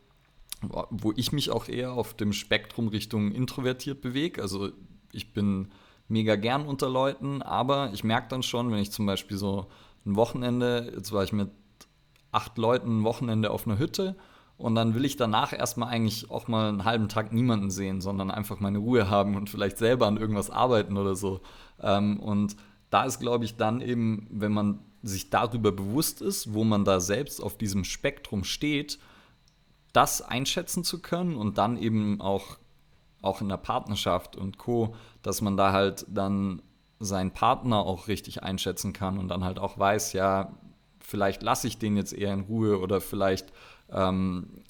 wo 0.91 1.13
ich 1.17 1.33
mich 1.33 1.51
auch 1.51 1.69
eher 1.69 1.93
auf 1.93 2.15
dem 2.15 2.33
Spektrum 2.33 2.89
Richtung 2.89 3.33
introvertiert 3.33 4.01
bewege. 4.01 4.41
Also 4.41 4.71
ich 5.13 5.33
bin 5.33 5.69
mega 6.09 6.37
gern 6.37 6.67
unter 6.67 6.89
Leuten, 6.89 7.43
aber 7.43 7.91
ich 7.93 8.05
merke 8.05 8.29
dann 8.29 8.43
schon, 8.43 8.71
wenn 8.71 8.79
ich 8.79 8.93
zum 8.93 9.07
Beispiel 9.07 9.37
so 9.37 9.67
ein 10.07 10.17
Wochenende, 10.17 10.93
jetzt 10.95 11.13
war 11.13 11.25
ich 11.25 11.33
mit 11.33 11.51
acht 12.33 12.59
Leuten 12.59 13.01
ein 13.01 13.05
Wochenende 13.05 13.51
auf 13.51 13.67
einer 13.67 13.79
Hütte 13.79 14.17
und 14.57 14.75
dann 14.75 14.95
will 14.95 15.05
ich 15.05 15.17
danach 15.17 15.53
erstmal 15.53 15.89
eigentlich 15.89 16.31
auch 16.31 16.49
mal 16.49 16.69
einen 16.69 16.85
halben 16.85 17.09
Tag 17.09 17.33
niemanden 17.33 17.71
sehen, 17.71 18.01
sondern 18.01 18.31
einfach 18.31 18.61
meine 18.61 18.79
Ruhe 18.79 19.09
haben 19.09 19.37
und 19.37 19.51
vielleicht 19.51 19.79
selber 19.79 20.07
an 20.07 20.17
irgendwas 20.17 20.51
arbeiten 20.51 20.97
oder 20.97 21.17
so. 21.17 21.41
Ähm, 21.81 22.21
und 22.21 22.57
da 22.91 23.05
ist, 23.05 23.19
glaube 23.19 23.45
ich, 23.45 23.57
dann 23.57 23.81
eben, 23.81 24.29
wenn 24.31 24.53
man 24.53 24.81
sich 25.03 25.31
darüber 25.31 25.73
bewusst 25.73 26.23
ist, 26.23 26.55
wo 26.55 26.65
man 26.65 26.85
da 26.85 27.01
selbst 27.01 27.43
auf 27.43 27.59
diesem 27.59 27.85
Spektrum 27.85 28.45
steht, 28.45 28.99
das 29.93 30.23
einschätzen 30.23 30.85
zu 30.85 31.03
können 31.03 31.37
und 31.37 31.59
dann 31.59 31.77
eben 31.77 32.21
auch, 32.21 32.59
auch 33.25 33.41
in 33.41 33.49
der 33.49 33.57
Partnerschaft 33.57 34.37
und 34.37 34.59
Co., 34.59 34.95
dass 35.23 35.41
man 35.41 35.57
da 35.57 35.73
halt 35.73 36.07
dann 36.09 36.63
seinen 37.01 37.33
Partner 37.33 37.79
auch 37.79 38.09
richtig 38.09 38.43
einschätzen 38.43 38.93
kann 38.93 39.19
und 39.19 39.29
dann 39.29 39.45
halt 39.45 39.59
auch 39.59 39.79
weiß, 39.79 40.13
ja, 40.13 40.53
vielleicht 41.01 41.43
lasse 41.43 41.67
ich 41.67 41.79
den 41.79 41.97
jetzt 41.97 42.13
eher 42.13 42.33
in 42.33 42.41
Ruhe 42.41 42.79
oder 42.81 43.01
vielleicht, 43.01 43.53
ähm, 43.91 44.63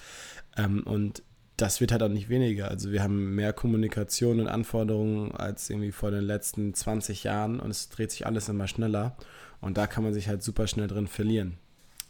Ähm, 0.58 0.84
und 0.84 1.24
das 1.62 1.82
wird 1.82 1.92
halt 1.92 2.04
auch 2.04 2.10
nicht 2.10 2.30
weniger. 2.30 2.70
Also 2.70 2.92
wir 2.92 3.04
haben 3.04 3.36
mehr 3.36 3.54
Kommunikation 3.54 4.40
und 4.40 4.48
Anforderungen 4.48 5.32
als 5.34 5.70
irgendwie 5.70 5.92
vor 5.92 6.12
den 6.12 6.24
letzten 6.24 6.74
20 6.74 7.24
Jahren 7.24 7.60
und 7.60 7.70
es 7.70 7.90
dreht 7.90 8.12
sich 8.12 8.26
alles 8.26 8.50
immer 8.50 8.68
schneller. 8.68 9.16
Und 9.62 9.78
da 9.78 9.88
kann 9.88 10.04
man 10.04 10.14
sich 10.14 10.28
halt 10.28 10.42
super 10.42 10.68
schnell 10.68 10.88
drin 10.88 11.08
verlieren. 11.08 11.58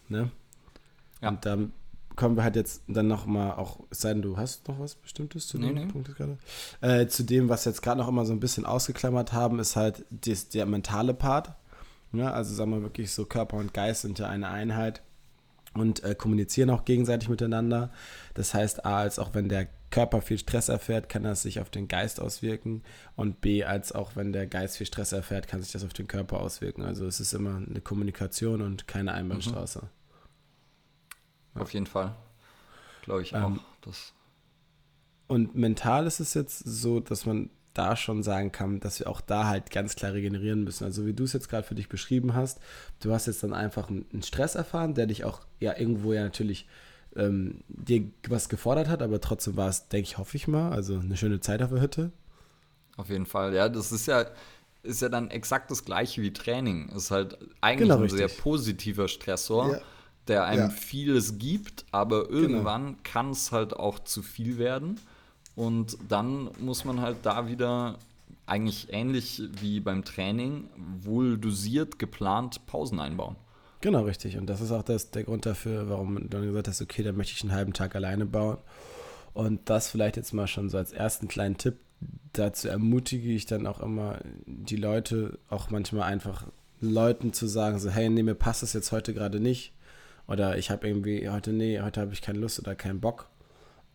Ne? 0.07 0.29
Ja. 1.21 1.29
Und 1.29 1.45
da 1.45 1.57
kommen 2.15 2.35
wir 2.35 2.43
halt 2.43 2.55
jetzt 2.55 2.83
dann 2.87 3.07
nochmal 3.07 3.53
auch, 3.53 3.79
es 3.89 4.01
sei 4.01 4.13
denn, 4.13 4.21
du 4.21 4.37
hast 4.37 4.67
noch 4.67 4.79
was 4.79 4.95
Bestimmtes 4.95 5.47
zu 5.47 5.57
dem 5.57 5.73
nee, 5.73 5.85
Punkt 5.85 6.13
gerade. 6.15 6.37
Äh, 6.81 7.07
zu 7.07 7.23
dem, 7.23 7.49
was 7.49 7.65
jetzt 7.65 7.81
gerade 7.81 7.99
noch 7.99 8.07
immer 8.07 8.25
so 8.25 8.33
ein 8.33 8.39
bisschen 8.39 8.65
ausgeklammert 8.65 9.33
haben, 9.33 9.57
ist 9.59 9.75
halt 9.75 10.05
des, 10.09 10.49
der 10.49 10.65
mentale 10.65 11.13
Part. 11.13 11.53
Ne? 12.11 12.31
Also 12.31 12.53
sagen 12.53 12.71
wir 12.71 12.81
wirklich 12.81 13.11
so, 13.11 13.25
Körper 13.25 13.57
und 13.57 13.73
Geist 13.73 14.01
sind 14.01 14.19
ja 14.19 14.27
eine 14.27 14.49
Einheit 14.49 15.01
und 15.73 16.03
äh, 16.03 16.15
kommunizieren 16.15 16.69
auch 16.69 16.85
gegenseitig 16.85 17.29
miteinander. 17.29 17.91
Das 18.33 18.53
heißt, 18.53 18.85
A, 18.85 18.99
als 18.99 19.19
auch 19.19 19.33
wenn 19.33 19.49
der 19.49 19.67
Körper 19.91 20.21
viel 20.21 20.37
Stress 20.37 20.69
erfährt, 20.69 21.09
kann 21.09 21.23
das 21.23 21.41
sich 21.41 21.59
auf 21.59 21.69
den 21.69 21.87
Geist 21.87 22.19
auswirken. 22.19 22.83
Und 23.15 23.41
B, 23.41 23.63
als 23.63 23.91
auch 23.91 24.15
wenn 24.15 24.33
der 24.33 24.47
Geist 24.47 24.77
viel 24.77 24.87
Stress 24.87 25.11
erfährt, 25.11 25.47
kann 25.47 25.61
sich 25.61 25.71
das 25.71 25.83
auf 25.83 25.93
den 25.93 26.07
Körper 26.07 26.39
auswirken. 26.39 26.83
Also 26.83 27.05
es 27.05 27.19
ist 27.19 27.33
immer 27.33 27.57
eine 27.57 27.81
Kommunikation 27.81 28.61
und 28.61 28.87
keine 28.87 29.13
Einbahnstraße. 29.13 29.89
Mhm. 31.53 31.61
Auf 31.61 31.73
jeden 31.73 31.87
Fall. 31.87 32.15
Glaube 33.03 33.23
ich 33.23 33.35
auch. 33.35 33.47
Ähm, 33.47 33.59
das 33.81 34.13
und 35.29 35.55
mental 35.55 36.07
ist 36.07 36.19
es 36.19 36.33
jetzt 36.33 36.57
so, 36.57 36.99
dass 36.99 37.27
man 37.27 37.51
da 37.79 37.95
schon 37.95 38.23
sagen 38.23 38.51
kann, 38.51 38.81
dass 38.81 38.99
wir 38.99 39.09
auch 39.09 39.21
da 39.21 39.47
halt 39.47 39.71
ganz 39.71 39.95
klar 39.95 40.11
regenerieren 40.11 40.65
müssen. 40.65 40.83
Also 40.83 41.05
wie 41.05 41.13
du 41.13 41.23
es 41.23 41.31
jetzt 41.31 41.47
gerade 41.47 41.65
für 41.65 41.75
dich 41.75 41.87
beschrieben 41.87 42.33
hast, 42.33 42.59
du 42.99 43.13
hast 43.13 43.27
jetzt 43.27 43.41
dann 43.41 43.53
einfach 43.53 43.89
einen 43.89 44.21
Stress 44.21 44.55
erfahren, 44.55 44.95
der 44.95 45.07
dich 45.07 45.23
auch 45.23 45.39
ja 45.61 45.77
irgendwo 45.77 46.11
ja 46.11 46.23
natürlich 46.23 46.67
ähm, 47.15 47.61
dir 47.69 48.03
was 48.27 48.49
gefordert 48.49 48.89
hat, 48.89 49.01
aber 49.01 49.21
trotzdem 49.21 49.55
war 49.55 49.69
es, 49.69 49.87
denke 49.87 50.09
ich, 50.09 50.17
hoffe 50.17 50.35
ich 50.35 50.49
mal, 50.49 50.73
also 50.73 50.99
eine 50.99 51.15
schöne 51.15 51.39
Zeit 51.39 51.61
auf 51.61 51.69
der 51.69 51.81
Hütte. 51.81 52.11
Auf 52.97 53.09
jeden 53.09 53.25
Fall, 53.25 53.53
ja, 53.55 53.69
das 53.69 53.93
ist 53.93 54.07
ja, 54.07 54.25
ist 54.83 55.01
ja 55.01 55.07
dann 55.07 55.31
exakt 55.31 55.71
das 55.71 55.85
gleiche 55.85 56.21
wie 56.21 56.33
Training. 56.33 56.89
Ist 56.89 57.11
halt 57.11 57.37
eigentlich 57.61 57.87
genau, 57.87 57.95
ein 57.95 58.01
richtig. 58.03 58.19
sehr 58.19 58.41
positiver 58.41 59.07
Stressor, 59.07 59.71
ja. 59.71 59.81
der 60.27 60.43
einem 60.43 60.63
ja. 60.63 60.69
vieles 60.69 61.37
gibt, 61.37 61.85
aber 61.91 62.27
genau. 62.27 62.39
irgendwann 62.39 62.85
genau. 62.87 62.97
kann 63.03 63.29
es 63.31 63.53
halt 63.53 63.73
auch 63.73 63.99
zu 63.99 64.21
viel 64.21 64.57
werden. 64.57 64.99
Und 65.59 65.97
dann 66.07 66.49
muss 66.61 66.85
man 66.85 67.01
halt 67.01 67.17
da 67.23 67.49
wieder 67.49 67.97
eigentlich 68.45 68.93
ähnlich 68.93 69.41
wie 69.59 69.81
beim 69.81 70.05
Training 70.05 70.69
wohl 71.01 71.37
dosiert 71.37 71.99
geplant 71.99 72.65
Pausen 72.65 73.01
einbauen. 73.01 73.35
Genau, 73.81 74.03
richtig. 74.03 74.37
Und 74.37 74.45
das 74.45 74.61
ist 74.61 74.71
auch 74.71 74.83
das, 74.83 75.11
der 75.11 75.25
Grund 75.25 75.45
dafür, 75.45 75.89
warum 75.89 76.15
du 76.15 76.27
dann 76.29 76.43
gesagt 76.43 76.69
hast, 76.69 76.81
okay, 76.81 77.03
dann 77.03 77.17
möchte 77.17 77.33
ich 77.33 77.41
einen 77.41 77.51
halben 77.51 77.73
Tag 77.73 77.93
alleine 77.93 78.25
bauen. 78.25 78.57
Und 79.33 79.69
das 79.69 79.89
vielleicht 79.89 80.15
jetzt 80.15 80.33
mal 80.33 80.47
schon 80.47 80.69
so 80.69 80.77
als 80.77 80.93
ersten 80.93 81.27
kleinen 81.27 81.57
Tipp. 81.57 81.75
Dazu 82.31 82.69
ermutige 82.69 83.29
ich 83.29 83.45
dann 83.45 83.67
auch 83.67 83.81
immer 83.81 84.19
die 84.45 84.77
Leute, 84.77 85.39
auch 85.49 85.71
manchmal 85.71 86.03
einfach 86.03 86.45
Leuten 86.79 87.33
zu 87.33 87.47
sagen, 87.47 87.79
so, 87.79 87.89
hey, 87.89 88.09
nee, 88.09 88.23
mir 88.23 88.33
passt 88.33 88.63
das 88.63 88.71
jetzt 88.71 88.93
heute 88.93 89.13
gerade 89.13 89.41
nicht. 89.41 89.73
Oder 90.25 90.57
ich 90.57 90.71
habe 90.71 90.87
irgendwie 90.87 91.27
heute, 91.27 91.51
nee, 91.51 91.81
heute 91.81 91.99
habe 91.99 92.13
ich 92.13 92.21
keine 92.21 92.39
Lust 92.39 92.59
oder 92.59 92.75
keinen 92.75 93.01
Bock. 93.01 93.27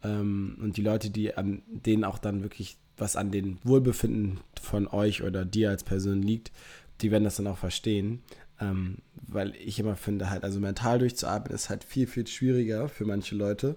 Ähm, 0.05 0.59
und 0.61 0.77
die 0.77 0.83
Leute, 0.83 1.11
die 1.11 1.37
an 1.37 1.63
denen 1.67 2.05
auch 2.05 2.19
dann 2.19 2.43
wirklich 2.43 2.77
was 2.97 3.17
an 3.17 3.33
den 3.33 3.59
Wohlbefinden 3.65 4.39
von 4.61 4.87
euch 4.87 5.23
oder 5.23 5.45
dir 5.45 5.71
als 5.71 5.83
Person 5.83 6.23
liegt, 6.23 6.53
die 7.01 7.11
werden 7.11 7.25
das 7.25 7.37
dann 7.37 7.49
auch 7.49 7.59
verstehen. 7.59 8.23
Ähm, 8.61 8.99
weil 9.27 9.55
ich 9.57 9.81
immer 9.81 9.97
finde, 9.97 10.31
halt, 10.31 10.45
also 10.45 10.61
mental 10.61 11.01
durchzuatmen 11.01 11.53
ist 11.53 11.71
halt 11.71 11.83
viel, 11.83 12.07
viel 12.07 12.27
schwieriger 12.27 12.89
für 12.89 13.05
manche 13.05 13.35
Leute. 13.35 13.77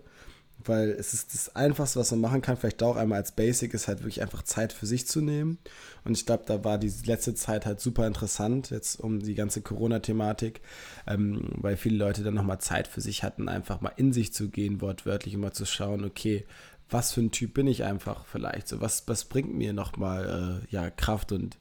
Weil 0.65 0.89
es 0.89 1.13
ist 1.13 1.33
das 1.33 1.55
Einfachste, 1.55 1.99
was 1.99 2.11
man 2.11 2.21
machen 2.21 2.41
kann, 2.41 2.57
vielleicht 2.57 2.81
auch 2.83 2.95
einmal 2.95 3.19
als 3.19 3.31
Basic, 3.31 3.73
ist 3.73 3.87
halt 3.87 3.99
wirklich 3.99 4.21
einfach 4.21 4.43
Zeit 4.43 4.73
für 4.73 4.85
sich 4.85 5.07
zu 5.07 5.21
nehmen. 5.21 5.59
Und 6.03 6.17
ich 6.17 6.25
glaube, 6.25 6.43
da 6.45 6.63
war 6.63 6.77
die 6.77 6.91
letzte 7.05 7.35
Zeit 7.35 7.65
halt 7.65 7.79
super 7.79 8.07
interessant, 8.07 8.71
jetzt 8.71 8.99
um 8.99 9.19
die 9.19 9.35
ganze 9.35 9.61
Corona-Thematik, 9.61 10.61
ähm, 11.05 11.49
weil 11.55 11.77
viele 11.77 11.97
Leute 11.97 12.23
dann 12.23 12.33
nochmal 12.33 12.59
Zeit 12.59 12.87
für 12.87 13.01
sich 13.01 13.23
hatten, 13.23 13.49
einfach 13.49 13.81
mal 13.81 13.93
in 13.95 14.13
sich 14.13 14.33
zu 14.33 14.49
gehen, 14.49 14.81
wortwörtlich, 14.81 15.37
mal 15.37 15.53
zu 15.53 15.65
schauen, 15.65 16.03
okay, 16.03 16.45
was 16.89 17.11
für 17.11 17.21
ein 17.21 17.31
Typ 17.31 17.53
bin 17.53 17.67
ich 17.67 17.83
einfach 17.83 18.25
vielleicht? 18.25 18.67
So, 18.67 18.81
was, 18.81 19.07
was 19.07 19.25
bringt 19.25 19.53
mir 19.53 19.73
nochmal 19.73 20.61
äh, 20.63 20.73
ja, 20.73 20.89
Kraft 20.89 21.31
und 21.31 21.57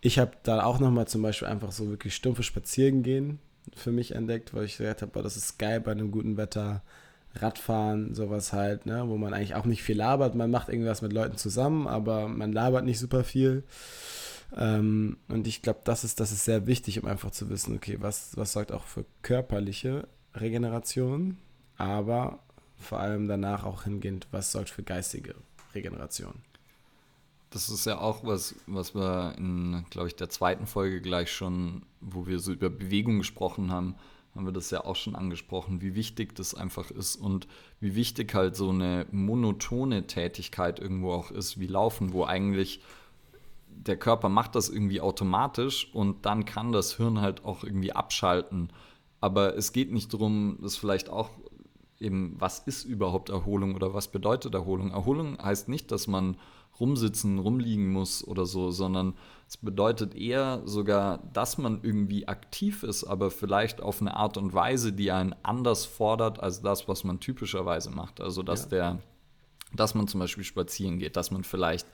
ich 0.00 0.18
habe 0.18 0.32
da 0.42 0.62
auch 0.64 0.78
nochmal 0.78 1.08
zum 1.08 1.22
Beispiel 1.22 1.48
einfach 1.48 1.72
so 1.72 1.88
wirklich 1.88 2.14
stumpfe 2.14 2.42
Spazierengehen 2.42 3.38
für 3.74 3.92
mich 3.92 4.12
entdeckt, 4.12 4.54
weil 4.54 4.64
ich 4.64 4.76
gesagt 4.76 5.02
habe, 5.02 5.22
das 5.22 5.36
ist 5.36 5.58
geil 5.58 5.80
bei 5.80 5.92
einem 5.92 6.10
guten 6.10 6.36
Wetter. 6.36 6.82
Radfahren, 7.42 8.14
sowas 8.14 8.52
halt, 8.52 8.86
ne, 8.86 9.04
wo 9.08 9.16
man 9.16 9.34
eigentlich 9.34 9.54
auch 9.54 9.64
nicht 9.64 9.82
viel 9.82 9.96
labert. 9.96 10.34
Man 10.34 10.50
macht 10.50 10.68
irgendwas 10.68 11.02
mit 11.02 11.12
Leuten 11.12 11.36
zusammen, 11.36 11.86
aber 11.86 12.28
man 12.28 12.52
labert 12.52 12.84
nicht 12.84 12.98
super 12.98 13.24
viel. 13.24 13.64
Ähm, 14.56 15.16
und 15.28 15.46
ich 15.46 15.62
glaube, 15.62 15.80
das 15.84 16.04
ist, 16.04 16.20
das 16.20 16.32
ist 16.32 16.44
sehr 16.44 16.66
wichtig, 16.66 17.02
um 17.02 17.08
einfach 17.08 17.30
zu 17.30 17.48
wissen, 17.50 17.76
okay, 17.76 17.98
was, 18.00 18.36
was 18.36 18.52
sorgt 18.52 18.72
auch 18.72 18.84
für 18.84 19.04
körperliche 19.22 20.06
Regeneration, 20.34 21.38
aber 21.76 22.38
vor 22.78 23.00
allem 23.00 23.26
danach 23.28 23.64
auch 23.64 23.84
hingehend, 23.84 24.28
was 24.30 24.52
sorgt 24.52 24.70
für 24.70 24.82
geistige 24.82 25.34
Regeneration. 25.74 26.34
Das 27.50 27.70
ist 27.70 27.86
ja 27.86 27.98
auch 27.98 28.24
was, 28.24 28.54
was 28.66 28.94
wir 28.94 29.34
in, 29.38 29.84
glaube 29.90 30.08
ich, 30.08 30.16
der 30.16 30.28
zweiten 30.28 30.66
Folge 30.66 31.00
gleich 31.00 31.32
schon, 31.32 31.82
wo 32.00 32.26
wir 32.26 32.38
so 32.38 32.52
über 32.52 32.68
Bewegung 32.68 33.18
gesprochen 33.18 33.70
haben, 33.70 33.94
haben 34.36 34.46
wir 34.46 34.52
das 34.52 34.70
ja 34.70 34.84
auch 34.84 34.96
schon 34.96 35.16
angesprochen, 35.16 35.80
wie 35.80 35.94
wichtig 35.94 36.34
das 36.34 36.54
einfach 36.54 36.90
ist 36.90 37.16
und 37.16 37.48
wie 37.80 37.94
wichtig 37.94 38.34
halt 38.34 38.56
so 38.56 38.68
eine 38.70 39.06
monotone 39.10 40.06
Tätigkeit 40.06 40.78
irgendwo 40.78 41.12
auch 41.12 41.30
ist, 41.30 41.58
wie 41.58 41.66
Laufen, 41.66 42.12
wo 42.12 42.24
eigentlich 42.24 42.80
der 43.68 43.96
Körper 43.96 44.28
macht 44.28 44.54
das 44.54 44.68
irgendwie 44.68 45.00
automatisch 45.00 45.92
und 45.94 46.26
dann 46.26 46.44
kann 46.44 46.72
das 46.72 46.96
Hirn 46.96 47.20
halt 47.20 47.44
auch 47.44 47.64
irgendwie 47.64 47.92
abschalten. 47.92 48.70
Aber 49.20 49.56
es 49.56 49.72
geht 49.72 49.92
nicht 49.92 50.12
darum, 50.12 50.58
das 50.60 50.76
vielleicht 50.76 51.08
auch 51.08 51.30
eben, 51.98 52.36
was 52.38 52.60
ist 52.60 52.84
überhaupt 52.84 53.30
Erholung 53.30 53.74
oder 53.74 53.94
was 53.94 54.08
bedeutet 54.08 54.54
Erholung? 54.54 54.90
Erholung 54.90 55.38
heißt 55.42 55.68
nicht, 55.68 55.90
dass 55.90 56.06
man 56.06 56.36
rumsitzen, 56.80 57.38
rumliegen 57.38 57.92
muss 57.92 58.26
oder 58.26 58.46
so, 58.46 58.70
sondern 58.70 59.14
es 59.48 59.56
bedeutet 59.56 60.14
eher 60.14 60.62
sogar, 60.64 61.18
dass 61.32 61.56
man 61.58 61.80
irgendwie 61.82 62.26
aktiv 62.26 62.82
ist, 62.82 63.04
aber 63.04 63.30
vielleicht 63.30 63.80
auf 63.80 64.00
eine 64.00 64.16
Art 64.16 64.36
und 64.36 64.54
Weise, 64.54 64.92
die 64.92 65.12
einen 65.12 65.34
anders 65.42 65.84
fordert 65.84 66.40
als 66.40 66.62
das, 66.62 66.88
was 66.88 67.04
man 67.04 67.20
typischerweise 67.20 67.90
macht. 67.90 68.20
Also 68.20 68.42
dass 68.42 68.64
ja. 68.64 68.68
der, 68.68 68.98
dass 69.72 69.94
man 69.94 70.08
zum 70.08 70.20
Beispiel 70.20 70.44
spazieren 70.44 70.98
geht, 70.98 71.16
dass 71.16 71.30
man 71.30 71.44
vielleicht 71.44 71.86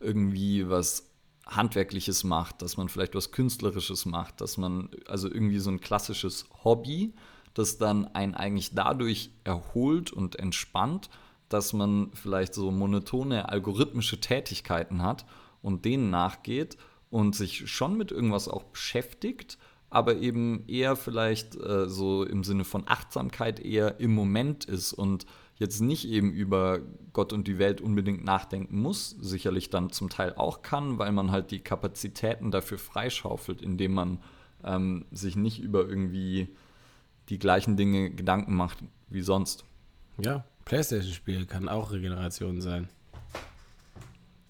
irgendwie 0.00 0.68
was 0.68 1.10
Handwerkliches 1.46 2.24
macht, 2.24 2.62
dass 2.62 2.76
man 2.76 2.88
vielleicht 2.88 3.14
was 3.14 3.32
Künstlerisches 3.32 4.06
macht, 4.06 4.40
dass 4.40 4.56
man 4.56 4.88
also 5.06 5.28
irgendwie 5.28 5.58
so 5.58 5.70
ein 5.70 5.80
klassisches 5.80 6.46
Hobby, 6.64 7.12
das 7.54 7.78
dann 7.78 8.06
einen 8.14 8.34
eigentlich 8.34 8.74
dadurch 8.74 9.30
erholt 9.44 10.12
und 10.12 10.36
entspannt, 10.36 11.10
dass 11.50 11.72
man 11.74 12.10
vielleicht 12.14 12.54
so 12.54 12.70
monotone 12.70 13.48
algorithmische 13.50 14.20
Tätigkeiten 14.20 15.02
hat 15.02 15.26
und 15.60 15.84
denen 15.84 16.08
nachgeht 16.08 16.78
und 17.10 17.34
sich 17.34 17.68
schon 17.70 17.98
mit 17.98 18.12
irgendwas 18.12 18.48
auch 18.48 18.62
beschäftigt, 18.62 19.58
aber 19.90 20.16
eben 20.16 20.64
eher 20.68 20.94
vielleicht 20.96 21.56
äh, 21.56 21.88
so 21.88 22.24
im 22.24 22.44
Sinne 22.44 22.64
von 22.64 22.84
Achtsamkeit 22.86 23.60
eher 23.60 23.98
im 24.00 24.14
Moment 24.14 24.64
ist 24.64 24.92
und 24.92 25.26
jetzt 25.56 25.80
nicht 25.80 26.08
eben 26.08 26.32
über 26.32 26.78
Gott 27.12 27.32
und 27.32 27.46
die 27.48 27.58
Welt 27.58 27.80
unbedingt 27.80 28.24
nachdenken 28.24 28.80
muss, 28.80 29.10
sicherlich 29.20 29.68
dann 29.68 29.90
zum 29.90 30.08
Teil 30.08 30.34
auch 30.36 30.62
kann, 30.62 30.98
weil 30.98 31.12
man 31.12 31.32
halt 31.32 31.50
die 31.50 31.58
Kapazitäten 31.58 32.52
dafür 32.52 32.78
freischaufelt, 32.78 33.60
indem 33.60 33.92
man 33.92 34.20
ähm, 34.64 35.04
sich 35.10 35.34
nicht 35.34 35.60
über 35.60 35.86
irgendwie 35.86 36.48
die 37.28 37.38
gleichen 37.38 37.76
Dinge 37.76 38.10
Gedanken 38.10 38.54
macht 38.54 38.78
wie 39.08 39.22
sonst. 39.22 39.64
Ja, 40.22 40.44
Playstation-Spiel 40.70 41.46
kann 41.46 41.68
auch 41.68 41.90
Regeneration 41.90 42.60
sein. 42.60 42.88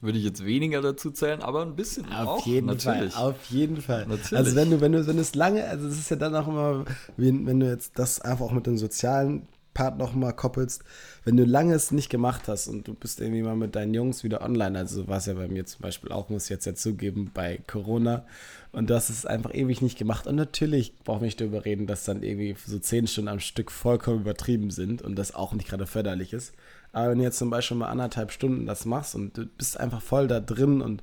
Würde 0.03 0.19
ich 0.19 0.25
jetzt 0.25 0.45
weniger 0.45 0.83
dazu 0.83 1.11
zählen, 1.11 1.41
aber 1.41 1.63
ein 1.63 1.77
bisschen 1.77 2.13
auf 2.13 2.29
auch, 2.29 2.47
jeden 2.47 2.67
natürlich. 2.67 3.15
Fall, 3.15 3.31
auf 3.31 3.45
jeden 3.47 3.81
Fall. 3.81 4.07
Natürlich. 4.07 4.37
Also 4.37 4.55
wenn 4.55 4.71
du, 4.71 4.83
wenn 4.83 4.93
du, 4.93 5.07
wenn 5.07 5.17
du 5.17 5.23
es 5.23 5.35
lange, 5.35 5.65
also 5.65 5.89
es 5.89 5.99
ist 5.99 6.11
ja 6.11 6.17
dann 6.17 6.37
auch 6.37 6.47
immer, 6.47 6.85
wenn, 7.17 7.47
wenn 7.47 7.61
du 7.61 7.71
jetzt 7.71 7.99
das 7.99 8.21
einfach 8.21 8.45
auch 8.45 8.53
mit 8.53 8.67
dem 8.67 8.77
sozialen 8.77 9.49
Part 9.81 9.97
noch 9.97 10.15
mal 10.15 10.33
koppelst, 10.33 10.85
wenn 11.25 11.39
du 11.39 11.45
lange 11.45 11.73
es 11.73 11.91
nicht 11.91 12.11
gemacht 12.11 12.49
hast 12.49 12.69
und 12.69 12.87
du 12.87 12.93
bist 12.93 13.19
irgendwie 13.19 13.41
mal 13.41 13.57
mit 13.57 13.75
deinen 13.75 13.95
Jungs 13.95 14.23
wieder 14.25 14.43
online, 14.43 14.79
also 14.79 15.01
so 15.01 15.09
war 15.09 15.17
es 15.17 15.25
ja 15.25 15.33
bei 15.33 15.49
mir 15.49 15.65
zum 15.65 15.81
Beispiel 15.81 16.13
auch, 16.13 16.29
muss 16.29 16.45
ich 16.45 16.51
jetzt 16.51 16.67
ja 16.67 16.75
zugeben, 16.75 17.31
bei 17.33 17.61
Corona 17.67 18.27
und 18.73 18.91
du 18.91 18.95
hast 18.95 19.09
es 19.09 19.25
einfach 19.25 19.55
ewig 19.55 19.81
nicht 19.81 19.97
gemacht 19.97 20.27
und 20.27 20.37
natürlich 20.37 20.99
brauche 20.99 21.21
ich 21.21 21.23
nicht 21.23 21.41
darüber 21.41 21.65
reden, 21.65 21.87
dass 21.87 22.05
dann 22.05 22.23
irgendwie 22.23 22.55
so 22.67 22.79
zehn 22.79 23.07
Stunden 23.07 23.29
am 23.29 23.41
Stück 23.41 23.71
vollkommen 23.71 24.21
übertrieben 24.21 24.71
sind 24.71 25.01
und 25.01 25.17
das 25.17 25.35
auch 25.35 25.55
nicht 25.55 25.71
gerade 25.71 25.87
förderlich 25.87 26.35
ist. 26.35 26.53
Aber 26.93 27.13
wenn 27.13 27.19
du 27.19 27.25
jetzt 27.25 27.39
zum 27.39 27.49
Beispiel 27.49 27.79
mal 27.79 27.89
anderthalb 27.89 28.33
Stunden 28.33 28.67
das 28.67 28.85
machst 28.85 29.15
und 29.15 29.39
du 29.39 29.47
bist 29.47 29.81
einfach 29.81 30.03
voll 30.03 30.29
da 30.29 30.41
drin 30.41 30.83
und 30.83 31.03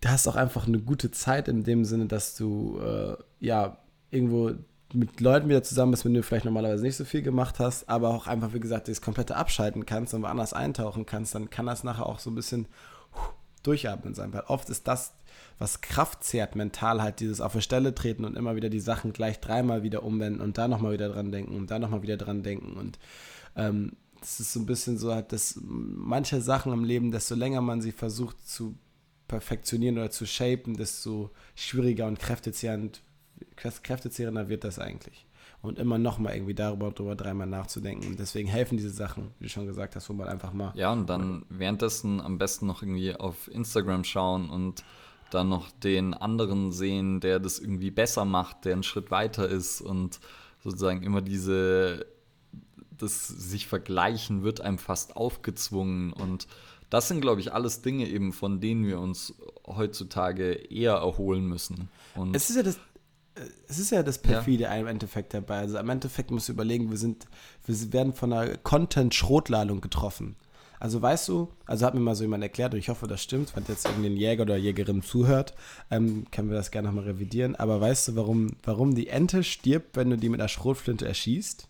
du 0.00 0.08
hast 0.08 0.26
auch 0.26 0.34
einfach 0.34 0.66
eine 0.66 0.80
gute 0.80 1.12
Zeit 1.12 1.46
in 1.46 1.62
dem 1.62 1.84
Sinne, 1.84 2.06
dass 2.06 2.34
du 2.34 2.80
äh, 2.80 3.16
ja 3.38 3.78
irgendwo 4.10 4.50
mit 4.92 5.20
Leuten 5.20 5.48
wieder 5.48 5.62
zusammen 5.62 5.90
bist, 5.90 6.04
wenn 6.04 6.14
du 6.14 6.22
vielleicht 6.22 6.44
normalerweise 6.44 6.82
nicht 6.82 6.96
so 6.96 7.04
viel 7.04 7.22
gemacht 7.22 7.58
hast, 7.58 7.88
aber 7.88 8.10
auch 8.10 8.26
einfach, 8.26 8.54
wie 8.54 8.60
gesagt, 8.60 8.88
das 8.88 9.00
komplette 9.00 9.36
abschalten 9.36 9.84
kannst 9.84 10.14
und 10.14 10.22
woanders 10.22 10.52
eintauchen 10.52 11.06
kannst, 11.06 11.34
dann 11.34 11.50
kann 11.50 11.66
das 11.66 11.84
nachher 11.84 12.06
auch 12.06 12.18
so 12.18 12.30
ein 12.30 12.34
bisschen 12.34 12.66
durchatmen 13.62 14.14
sein. 14.14 14.32
Weil 14.32 14.42
oft 14.42 14.70
ist 14.70 14.86
das, 14.86 15.12
was 15.58 15.80
Kraft 15.80 16.22
zehrt, 16.22 16.54
mental 16.54 17.02
halt 17.02 17.20
dieses 17.20 17.40
auf 17.40 17.52
der 17.52 17.60
Stelle 17.60 17.94
treten 17.94 18.24
und 18.24 18.36
immer 18.36 18.54
wieder 18.56 18.68
die 18.68 18.80
Sachen 18.80 19.12
gleich 19.12 19.40
dreimal 19.40 19.82
wieder 19.82 20.04
umwenden 20.04 20.40
und 20.40 20.56
da 20.56 20.68
nochmal 20.68 20.92
wieder 20.92 21.08
dran 21.08 21.32
denken 21.32 21.56
und 21.56 21.70
da 21.70 21.78
nochmal 21.78 22.02
wieder 22.02 22.16
dran 22.16 22.42
denken 22.42 22.76
und 22.76 22.98
ähm, 23.56 23.92
das 24.20 24.40
ist 24.40 24.52
so 24.52 24.60
ein 24.60 24.66
bisschen 24.66 24.98
so 24.98 25.14
halt, 25.14 25.32
dass 25.32 25.58
manche 25.62 26.40
Sachen 26.40 26.72
im 26.72 26.84
Leben, 26.84 27.12
desto 27.12 27.34
länger 27.34 27.60
man 27.60 27.80
sie 27.80 27.92
versucht 27.92 28.48
zu 28.48 28.76
perfektionieren 29.28 29.98
oder 29.98 30.10
zu 30.10 30.26
shapen, 30.26 30.76
desto 30.76 31.30
schwieriger 31.54 32.06
und 32.06 32.18
kräftezehrend, 32.18 33.02
kräftezehrender 33.56 34.48
wird 34.48 34.64
das 34.64 34.78
eigentlich. 34.78 35.26
Und 35.62 35.78
immer 35.78 35.98
nochmal 35.98 36.34
irgendwie 36.34 36.54
darüber 36.54 36.88
und 36.88 36.98
darüber 36.98 37.16
dreimal 37.16 37.46
nachzudenken. 37.46 38.08
Und 38.08 38.18
deswegen 38.18 38.48
helfen 38.48 38.76
diese 38.76 38.90
Sachen, 38.90 39.32
wie 39.38 39.44
du 39.44 39.50
schon 39.50 39.66
gesagt 39.66 39.96
hast, 39.96 40.08
wo 40.08 40.12
man 40.12 40.28
einfach 40.28 40.52
mal. 40.52 40.72
Ja, 40.76 40.92
und 40.92 41.08
dann 41.08 41.44
währenddessen 41.48 42.20
am 42.20 42.38
besten 42.38 42.66
noch 42.66 42.82
irgendwie 42.82 43.16
auf 43.16 43.48
Instagram 43.52 44.04
schauen 44.04 44.50
und 44.50 44.84
dann 45.30 45.48
noch 45.48 45.70
den 45.70 46.14
anderen 46.14 46.72
sehen, 46.72 47.20
der 47.20 47.40
das 47.40 47.58
irgendwie 47.58 47.90
besser 47.90 48.24
macht, 48.24 48.64
der 48.64 48.74
einen 48.74 48.84
Schritt 48.84 49.10
weiter 49.10 49.48
ist 49.48 49.80
und 49.80 50.20
sozusagen 50.62 51.02
immer 51.02 51.20
diese 51.20 52.06
das 52.98 53.28
sich 53.28 53.66
vergleichen 53.66 54.42
wird 54.42 54.62
einem 54.62 54.78
fast 54.78 55.16
aufgezwungen 55.16 56.14
und 56.14 56.46
das 56.88 57.08
sind, 57.08 57.20
glaube 57.20 57.40
ich, 57.40 57.52
alles 57.52 57.82
Dinge 57.82 58.08
eben, 58.08 58.32
von 58.32 58.60
denen 58.60 58.86
wir 58.86 59.00
uns 59.00 59.34
heutzutage 59.66 60.52
eher 60.52 60.92
erholen 60.94 61.46
müssen. 61.46 61.88
Und 62.14 62.36
es 62.36 62.48
ist 62.48 62.56
ja 62.56 62.62
das, 62.62 62.78
es 63.68 63.78
ist 63.78 63.90
ja 63.90 64.02
das 64.02 64.18
perfide 64.18 64.64
ja. 64.64 64.74
im 64.74 64.86
Endeffekt 64.86 65.34
dabei. 65.34 65.58
Also 65.58 65.78
im 65.78 65.88
Endeffekt 65.88 66.30
musst 66.30 66.48
du 66.48 66.52
überlegen, 66.52 66.90
wir 66.90 66.98
sind, 66.98 67.26
wir 67.66 67.92
werden 67.92 68.14
von 68.14 68.32
einer 68.32 68.56
Content-Schrotladung 68.56 69.80
getroffen. 69.80 70.36
Also 70.78 71.00
weißt 71.00 71.28
du, 71.28 71.48
also 71.64 71.86
hat 71.86 71.94
mir 71.94 72.00
mal 72.00 72.14
so 72.14 72.24
jemand 72.24 72.42
erklärt 72.42 72.74
und 72.74 72.78
ich 72.78 72.88
hoffe, 72.88 73.06
das 73.06 73.22
stimmt, 73.22 73.56
wenn 73.56 73.64
jetzt 73.66 73.86
irgendein 73.86 74.16
Jäger 74.16 74.42
oder 74.42 74.56
Jägerin 74.56 75.02
zuhört, 75.02 75.54
ähm, 75.90 76.26
können 76.30 76.50
wir 76.50 76.56
das 76.56 76.70
gerne 76.70 76.88
nochmal 76.88 77.04
revidieren. 77.04 77.56
Aber 77.56 77.80
weißt 77.80 78.08
du, 78.08 78.16
warum, 78.16 78.56
warum 78.62 78.94
die 78.94 79.08
Ente 79.08 79.42
stirbt, 79.42 79.96
wenn 79.96 80.10
du 80.10 80.18
die 80.18 80.28
mit 80.28 80.40
einer 80.40 80.48
Schrotflinte 80.48 81.06
erschießt? 81.06 81.68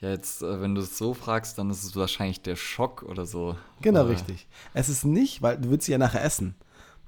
Ja, 0.00 0.10
jetzt, 0.10 0.42
äh, 0.42 0.60
wenn 0.60 0.74
du 0.74 0.82
es 0.82 0.96
so 0.96 1.14
fragst, 1.14 1.58
dann 1.58 1.70
ist 1.70 1.82
es 1.82 1.96
wahrscheinlich 1.96 2.42
der 2.42 2.56
Schock 2.56 3.02
oder 3.02 3.26
so. 3.26 3.56
Genau, 3.80 4.02
oder? 4.02 4.10
richtig. 4.10 4.46
Es 4.74 4.88
ist 4.88 5.04
nicht, 5.04 5.42
weil 5.42 5.58
du 5.58 5.70
willst 5.70 5.86
sie 5.86 5.92
ja 5.92 5.98
nachher 5.98 6.22
essen. 6.22 6.54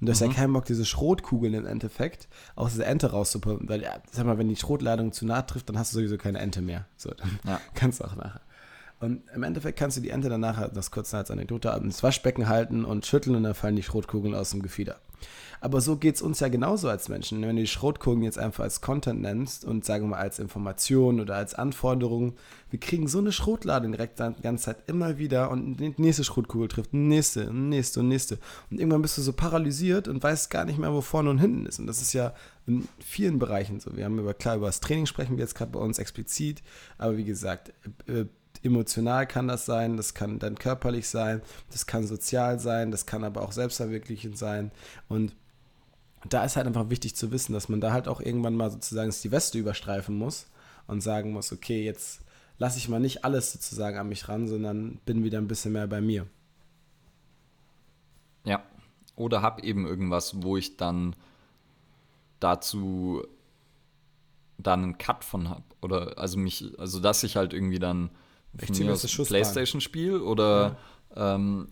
Und 0.01 0.07
du 0.07 0.13
hast 0.13 0.21
mhm. 0.21 0.29
ja 0.29 0.35
keinen 0.35 0.53
Bock, 0.53 0.65
diese 0.65 0.85
Schrotkugeln 0.85 1.55
im 1.55 1.67
Endeffekt 1.67 2.29
aus 2.55 2.73
dieser 2.73 2.87
Ente 2.87 3.11
rauszupumpen. 3.11 3.69
Weil, 3.69 3.83
ja, 3.83 3.99
sag 4.11 4.25
mal, 4.25 4.39
wenn 4.39 4.49
die 4.49 4.57
Schrotladung 4.57 5.13
zu 5.13 5.27
nah 5.27 5.43
trifft, 5.43 5.69
dann 5.69 5.79
hast 5.79 5.93
du 5.93 5.99
sowieso 5.99 6.17
keine 6.17 6.39
Ente 6.39 6.63
mehr. 6.63 6.87
So, 6.97 7.11
dann 7.11 7.39
ja. 7.47 7.61
kannst 7.75 8.01
du 8.01 8.05
auch 8.05 8.17
nachher. 8.17 8.41
Und 9.01 9.23
im 9.35 9.43
Endeffekt 9.43 9.79
kannst 9.79 9.97
du 9.97 10.01
die 10.01 10.11
Ente 10.11 10.29
dann 10.29 10.41
nachher, 10.41 10.69
das 10.69 10.91
kurz 10.91 11.13
als 11.15 11.31
Anekdote, 11.31 11.69
ins 11.83 12.03
Waschbecken 12.03 12.49
halten 12.49 12.85
und 12.85 13.07
schütteln 13.07 13.37
und 13.37 13.43
dann 13.43 13.55
fallen 13.55 13.77
die 13.77 13.83
Schrotkugeln 13.83 14.35
aus 14.35 14.51
dem 14.51 14.63
Gefieder. 14.63 14.97
Aber 15.61 15.81
so 15.81 15.97
geht 15.97 16.15
es 16.17 16.23
uns 16.23 16.41
ja 16.41 16.49
genauso 16.49 16.89
als 16.89 17.09
Menschen. 17.09 17.43
Wenn 17.43 17.57
du 17.57 17.63
die 17.63 17.69
Schrotkugeln 17.69 18.23
jetzt 18.23 18.39
einfach 18.39 18.65
als 18.65 18.81
Content 18.81 19.21
nennst 19.21 19.65
und 19.65 19.85
sagen 19.85 20.05
wir 20.05 20.11
mal 20.11 20.19
als 20.19 20.39
Information 20.39 21.21
oder 21.21 21.37
als 21.37 21.55
Anforderung, 21.55 22.35
wir 22.71 22.81
kriegen 22.81 23.09
so 23.09 23.19
eine 23.19 23.33
Schrotladung 23.33 23.93
direkt 23.93 24.21
die 24.21 24.43
ganze 24.43 24.65
Zeit 24.65 24.79
immer 24.87 25.19
wieder 25.19 25.51
und 25.51 25.77
die 25.77 25.95
nächste 25.99 26.25
Schrotkugel 26.25 26.69
trifft, 26.69 26.95
nächste, 26.95 27.53
nächste 27.53 28.01
und 28.01 28.09
nächste. 28.09 28.39
Und 28.71 28.79
irgendwann 28.79 29.03
bist 29.03 29.19
du 29.19 29.23
so 29.23 29.33
paralysiert 29.33 30.09
und 30.09 30.23
weißt 30.23 30.51
gar 30.51 30.65
nicht 30.65 30.79
mehr, 30.79 30.93
wo 30.93 31.01
vorne 31.03 31.31
und 31.31 31.39
hinten 31.39 31.67
ist. 31.67 31.79
Und 31.79 31.87
das 31.87 32.01
ist 32.01 32.13
ja 32.13 32.33
in 32.67 32.89
vielen 32.99 33.39
Bereichen 33.39 33.81
so. 33.81 33.97
Wir 33.97 34.05
haben 34.05 34.19
über, 34.19 34.35
klar, 34.35 34.57
über 34.57 34.67
das 34.67 34.81
Training 34.81 35.07
sprechen 35.07 35.37
wir 35.37 35.45
jetzt 35.45 35.55
gerade 35.55 35.73
bei 35.73 35.81
uns 35.81 35.99
explizit, 35.99 36.63
aber 36.97 37.17
wie 37.17 37.25
gesagt, 37.25 37.73
äh, 38.07 38.25
emotional 38.63 39.27
kann 39.27 39.49
das 39.49 39.67
sein, 39.67 39.97
das 39.97 40.15
kann 40.15 40.39
dann 40.39 40.59
körperlich 40.59 41.09
sein, 41.09 41.43
das 41.71 41.87
kann 41.87 42.07
sozial 42.07 42.59
sein, 42.59 42.91
das 42.91 43.07
kann 43.07 43.25
aber 43.25 43.43
auch 43.43 43.53
selbstverwirklichend 43.53 44.37
sein. 44.37 44.71
Und 45.09 45.35
da 46.29 46.45
ist 46.45 46.57
halt 46.57 46.67
einfach 46.67 46.91
wichtig 46.91 47.17
zu 47.17 47.31
wissen, 47.33 47.55
dass 47.55 47.69
man 47.69 47.81
da 47.81 47.93
halt 47.93 48.09
auch 48.09 48.21
irgendwann 48.21 48.57
mal 48.57 48.71
sozusagen 48.71 49.13
die 49.23 49.31
Weste 49.31 49.59
überstreifen 49.59 50.17
muss 50.17 50.47
und 50.87 51.01
sagen 51.01 51.33
muss, 51.33 51.53
okay, 51.53 51.85
jetzt 51.85 52.21
lasse 52.59 52.79
ich 52.79 52.89
mal 52.89 53.01
nicht 53.01 53.25
alles 53.25 53.53
sozusagen 53.53 53.97
an 53.97 54.09
mich 54.09 54.29
ran, 54.29 54.47
sondern 54.47 55.01
bin 55.07 55.25
wieder 55.25 55.39
ein 55.39 55.49
bisschen 55.49 55.73
mehr 55.73 55.87
bei 55.87 56.01
mir. 56.01 56.27
Ja. 58.45 58.63
Oder 59.17 59.43
habe 59.43 59.63
eben 59.63 59.87
irgendwas, 59.87 60.43
wo 60.43 60.57
ich 60.57 60.77
dann 60.77 61.17
dazu 62.39 63.23
dann 64.59 64.83
einen 64.83 64.99
Cut 64.99 65.25
von 65.25 65.49
habe. 65.49 65.65
Oder 65.81 66.19
also 66.19 66.39
mich, 66.39 66.73
also 66.79 67.01
dass 67.01 67.23
ich 67.23 67.37
halt 67.37 67.53
irgendwie 67.53 67.79
dann 67.79 68.11
Playstation-Spiel 69.29 70.17
oder 70.21 70.77
ja. 71.15 71.35
ähm, 71.35 71.69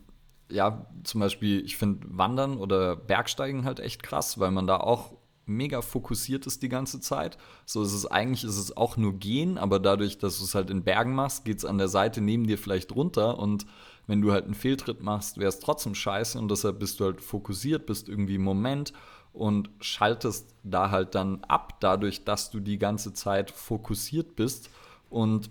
ja, 0.49 0.87
zum 1.03 1.19
Beispiel, 1.19 1.63
ich 1.63 1.77
finde 1.77 2.07
Wandern 2.09 2.57
oder 2.57 2.95
Bergsteigen 2.95 3.65
halt 3.65 3.79
echt 3.79 4.01
krass, 4.01 4.39
weil 4.39 4.51
man 4.51 4.65
da 4.65 4.77
auch 4.77 5.13
mega 5.45 5.81
fokussiert 5.81 6.45
ist 6.45 6.61
die 6.61 6.69
ganze 6.69 7.01
Zeit. 7.01 7.37
So 7.65 7.83
ist 7.83 7.93
es 7.93 8.05
eigentlich, 8.05 8.43
ist 8.43 8.57
es 8.57 8.75
auch 8.75 8.97
nur 8.97 9.13
gehen, 9.13 9.57
aber 9.57 9.79
dadurch, 9.79 10.17
dass 10.17 10.37
du 10.37 10.45
es 10.45 10.55
halt 10.55 10.69
in 10.69 10.83
Bergen 10.83 11.13
machst, 11.13 11.45
geht 11.45 11.57
es 11.57 11.65
an 11.65 11.77
der 11.77 11.87
Seite 11.87 12.21
neben 12.21 12.47
dir 12.47 12.57
vielleicht 12.57 12.95
runter 12.95 13.39
und 13.39 13.65
wenn 14.07 14.21
du 14.21 14.31
halt 14.31 14.45
einen 14.45 14.55
Fehltritt 14.55 15.03
machst, 15.03 15.37
wäre 15.37 15.49
es 15.49 15.59
trotzdem 15.59 15.93
scheiße 15.93 16.39
und 16.39 16.49
deshalb 16.49 16.79
bist 16.79 16.99
du 16.99 17.05
halt 17.05 17.21
fokussiert, 17.21 17.85
bist 17.85 18.09
irgendwie 18.09 18.35
im 18.35 18.43
Moment 18.43 18.93
und 19.33 19.69
schaltest 19.81 20.55
da 20.63 20.89
halt 20.89 21.13
dann 21.13 21.43
ab, 21.43 21.79
dadurch, 21.79 22.23
dass 22.23 22.49
du 22.49 22.59
die 22.59 22.79
ganze 22.79 23.13
Zeit 23.13 23.51
fokussiert 23.51 24.35
bist 24.35 24.69
und 25.09 25.49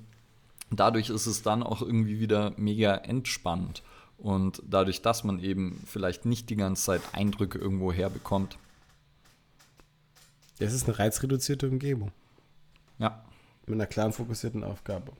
dadurch 0.70 1.10
ist 1.10 1.26
es 1.26 1.42
dann 1.42 1.62
auch 1.62 1.82
irgendwie 1.82 2.20
wieder 2.20 2.52
mega 2.56 2.94
entspannt. 2.94 3.82
Und 4.18 4.62
dadurch, 4.66 5.00
dass 5.00 5.22
man 5.22 5.38
eben 5.38 5.80
vielleicht 5.86 6.24
nicht 6.24 6.50
die 6.50 6.56
ganze 6.56 6.82
Zeit 6.82 7.02
Eindrücke 7.12 7.58
irgendwo 7.58 7.92
herbekommt. 7.92 8.58
Es 10.58 10.72
ist 10.72 10.88
eine 10.88 10.98
reizreduzierte 10.98 11.68
Umgebung. 11.68 12.10
Ja. 12.98 13.24
Mit 13.66 13.74
einer 13.74 13.86
klaren, 13.86 14.12
fokussierten 14.12 14.64
Aufgabe. 14.64 15.12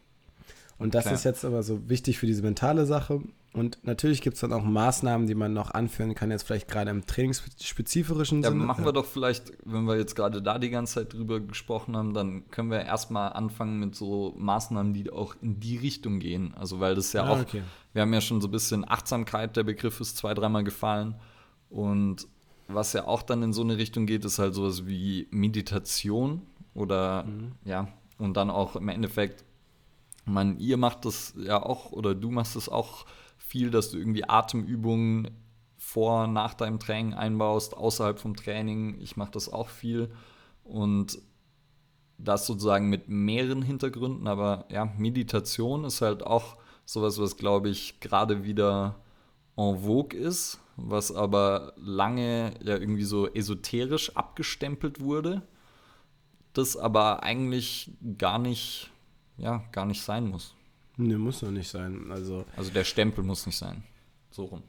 Und 0.78 0.94
das 0.94 1.04
Klar. 1.04 1.14
ist 1.14 1.24
jetzt 1.24 1.44
aber 1.44 1.62
so 1.62 1.88
wichtig 1.88 2.18
für 2.18 2.26
diese 2.26 2.42
mentale 2.42 2.86
Sache. 2.86 3.20
Und 3.52 3.78
natürlich 3.82 4.22
gibt 4.22 4.34
es 4.34 4.40
dann 4.40 4.52
auch 4.52 4.62
Maßnahmen, 4.62 5.26
die 5.26 5.34
man 5.34 5.52
noch 5.52 5.72
anführen 5.72 6.14
kann, 6.14 6.30
jetzt 6.30 6.44
vielleicht 6.44 6.68
gerade 6.68 6.90
im 6.90 7.04
trainingsspezifischen 7.06 8.42
ja, 8.42 8.50
Sinne. 8.50 8.64
Machen 8.64 8.84
wir 8.84 8.92
doch 8.92 9.06
vielleicht, 9.06 9.52
wenn 9.64 9.84
wir 9.84 9.96
jetzt 9.96 10.14
gerade 10.14 10.40
da 10.40 10.58
die 10.58 10.70
ganze 10.70 10.94
Zeit 10.94 11.14
drüber 11.14 11.40
gesprochen 11.40 11.96
haben, 11.96 12.14
dann 12.14 12.48
können 12.50 12.70
wir 12.70 12.82
erstmal 12.82 13.32
anfangen 13.32 13.80
mit 13.80 13.96
so 13.96 14.34
Maßnahmen, 14.36 14.92
die 14.92 15.10
auch 15.10 15.34
in 15.42 15.58
die 15.58 15.78
Richtung 15.78 16.20
gehen. 16.20 16.54
Also 16.54 16.78
weil 16.78 16.94
das 16.94 17.12
ja, 17.12 17.24
ja 17.24 17.30
ah, 17.30 17.32
auch, 17.34 17.40
okay. 17.40 17.62
wir 17.94 18.02
haben 18.02 18.12
ja 18.12 18.20
schon 18.20 18.40
so 18.40 18.46
ein 18.48 18.52
bisschen 18.52 18.88
Achtsamkeit, 18.88 19.56
der 19.56 19.64
Begriff 19.64 20.00
ist 20.00 20.16
zwei, 20.16 20.34
dreimal 20.34 20.62
gefallen. 20.62 21.16
Und 21.70 22.28
was 22.68 22.92
ja 22.92 23.06
auch 23.06 23.22
dann 23.22 23.42
in 23.42 23.52
so 23.52 23.62
eine 23.62 23.78
Richtung 23.78 24.06
geht, 24.06 24.24
ist 24.24 24.38
halt 24.38 24.54
sowas 24.54 24.86
wie 24.86 25.26
Meditation 25.30 26.42
oder 26.74 27.24
mhm. 27.24 27.52
ja, 27.64 27.88
und 28.18 28.36
dann 28.36 28.50
auch 28.50 28.76
im 28.76 28.88
Endeffekt, 28.88 29.44
man, 30.28 30.58
ihr 30.58 30.76
macht 30.76 31.04
das 31.04 31.34
ja 31.36 31.62
auch 31.62 31.92
oder 31.92 32.14
du 32.14 32.30
machst 32.30 32.56
das 32.56 32.68
auch 32.68 33.06
viel, 33.36 33.70
dass 33.70 33.90
du 33.90 33.98
irgendwie 33.98 34.28
Atemübungen 34.28 35.30
vor, 35.76 36.26
nach 36.26 36.54
deinem 36.54 36.78
Training 36.78 37.14
einbaust, 37.14 37.76
außerhalb 37.76 38.18
vom 38.18 38.36
Training. 38.36 39.00
Ich 39.00 39.16
mache 39.16 39.30
das 39.30 39.50
auch 39.50 39.68
viel 39.68 40.10
und 40.64 41.18
das 42.18 42.46
sozusagen 42.46 42.88
mit 42.88 43.08
mehreren 43.08 43.62
Hintergründen, 43.62 44.26
aber 44.26 44.66
ja, 44.70 44.92
Meditation 44.98 45.84
ist 45.84 46.00
halt 46.02 46.24
auch 46.24 46.56
sowas, 46.84 47.20
was 47.20 47.36
glaube 47.36 47.68
ich 47.68 48.00
gerade 48.00 48.44
wieder 48.44 48.96
en 49.56 49.78
vogue 49.78 50.18
ist, 50.18 50.60
was 50.76 51.14
aber 51.14 51.72
lange 51.76 52.54
ja 52.62 52.76
irgendwie 52.76 53.04
so 53.04 53.28
esoterisch 53.28 54.16
abgestempelt 54.16 55.00
wurde, 55.00 55.42
das 56.52 56.76
aber 56.76 57.22
eigentlich 57.22 57.92
gar 58.18 58.38
nicht, 58.38 58.90
ja, 59.38 59.64
gar 59.72 59.86
nicht 59.86 60.02
sein 60.02 60.28
muss. 60.28 60.54
Ne, 60.96 61.16
muss 61.16 61.40
doch 61.40 61.50
nicht 61.50 61.70
sein. 61.70 62.10
Also, 62.10 62.44
also 62.56 62.70
der 62.70 62.84
Stempel 62.84 63.24
muss 63.24 63.46
nicht 63.46 63.56
sein. 63.56 63.82
So 64.30 64.44
rum. 64.46 64.62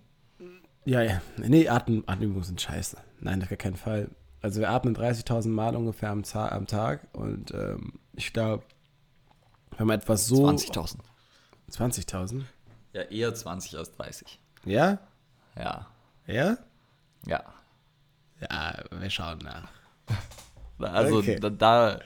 Ja, 0.86 1.02
ja. 1.02 1.22
Nee, 1.38 1.68
Atem, 1.68 2.04
Atemübungen 2.08 2.44
sind 2.44 2.62
scheiße. 2.62 2.98
Nein, 3.20 3.42
auf 3.42 3.50
gar 3.50 3.58
keinen 3.58 3.76
Fall. 3.76 4.10
Also 4.42 4.62
wir 4.62 4.70
atmen 4.70 4.96
30.000 4.96 5.50
Mal 5.50 5.76
ungefähr 5.76 6.12
am, 6.12 6.24
am 6.34 6.66
Tag 6.68 7.08
und 7.14 7.52
ähm, 7.52 8.00
ich 8.14 8.32
glaube, 8.32 8.64
wenn 9.78 9.88
man 9.88 10.00
etwas 10.00 10.28
so... 10.28 10.48
20.000. 10.48 10.98
20.000? 11.72 12.44
Ja, 12.94 13.02
eher 13.02 13.36
20 13.36 13.78
als 13.78 13.92
30. 13.92 14.40
Ja? 14.66 15.00
Ja. 15.58 15.88
Ja? 16.26 16.58
Ja. 17.26 17.44
Ja, 18.40 18.84
wir 18.92 19.10
schauen 19.10 19.40
nach. 19.40 19.70
Also 20.82 21.18
okay. 21.18 21.38
da, 21.38 21.50
da, 21.50 22.00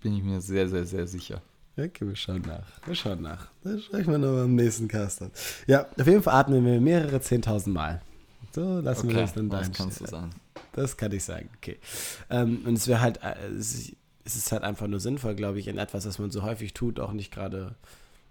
bin 0.00 0.16
ich 0.16 0.24
mir 0.24 0.40
sehr, 0.40 0.68
sehr, 0.68 0.84
sehr 0.84 1.06
sicher. 1.06 1.40
Okay, 1.78 2.08
wir 2.08 2.16
schauen 2.16 2.42
nach. 2.42 2.66
Wir 2.86 2.94
schauen 2.96 3.22
nach. 3.22 3.46
Das 3.62 3.84
sprechen 3.84 4.10
wir 4.10 4.18
noch 4.18 4.42
am 4.42 4.56
nächsten 4.56 4.88
Cast 4.88 5.22
an. 5.22 5.30
Ja, 5.68 5.86
auf 5.96 6.06
jeden 6.06 6.22
Fall 6.22 6.34
atmen 6.34 6.64
wir 6.64 6.80
mehrere 6.80 7.18
10.000 7.18 7.68
Mal. 7.68 8.02
So, 8.52 8.80
lassen 8.80 9.06
okay, 9.06 9.14
wir 9.14 9.22
das 9.22 9.34
dann 9.34 9.48
da. 9.48 9.58
Das 9.58 9.72
kannst 9.72 10.00
du 10.00 10.06
sagen. 10.06 10.30
Das 10.72 10.96
kann 10.96 11.12
ich 11.12 11.22
sagen, 11.22 11.48
okay. 11.56 11.78
Ähm, 12.30 12.62
und 12.64 12.74
es 12.74 12.88
wäre 12.88 13.00
halt, 13.00 13.22
äh, 13.22 13.34
es 13.52 13.94
ist 14.24 14.50
halt 14.50 14.64
einfach 14.64 14.88
nur 14.88 14.98
sinnvoll, 14.98 15.36
glaube 15.36 15.60
ich, 15.60 15.68
in 15.68 15.78
etwas, 15.78 16.04
was 16.04 16.18
man 16.18 16.32
so 16.32 16.42
häufig 16.42 16.74
tut, 16.74 16.98
auch 16.98 17.12
nicht 17.12 17.32
gerade, 17.32 17.76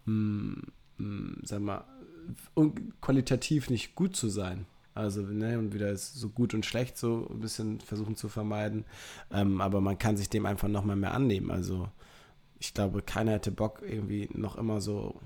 hm, 0.05 0.63
hm, 0.97 1.41
sag 1.43 1.61
mal, 1.61 1.85
qualitativ 2.99 3.69
nicht 3.69 3.95
gut 3.95 4.15
zu 4.17 4.27
sein. 4.27 4.65
Also, 4.93 5.21
ne, 5.21 5.57
und 5.57 5.73
wieder 5.73 5.89
ist 5.89 6.15
so 6.15 6.27
gut 6.27 6.53
und 6.53 6.65
schlecht 6.65 6.97
so 6.97 7.27
ein 7.29 7.39
bisschen 7.39 7.79
versuchen 7.79 8.17
zu 8.17 8.27
vermeiden. 8.27 8.83
Ähm, 9.31 9.61
aber 9.61 9.79
man 9.79 9.97
kann 9.97 10.17
sich 10.17 10.27
dem 10.27 10.45
einfach 10.45 10.67
nochmal 10.67 10.95
mehr 10.97 11.13
annehmen. 11.13 11.51
Also, 11.51 11.87
ich 12.59 12.73
glaube, 12.73 13.01
keiner 13.01 13.33
hätte 13.33 13.51
Bock, 13.51 13.81
irgendwie 13.81 14.29
noch 14.33 14.57
immer 14.57 14.81
so, 14.81 15.19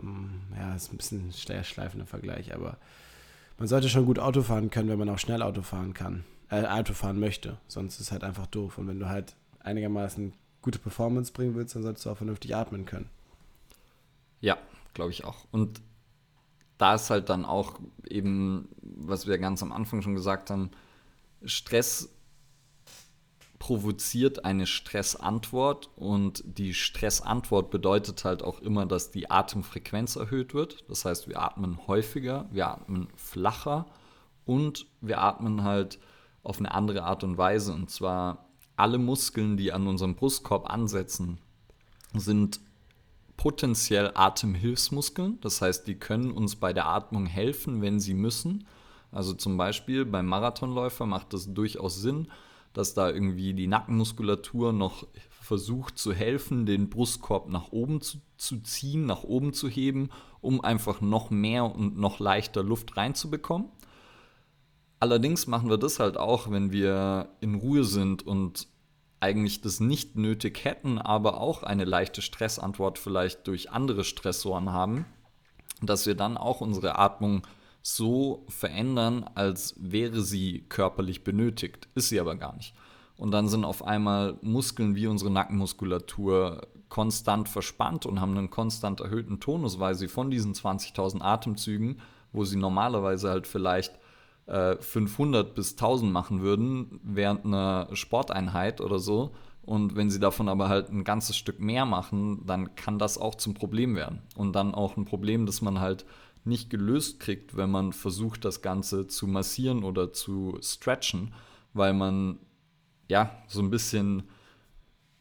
ähm, 0.00 0.42
ja, 0.56 0.74
ist 0.74 0.92
ein 0.92 0.96
bisschen 0.96 1.28
ein 1.28 1.64
schleifender 1.64 2.06
Vergleich, 2.06 2.54
aber 2.54 2.78
man 3.58 3.68
sollte 3.68 3.88
schon 3.88 4.06
gut 4.06 4.18
Auto 4.18 4.42
fahren 4.42 4.70
können, 4.70 4.88
wenn 4.88 4.98
man 4.98 5.08
auch 5.08 5.18
schnell 5.18 5.42
Auto 5.42 5.62
fahren 5.62 5.94
kann, 5.94 6.24
äh, 6.50 6.66
Auto 6.66 6.92
fahren 6.92 7.20
möchte. 7.20 7.58
Sonst 7.68 7.94
ist 7.94 8.00
es 8.00 8.12
halt 8.12 8.24
einfach 8.24 8.46
doof. 8.46 8.78
Und 8.78 8.88
wenn 8.88 8.98
du 8.98 9.08
halt 9.08 9.36
einigermaßen 9.60 10.32
gute 10.60 10.78
Performance 10.78 11.32
bringen 11.32 11.54
willst, 11.54 11.74
dann 11.74 11.82
solltest 11.82 12.06
du 12.06 12.10
auch 12.10 12.16
vernünftig 12.16 12.54
atmen 12.56 12.84
können. 12.84 13.08
Ja, 14.40 14.58
glaube 14.92 15.12
ich 15.12 15.24
auch. 15.24 15.46
Und 15.52 15.80
da 16.78 16.94
ist 16.94 17.10
halt 17.10 17.28
dann 17.28 17.44
auch 17.44 17.78
eben, 18.08 18.68
was 18.82 19.26
wir 19.26 19.38
ganz 19.38 19.62
am 19.62 19.72
Anfang 19.72 20.02
schon 20.02 20.14
gesagt 20.14 20.50
haben, 20.50 20.70
Stress 21.44 22.13
provoziert 23.64 24.44
eine 24.44 24.66
Stressantwort 24.66 25.88
und 25.96 26.44
die 26.46 26.74
Stressantwort 26.74 27.70
bedeutet 27.70 28.22
halt 28.26 28.42
auch 28.42 28.60
immer, 28.60 28.84
dass 28.84 29.10
die 29.10 29.30
Atemfrequenz 29.30 30.16
erhöht 30.16 30.52
wird. 30.52 30.84
Das 30.90 31.06
heißt, 31.06 31.28
wir 31.28 31.40
atmen 31.40 31.78
häufiger, 31.86 32.46
wir 32.50 32.68
atmen 32.68 33.08
flacher 33.16 33.86
und 34.44 34.84
wir 35.00 35.22
atmen 35.22 35.64
halt 35.64 35.98
auf 36.42 36.58
eine 36.58 36.72
andere 36.72 37.04
Art 37.04 37.24
und 37.24 37.38
Weise. 37.38 37.72
Und 37.72 37.88
zwar 37.88 38.50
alle 38.76 38.98
Muskeln, 38.98 39.56
die 39.56 39.72
an 39.72 39.86
unserem 39.86 40.14
Brustkorb 40.14 40.68
ansetzen, 40.68 41.38
sind 42.12 42.60
potenziell 43.38 44.10
Atemhilfsmuskeln. 44.14 45.40
Das 45.40 45.62
heißt, 45.62 45.86
die 45.86 45.94
können 45.94 46.32
uns 46.32 46.56
bei 46.56 46.74
der 46.74 46.84
Atmung 46.84 47.24
helfen, 47.24 47.80
wenn 47.80 47.98
sie 47.98 48.12
müssen. 48.12 48.66
Also 49.10 49.32
zum 49.32 49.56
Beispiel 49.56 50.04
beim 50.04 50.26
Marathonläufer 50.26 51.06
macht 51.06 51.32
es 51.32 51.54
durchaus 51.54 52.02
Sinn, 52.02 52.28
dass 52.74 52.92
da 52.92 53.08
irgendwie 53.08 53.54
die 53.54 53.68
Nackenmuskulatur 53.68 54.72
noch 54.72 55.06
versucht 55.30 55.96
zu 55.96 56.12
helfen, 56.12 56.66
den 56.66 56.90
Brustkorb 56.90 57.48
nach 57.48 57.70
oben 57.70 58.00
zu, 58.00 58.18
zu 58.36 58.60
ziehen, 58.60 59.06
nach 59.06 59.22
oben 59.22 59.52
zu 59.52 59.68
heben, 59.68 60.10
um 60.40 60.60
einfach 60.60 61.00
noch 61.00 61.30
mehr 61.30 61.64
und 61.64 61.96
noch 61.96 62.18
leichter 62.18 62.62
Luft 62.62 62.96
reinzubekommen. 62.96 63.68
Allerdings 65.00 65.46
machen 65.46 65.70
wir 65.70 65.78
das 65.78 66.00
halt 66.00 66.16
auch, 66.16 66.50
wenn 66.50 66.72
wir 66.72 67.28
in 67.40 67.54
Ruhe 67.54 67.84
sind 67.84 68.26
und 68.26 68.68
eigentlich 69.20 69.60
das 69.60 69.80
nicht 69.80 70.16
nötig 70.16 70.64
hätten, 70.64 70.98
aber 70.98 71.40
auch 71.40 71.62
eine 71.62 71.84
leichte 71.84 72.22
Stressantwort 72.22 72.98
vielleicht 72.98 73.46
durch 73.46 73.70
andere 73.70 74.04
Stressoren 74.04 74.72
haben, 74.72 75.06
dass 75.80 76.06
wir 76.06 76.14
dann 76.14 76.36
auch 76.36 76.60
unsere 76.60 76.98
Atmung 76.98 77.46
so 77.86 78.46
verändern, 78.48 79.28
als 79.34 79.74
wäre 79.78 80.22
sie 80.22 80.64
körperlich 80.70 81.22
benötigt. 81.22 81.88
Ist 81.94 82.08
sie 82.08 82.18
aber 82.18 82.34
gar 82.34 82.56
nicht. 82.56 82.74
Und 83.18 83.30
dann 83.30 83.46
sind 83.46 83.64
auf 83.64 83.84
einmal 83.84 84.38
Muskeln 84.40 84.96
wie 84.96 85.06
unsere 85.06 85.30
Nackenmuskulatur 85.30 86.66
konstant 86.88 87.48
verspannt 87.48 88.06
und 88.06 88.20
haben 88.22 88.36
einen 88.36 88.50
konstant 88.50 89.00
erhöhten 89.00 89.38
Tonus, 89.38 89.78
weil 89.78 89.94
sie 89.94 90.08
von 90.08 90.30
diesen 90.30 90.54
20.000 90.54 91.20
Atemzügen, 91.20 92.00
wo 92.32 92.44
sie 92.44 92.56
normalerweise 92.56 93.28
halt 93.28 93.46
vielleicht 93.46 93.92
500 94.46 95.46
äh, 95.46 95.52
bis 95.54 95.72
1000 95.72 96.10
machen 96.10 96.40
würden 96.40 97.00
während 97.02 97.44
einer 97.44 97.88
Sporteinheit 97.92 98.80
oder 98.80 98.98
so. 98.98 99.32
Und 99.62 99.96
wenn 99.96 100.10
sie 100.10 100.20
davon 100.20 100.48
aber 100.48 100.68
halt 100.68 100.90
ein 100.90 101.04
ganzes 101.04 101.36
Stück 101.36 101.60
mehr 101.60 101.86
machen, 101.86 102.44
dann 102.46 102.74
kann 102.76 102.98
das 102.98 103.16
auch 103.16 103.34
zum 103.34 103.54
Problem 103.54 103.94
werden. 103.94 104.20
Und 104.36 104.52
dann 104.52 104.74
auch 104.74 104.96
ein 104.96 105.06
Problem, 105.06 105.46
das 105.46 105.62
man 105.62 105.80
halt 105.80 106.04
nicht 106.44 106.70
gelöst 106.70 107.20
kriegt, 107.20 107.56
wenn 107.56 107.70
man 107.70 107.92
versucht, 107.92 108.44
das 108.44 108.62
Ganze 108.62 109.06
zu 109.06 109.26
massieren 109.26 109.82
oder 109.82 110.12
zu 110.12 110.58
stretchen, 110.62 111.32
weil 111.72 111.94
man 111.94 112.38
ja 113.08 113.30
so 113.48 113.60
ein 113.60 113.70
bisschen 113.70 114.24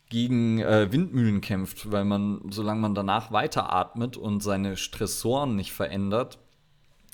gegen 0.09 0.59
äh, 0.59 0.91
Windmühlen 0.91 1.41
kämpft, 1.41 1.91
weil 1.91 2.05
man, 2.05 2.41
solange 2.49 2.81
man 2.81 2.93
danach 2.93 3.31
weiteratmet 3.31 4.17
und 4.17 4.43
seine 4.43 4.77
Stressoren 4.77 5.55
nicht 5.55 5.73
verändert, 5.73 6.37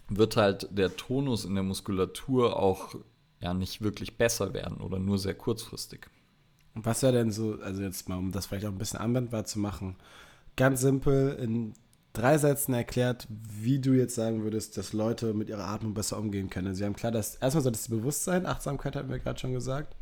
wird 0.10 0.36
halt 0.36 0.68
der 0.72 0.95
Tonus 0.97 1.45
in 1.45 1.53
der 1.53 1.64
Muskulatur 1.64 2.57
auch 2.57 2.95
ja 3.39 3.53
nicht 3.53 3.82
wirklich 3.82 4.18
besser 4.18 4.53
werden 4.53 4.78
oder 4.78 4.99
nur 4.99 5.18
sehr 5.18 5.36
kurzfristig. 5.36 6.07
Und 6.76 6.86
was 6.86 7.03
wäre 7.03 7.14
denn 7.14 7.32
so, 7.32 7.57
also 7.62 7.82
jetzt 7.82 8.10
mal, 8.10 8.18
um 8.18 8.32
das 8.32 8.47
vielleicht 8.47 8.66
auch 8.66 8.72
ein 8.72 8.78
bisschen 8.78 8.99
anwendbar 8.99 9.45
zu 9.45 9.60
machen, 9.60 9.95
ganz 10.55 10.82
simpel 10.82 11.38
in 11.41 11.74
drei 12.14 12.38
Sätzen 12.38 12.74
erklärt, 12.74 13.28
wie 13.30 13.80
du 13.80 13.91
jetzt 13.93 14.16
sagen 14.16 14.43
würdest, 14.43 14.78
dass 14.78 14.93
Leute 14.93 15.34
mit 15.34 15.49
ihrer 15.49 15.68
Atmung 15.68 15.93
besser 15.93 16.18
umgehen 16.18 16.49
können. 16.49 16.76
Sie 16.76 16.84
haben 16.84 16.95
klar, 16.95 17.12
dass 17.12 17.36
erstmal 17.36 17.64
sollte 17.64 17.78
es 17.78 17.89
Bewusstsein, 17.89 18.45
Achtsamkeit 18.45 18.95
hatten 18.95 19.10
wir 19.10 19.20
gerade 19.20 19.39
schon 19.39 19.53
gesagt. 19.53 19.95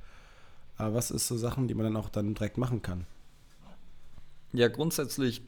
Aber 0.77 0.93
was 0.93 1.11
ist 1.11 1.27
so 1.27 1.37
Sachen, 1.37 1.67
die 1.67 1.73
man 1.73 1.85
dann 1.85 1.97
auch 1.97 2.09
dann 2.09 2.33
direkt 2.33 2.57
machen 2.57 2.81
kann? 2.81 3.05
Ja, 4.53 4.67
grundsätzlich 4.67 5.41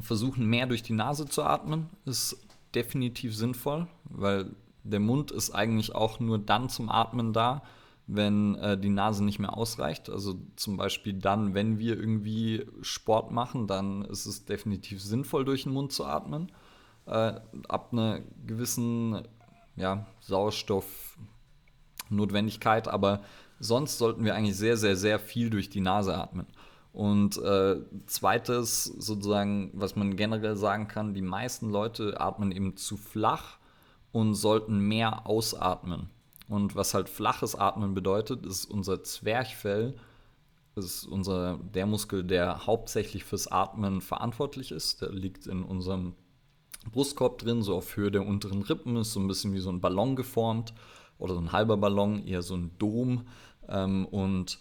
versuchen 0.00 0.46
mehr 0.46 0.66
durch 0.66 0.82
die 0.82 0.92
Nase 0.92 1.26
zu 1.26 1.42
atmen 1.42 1.88
ist 2.04 2.36
definitiv 2.74 3.34
sinnvoll, 3.34 3.86
weil 4.04 4.50
der 4.82 5.00
Mund 5.00 5.30
ist 5.30 5.50
eigentlich 5.50 5.94
auch 5.94 6.20
nur 6.20 6.38
dann 6.38 6.68
zum 6.68 6.88
Atmen 6.88 7.32
da, 7.32 7.62
wenn 8.06 8.54
äh, 8.56 8.78
die 8.78 8.90
Nase 8.90 9.24
nicht 9.24 9.38
mehr 9.38 9.56
ausreicht. 9.56 10.10
Also 10.10 10.38
zum 10.54 10.76
Beispiel 10.76 11.14
dann, 11.14 11.54
wenn 11.54 11.78
wir 11.78 11.98
irgendwie 11.98 12.66
Sport 12.82 13.32
machen, 13.32 13.66
dann 13.66 14.04
ist 14.04 14.26
es 14.26 14.44
definitiv 14.44 15.02
sinnvoll, 15.02 15.44
durch 15.44 15.64
den 15.64 15.72
Mund 15.72 15.92
zu 15.92 16.04
atmen. 16.04 16.52
Äh, 17.06 17.40
ab 17.68 17.88
einer 17.92 18.20
gewissen 18.46 19.26
ja, 19.76 20.06
Sauerstoffnotwendigkeit, 20.20 22.88
aber 22.88 23.22
sonst 23.58 23.98
sollten 23.98 24.24
wir 24.24 24.34
eigentlich 24.34 24.56
sehr, 24.56 24.76
sehr, 24.76 24.96
sehr 24.96 25.18
viel 25.18 25.50
durch 25.50 25.68
die 25.68 25.80
Nase 25.80 26.16
atmen. 26.16 26.46
Und 26.92 27.36
äh, 27.38 27.76
zweites, 28.06 28.84
sozusagen, 28.84 29.70
was 29.74 29.96
man 29.96 30.16
generell 30.16 30.56
sagen 30.56 30.86
kann, 30.88 31.12
die 31.12 31.22
meisten 31.22 31.70
Leute 31.70 32.20
atmen 32.20 32.52
eben 32.52 32.76
zu 32.76 32.96
flach 32.96 33.58
und 34.12 34.34
sollten 34.34 34.78
mehr 34.78 35.26
ausatmen. 35.26 36.08
Und 36.48 36.76
was 36.76 36.94
halt 36.94 37.08
flaches 37.08 37.54
Atmen 37.54 37.94
bedeutet, 37.94 38.46
ist 38.46 38.66
unser 38.66 39.02
Zwerchfell, 39.02 39.94
ist 40.76 41.06
unser, 41.06 41.58
der 41.74 41.86
Muskel, 41.86 42.22
der 42.22 42.66
hauptsächlich 42.66 43.24
fürs 43.24 43.48
Atmen 43.48 44.00
verantwortlich 44.00 44.70
ist. 44.70 45.02
Der 45.02 45.10
liegt 45.10 45.46
in 45.46 45.62
unserem 45.62 46.14
Brustkorb 46.92 47.38
drin, 47.38 47.62
so 47.62 47.74
auf 47.76 47.96
Höhe 47.96 48.10
der 48.10 48.26
unteren 48.26 48.62
Rippen, 48.62 48.96
ist 48.96 49.12
so 49.12 49.20
ein 49.20 49.26
bisschen 49.26 49.54
wie 49.54 49.58
so 49.58 49.70
ein 49.70 49.80
Ballon 49.80 50.16
geformt. 50.16 50.74
oder 51.18 51.32
so 51.34 51.40
ein 51.40 51.52
halber 51.52 51.78
Ballon, 51.78 52.26
eher 52.26 52.42
so 52.42 52.54
ein 52.54 52.72
Dom. 52.78 53.26
Ähm, 53.68 54.04
und 54.06 54.58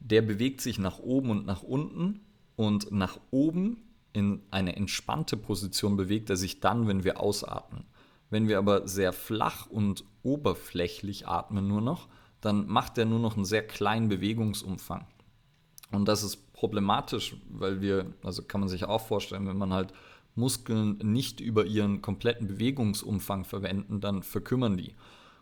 der 0.00 0.22
bewegt 0.22 0.62
sich 0.62 0.78
nach 0.78 0.98
oben 0.98 1.30
und 1.30 1.46
nach 1.46 1.62
unten. 1.62 2.20
Und 2.56 2.90
nach 2.90 3.20
oben 3.30 3.82
in 4.12 4.42
eine 4.50 4.74
entspannte 4.74 5.36
Position 5.36 5.96
bewegt 5.96 6.30
er 6.30 6.36
sich 6.36 6.60
dann, 6.60 6.88
wenn 6.88 7.04
wir 7.04 7.20
ausatmen. 7.20 7.84
Wenn 8.30 8.48
wir 8.48 8.58
aber 8.58 8.86
sehr 8.86 9.12
flach 9.12 9.66
und 9.66 10.04
oberflächlich 10.22 11.26
atmen 11.26 11.66
nur 11.66 11.80
noch, 11.80 12.08
dann 12.40 12.66
macht 12.66 12.98
er 12.98 13.04
nur 13.04 13.18
noch 13.18 13.36
einen 13.36 13.44
sehr 13.44 13.66
kleinen 13.66 14.08
Bewegungsumfang. 14.08 15.06
Und 15.90 16.06
das 16.06 16.22
ist 16.22 16.52
problematisch, 16.52 17.36
weil 17.48 17.80
wir, 17.80 18.12
also 18.22 18.42
kann 18.42 18.60
man 18.60 18.68
sich 18.68 18.84
auch 18.84 19.00
vorstellen, 19.00 19.48
wenn 19.48 19.56
man 19.56 19.72
halt 19.72 19.92
Muskeln 20.34 20.98
nicht 21.02 21.40
über 21.40 21.64
ihren 21.64 22.02
kompletten 22.02 22.46
Bewegungsumfang 22.46 23.44
verwenden, 23.44 24.00
dann 24.00 24.22
verkümmern 24.22 24.76
die. 24.76 24.94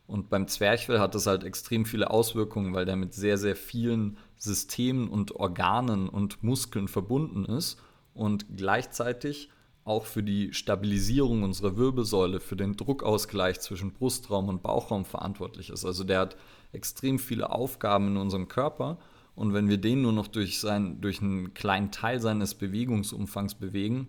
Und 0.07 0.31
beim 0.31 0.47
Zwerchfell 0.47 1.01
hat 1.01 1.15
das 1.15 1.27
halt 1.27 1.43
extrem 1.43 1.85
viele 1.85 2.11
Auswirkungen, 2.11 2.75
weil 2.75 2.85
der 2.85 2.97
mit 2.97 3.13
sehr, 3.13 3.39
sehr 3.39 3.57
vielen 3.57 4.17
Systemen 4.37 5.09
und 5.09 5.33
Organen 5.33 6.09
und 6.09 6.43
Muskeln 6.43 6.87
verbunden 6.87 7.45
ist 7.45 7.81
und 8.15 8.47
gleichzeitig 8.57 9.51
auch 9.87 10.05
für 10.05 10.23
die 10.23 10.53
Stabilisierung 10.53 11.45
unserer 11.45 11.77
Wirbelsäule, 11.77 12.41
für 12.41 12.57
den 12.57 12.77
Druckausgleich 12.77 13.61
zwischen 13.61 13.93
Brustraum 13.93 14.49
und 14.49 14.63
Bauchraum 14.63 15.05
verantwortlich 15.05 15.71
ist. 15.71 15.85
Also 15.85 16.03
der 16.03 16.21
hat 16.21 16.37
extrem 16.73 17.19
viele 17.19 17.51
Aufgaben 17.51 18.09
in 18.09 18.17
unserem 18.17 18.49
Körper 18.49 18.99
und 19.37 19.55
wenn 19.55 19.69
wir 19.69 19.79
den 19.79 20.03
nur 20.03 20.13
noch 20.13 20.27
durch, 20.27 20.59
sein, 20.59 21.01
durch 21.01 21.23
einen 21.23 21.55
kleinen 21.55 21.93
Teil 21.93 22.21
seines 22.21 22.55
Bewegungsumfangs 22.55 23.55
bewegen, 23.55 24.09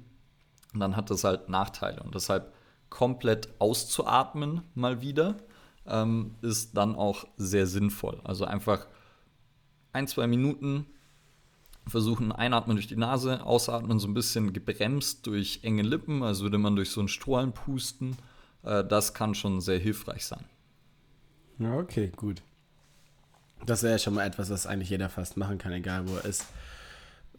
dann 0.74 0.96
hat 0.96 1.12
das 1.12 1.24
halt 1.24 1.48
Nachteile. 1.48 2.02
Und 2.02 2.16
deshalb 2.16 2.54
komplett 2.90 3.50
auszuatmen 3.60 4.62
mal 4.74 5.02
wieder 5.02 5.38
ähm, 5.86 6.36
ist 6.42 6.76
dann 6.76 6.96
auch 6.96 7.28
sehr 7.38 7.68
sinnvoll. 7.68 8.20
Also 8.24 8.46
einfach 8.46 8.88
ein, 9.94 10.08
zwei 10.08 10.26
Minuten 10.28 10.88
versuchen, 11.90 12.32
einatmen 12.32 12.76
durch 12.76 12.88
die 12.88 12.96
Nase, 12.96 13.44
ausatmen 13.44 14.00
so 14.00 14.08
ein 14.08 14.14
bisschen 14.14 14.54
gebremst 14.54 15.26
durch 15.28 15.62
enge 15.64 15.84
Lippen, 15.84 16.24
als 16.24 16.42
würde 16.42 16.58
man 16.58 16.76
durch 16.76 16.92
so 16.92 17.02
einen 17.02 17.08
Strohhalm 17.08 17.54
pusten. 17.54 18.18
Äh, 18.64 18.84
das 18.84 19.14
kann 19.14 19.36
schon 19.36 19.62
sehr 19.62 19.80
hilfreich 19.80 20.26
sein. 20.26 20.44
Okay, 21.60 22.12
gut. 22.16 22.42
Das 23.66 23.84
wäre 23.84 23.94
ja 23.94 24.00
schon 24.00 24.14
mal 24.14 24.26
etwas, 24.26 24.50
was 24.50 24.68
eigentlich 24.68 24.90
jeder 24.90 25.10
fast 25.10 25.38
machen 25.38 25.58
kann, 25.58 25.74
egal 25.74 26.08
wo 26.08 26.16
er 26.16 26.26
ist. 26.26 26.46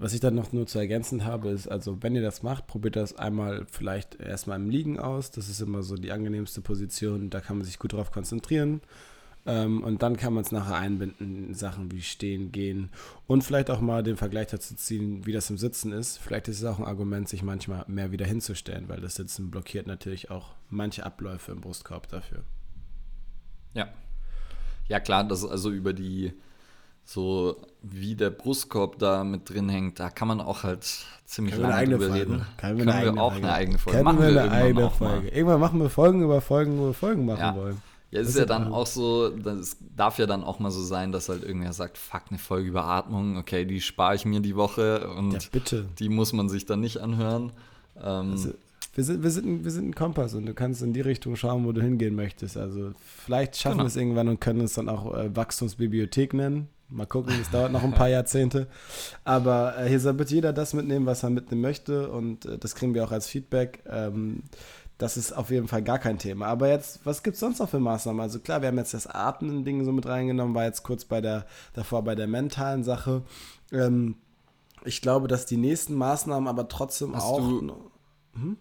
Was 0.01 0.13
ich 0.13 0.21
dann 0.21 0.35
noch 0.35 0.53
nur 0.53 0.67
zu 0.67 0.79
ergänzen 0.79 1.25
habe, 1.25 1.49
ist, 1.49 1.67
also 1.67 2.03
wenn 2.03 2.15
ihr 2.15 2.23
das 2.23 2.45
macht, 2.45 2.69
probiert 2.69 2.95
das 2.95 3.17
einmal 3.17 3.67
vielleicht 3.71 4.21
erstmal 4.21 4.61
im 4.61 4.71
Liegen 4.71 5.01
aus. 5.01 5.33
Das 5.33 5.49
ist 5.49 5.61
immer 5.61 5.83
so 5.83 5.97
die 5.97 6.13
angenehmste 6.13 6.61
Position, 6.61 7.31
da 7.31 7.41
kann 7.41 7.59
man 7.59 7.67
sich 7.67 7.81
gut 7.81 7.93
drauf 7.93 8.13
konzentrieren. 8.13 8.81
Ähm, 9.49 9.83
und 9.83 10.03
dann 10.03 10.17
kann 10.17 10.35
man 10.35 10.45
es 10.45 10.53
nachher 10.53 10.77
einbinden 10.77 11.49
in 11.49 11.55
Sachen 11.55 11.91
wie 11.91 12.03
Stehen, 12.03 12.53
Gehen 12.53 12.91
und 13.27 13.43
vielleicht 13.43 13.71
auch 13.71 13.81
mal 13.81 14.03
den 14.03 14.17
Vergleich 14.17 14.49
dazu 14.49 14.75
ziehen, 14.75 15.25
wie 15.27 15.33
das 15.33 15.49
im 15.51 15.57
Sitzen 15.59 15.91
ist. 15.93 16.19
Vielleicht 16.19 16.49
ist 16.49 16.59
es 16.59 16.65
auch 16.65 16.79
ein 16.79 16.85
Argument, 16.85 17.29
sich 17.29 17.43
manchmal 17.43 17.85
mehr 17.89 18.13
wieder 18.13 18.27
hinzustellen, 18.27 18.89
weil 18.89 19.01
das 19.01 19.15
Sitzen 19.15 19.51
blockiert 19.51 19.87
natürlich 19.87 20.31
auch 20.31 20.51
manche 20.69 21.07
Abläufe 21.07 21.53
im 21.53 21.61
Brustkorb 21.63 22.09
dafür. 22.09 22.45
Ja, 23.75 23.89
ja, 24.89 25.01
klar, 25.01 25.25
das 25.25 25.43
ist 25.43 25.51
also 25.51 25.71
über 25.71 25.93
die, 25.93 26.33
so 27.05 27.57
wie 27.83 28.15
der 28.17 28.31
Brustkorb 28.31 28.99
da 28.99 29.25
mit 29.25 29.49
drin 29.51 29.69
hängt, 29.69 30.01
da 30.01 30.11
kann 30.11 30.29
man 30.29 30.41
auch 30.41 30.63
halt 30.63 30.85
ziemlich 31.27 31.55
Können 31.55 31.69
lange 31.69 31.87
drüber 31.91 32.09
Folge. 32.09 32.15
reden. 32.21 32.47
Können 32.57 32.79
wir, 32.79 32.85
Können 32.85 32.91
eine 32.91 33.03
wir 33.03 33.09
eigene 33.09 33.23
auch 33.23 33.33
Folge. 33.33 33.47
eine 33.47 33.55
eigene 33.55 33.79
Folge 33.79 33.97
Können 33.99 34.05
machen. 34.05 34.19
wir 34.19 34.27
eine 34.29 34.37
irgendwann 34.39 34.63
eigene 34.63 34.85
auch 34.87 35.01
mal. 35.01 35.09
Folge. 35.11 35.29
Irgendwann 35.29 35.61
machen 35.61 35.81
wir 35.81 35.91
Folgen 35.91 36.23
über 36.23 36.41
Folgen 36.41 36.79
über 36.79 36.95
Folgen 36.95 37.27
machen 37.27 37.41
Ja. 37.41 37.55
wollen. 37.55 37.83
Ja, 38.11 38.21
es 38.21 38.29
ist 38.29 38.39
ja 38.39 38.47
dann 38.47 38.73
auch 38.73 38.87
so, 38.87 39.29
das 39.29 39.77
darf 39.95 40.19
ja 40.19 40.25
dann 40.27 40.43
auch 40.43 40.59
mal 40.61 40.71
so 40.71 40.83
sein, 40.83 41.13
dass 41.13 41.29
halt 41.29 41.43
irgendwer 41.45 41.75
sagt, 41.75 41.99
fuck, 41.99 42.23
eine 42.31 42.39
Folge 42.39 42.69
über 42.69 42.85
Atmung, 42.85 43.37
okay, 43.37 43.67
die 43.67 43.81
spare 43.83 44.15
ich 44.15 44.25
mir 44.25 44.41
die 44.41 44.57
Woche 44.57 45.09
und 45.11 45.33
Ja, 45.33 45.39
bitte. 45.53 45.87
die 45.99 46.09
muss 46.09 46.33
man 46.33 46.49
sich 46.49 46.65
dann 46.65 46.81
nicht 46.81 46.99
anhören. 46.99 47.53
Ähm, 48.03 48.31
Also, 48.33 48.55
wir, 48.95 49.05
sind, 49.05 49.23
wir, 49.23 49.31
sind, 49.31 49.47
ein- 49.47 49.65
wir 49.65 49.71
sind 49.71 49.89
ein 49.91 49.95
Kompass 49.95 50.35
und 50.35 50.47
du 50.47 50.55
kannst 50.55 50.81
in 50.83 50.95
die 50.95 51.03
Richtung 51.03 51.37
schauen, 51.37 51.67
wo 51.67 51.73
du 51.73 51.83
hingehen 51.83 52.15
möchtest. 52.15 52.57
Also 52.57 52.93
vielleicht 53.27 53.57
schaffen 53.57 53.75
Genau. 53.79 53.85
wir 53.85 53.89
es 53.89 53.97
irgendwann 53.97 54.29
und 54.29 54.41
können 54.41 54.63
es 54.63 54.73
dann 54.73 54.89
auch 54.89 55.15
äh, 55.15 55.35
Wachstumsbibliothek 55.37 56.33
nennen. 56.33 56.69
Mal 56.91 57.05
gucken, 57.05 57.35
es 57.39 57.51
dauert 57.51 57.71
noch 57.71 57.83
ein 57.85 57.93
paar 57.93 58.09
Jahrzehnte. 58.09 58.67
Aber 59.25 59.77
äh, 59.79 59.87
hier 59.89 60.01
soll 60.01 60.15
bitte 60.15 60.35
jeder 60.35 60.55
das 60.55 60.73
mitnehmen, 60.73 61.05
was 61.05 61.23
er 61.23 61.29
mitnehmen 61.29 61.61
möchte. 61.61 62.11
Und 62.11 62.47
äh, 62.47 62.57
das 62.57 62.75
kriegen 62.75 62.95
wir 62.95 63.05
auch 63.05 63.13
als 63.13 63.27
Feedback. 63.27 63.83
Ähm, 63.87 64.43
das 64.99 65.17
ist 65.17 65.33
auf 65.33 65.51
jeden 65.51 65.69
Fall 65.69 65.83
gar 65.83 65.99
kein 65.99 66.19
Thema. 66.19 66.47
Aber 66.47 66.69
jetzt, 66.69 67.01
was 67.05 67.23
gibt 67.23 67.35
es 67.35 67.41
sonst 67.41 67.61
noch 67.61 67.69
für 67.69 67.79
Maßnahmen? 67.81 68.21
Also 68.21 68.41
klar, 68.41 68.61
wir 68.63 68.69
haben 68.69 68.79
jetzt 68.79 68.95
das 68.95 69.07
Atmen-Ding 69.07 69.85
so 69.85 69.93
mit 69.93 70.07
reingenommen, 70.07 70.55
war 70.55 70.65
jetzt 70.65 70.83
kurz 70.83 71.05
bei 71.05 71.21
der, 71.21 71.47
davor 71.73 72.03
bei 72.03 72.15
der 72.15 72.27
mentalen 72.27 72.83
Sache. 72.85 73.23
Ähm, 73.73 74.17
ich 74.85 75.01
glaube, 75.01 75.29
dass 75.29 75.47
die 75.47 75.57
nächsten 75.57 75.95
Maßnahmen 75.95 76.49
aber 76.49 76.69
trotzdem 76.69 77.15
Hast 77.17 77.25
auch. 77.25 77.39
du- 77.39 77.63
noch- 77.63 77.91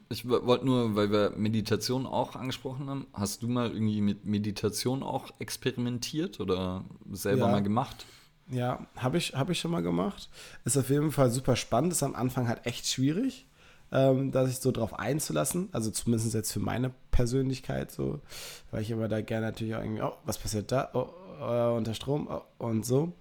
Ich 0.09 0.27
wollte 0.27 0.65
nur, 0.65 0.95
weil 0.95 1.11
wir 1.11 1.31
Meditation 1.37 2.05
auch 2.07 2.35
angesprochen 2.35 2.89
haben, 2.89 3.07
hast 3.13 3.43
du 3.43 3.47
mal 3.47 3.71
irgendwie 3.71 4.01
mit 4.01 4.25
Meditation 4.25 5.03
auch 5.03 5.29
experimentiert 5.39 6.39
oder 6.39 6.83
selber 7.11 7.45
Ja. 7.45 7.51
mal 7.51 7.63
gemacht? 7.63 8.05
Ja, 8.49 8.87
habe 8.95 9.17
ich, 9.17 9.33
hab 9.35 9.49
ich 9.49 9.59
schon 9.59 9.71
mal 9.71 9.83
gemacht. 9.83 10.29
Ist 10.65 10.77
auf 10.77 10.89
jeden 10.89 11.11
Fall 11.11 11.29
super 11.31 11.55
spannend. 11.55 11.91
Ist 11.91 12.01
am 12.03 12.15
Anfang 12.15 12.47
halt 12.47 12.65
echt 12.65 12.85
schwierig, 12.87 13.45
ähm, 13.91 14.31
da 14.31 14.45
sich 14.45 14.59
so 14.59 14.71
drauf 14.71 14.97
einzulassen. 14.97 15.69
Also 15.71 15.91
zumindest 15.91 16.33
jetzt 16.33 16.51
für 16.51 16.59
meine 16.59 16.91
Persönlichkeit 17.11 17.91
so, 17.91 18.21
weil 18.71 18.81
ich 18.81 18.91
immer 18.91 19.07
da 19.07 19.21
gerne 19.21 19.47
natürlich 19.47 19.75
auch 19.75 19.81
irgendwie, 19.81 20.01
oh, 20.01 20.13
was 20.25 20.37
passiert 20.37 20.71
da? 20.71 20.89
Oh, 20.93 21.07
äh, 21.41 21.75
unter 21.75 21.93
Strom 21.93 22.27
oh, 22.29 22.41
und 22.57 22.85
so. 22.85 23.13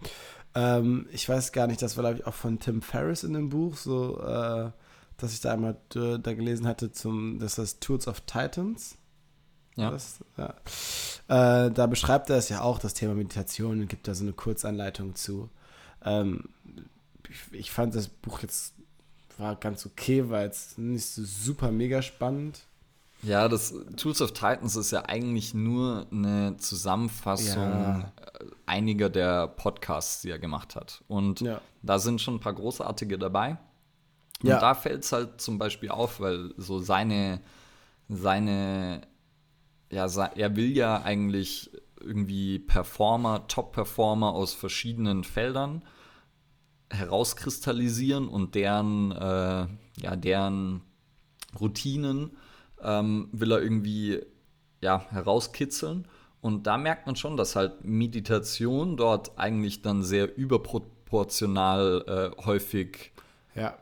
Ähm, 0.55 1.07
ich 1.12 1.29
weiß 1.29 1.53
gar 1.53 1.67
nicht, 1.67 1.83
das 1.83 1.97
war 1.97 2.05
glaube 2.05 2.19
ich 2.19 2.27
auch 2.27 2.35
von 2.35 2.59
Tim 2.59 2.83
Ferriss 2.83 3.25
in 3.25 3.35
dem 3.35 3.51
Buch, 3.51 3.77
so, 3.77 4.21
äh, 4.21 4.71
dass 5.19 5.33
ich 5.33 5.41
da 5.41 5.53
einmal 5.53 5.77
äh, 5.95 6.19
da 6.19 6.35
gelesen 6.35 6.67
hatte 6.67 6.93
zum, 6.93 7.39
das 7.39 7.59
heißt 7.59 7.81
Tools 7.81 8.09
of 8.09 8.23
Titans. 8.23 8.97
Ja. 9.77 9.91
Das, 9.91 10.25
ja. 10.39 10.55
Äh, 11.29 11.71
da 11.71 11.87
beschreibt 11.87 12.31
er 12.31 12.37
es 12.37 12.49
ja 12.49 12.62
auch, 12.62 12.79
das 12.79 12.95
Thema 12.95 13.14
Meditation, 13.14 13.83
und 13.83 13.89
gibt 13.89 14.09
da 14.09 14.14
so 14.14 14.25
eine 14.25 14.33
Kurzanleitung 14.33 15.14
zu. 15.14 15.51
Ähm, 16.03 16.45
ich, 17.29 17.61
ich 17.61 17.71
fand 17.71 17.95
das 17.95 18.09
Buch 18.09 18.41
jetzt 18.41 18.76
war 19.39 19.57
ganz 19.57 19.87
okay, 19.87 20.28
war 20.30 20.43
jetzt 20.43 20.78
nicht 20.78 21.07
so 21.07 21.24
super 21.24 21.70
mega 21.70 22.03
spannend. 22.03 22.61
Ja, 23.22 23.49
das 23.49 23.74
Tools 23.97 24.20
of 24.20 24.32
Titans 24.32 24.76
ist 24.76 24.91
ja 24.91 25.05
eigentlich 25.07 25.55
nur 25.55 26.07
eine 26.12 26.57
Zusammenfassung 26.59 27.97
Ja. 27.97 28.01
äh, 28.01 28.45
einiger 28.66 29.09
der 29.09 29.49
Podcasts, 29.49 30.20
die 30.22 30.30
er 30.30 30.39
gemacht 30.39 30.76
hat. 30.76 31.03
Und 31.09 31.41
Ja. 31.41 31.61
da 31.82 31.99
sind 31.99 32.20
schon 32.20 32.34
ein 32.37 32.41
paar 32.41 32.53
großartige 32.55 33.18
dabei. 33.18 33.57
Und 34.43 34.49
Ja. 34.51 34.61
da 34.61 34.74
fällt 34.74 35.05
es 35.05 35.12
halt 35.12 35.41
zum 35.41 35.59
Beispiel 35.59 35.89
auf, 35.91 36.20
weil 36.20 36.53
so 36.59 36.78
seine, 36.78 37.41
seine, 38.09 39.01
ja, 39.91 40.07
er 40.34 40.57
will 40.57 40.76
ja 40.76 41.03
eigentlich 41.03 41.70
irgendwie 42.01 42.59
Performer, 42.59 43.49
Top-Performer 43.49 44.32
aus 44.34 44.53
verschiedenen 44.53 45.24
Feldern 45.24 45.82
herauskristallisieren 46.91 48.28
und 48.28 48.55
deren, 48.55 49.12
äh, 49.12 49.66
ja, 50.01 50.16
deren 50.16 50.82
Routinen 51.59 52.30
ähm, 52.82 53.28
will 53.32 53.53
er 53.53 53.62
irgendwie 53.62 54.20
ja, 54.80 55.05
herauskitzeln. 55.11 56.07
Und 56.41 56.66
da 56.66 56.78
merkt 56.78 57.07
man 57.07 57.16
schon, 57.16 57.37
dass 57.37 57.57
halt 57.57 57.84
Meditation 57.84 58.97
dort 58.97 59.39
eigentlich 59.39 59.82
dann 59.82 60.03
sehr 60.03 60.37
überproportional 60.37 62.05
äh, 62.39 62.43
häufig, 62.45 63.12
Ja. 63.55 63.76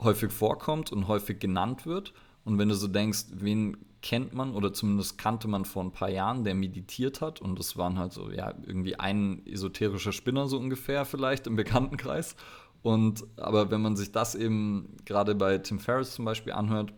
häufig 0.00 0.32
vorkommt 0.32 0.90
und 0.90 1.06
häufig 1.06 1.38
genannt 1.38 1.86
wird. 1.86 2.12
Und 2.44 2.58
wenn 2.58 2.70
du 2.70 2.74
so 2.74 2.88
denkst, 2.88 3.26
wen 3.32 3.76
kennt 4.02 4.32
man 4.32 4.54
oder 4.54 4.72
zumindest 4.72 5.18
kannte 5.18 5.48
man 5.48 5.64
vor 5.64 5.82
ein 5.82 5.92
paar 5.92 6.08
Jahren, 6.08 6.44
der 6.44 6.54
meditiert 6.54 7.20
hat 7.20 7.40
und 7.40 7.58
das 7.58 7.76
waren 7.76 7.98
halt 7.98 8.12
so, 8.12 8.30
ja, 8.30 8.54
irgendwie 8.64 8.98
ein 8.98 9.44
esoterischer 9.46 10.12
Spinner 10.12 10.46
so 10.46 10.58
ungefähr 10.58 11.04
vielleicht 11.04 11.46
im 11.46 11.56
Bekanntenkreis. 11.56 12.36
Und 12.82 13.24
aber 13.36 13.70
wenn 13.70 13.82
man 13.82 13.96
sich 13.96 14.12
das 14.12 14.34
eben 14.34 14.96
gerade 15.04 15.34
bei 15.34 15.58
Tim 15.58 15.80
Ferriss 15.80 16.14
zum 16.14 16.24
Beispiel 16.24 16.52
anhört 16.52 16.92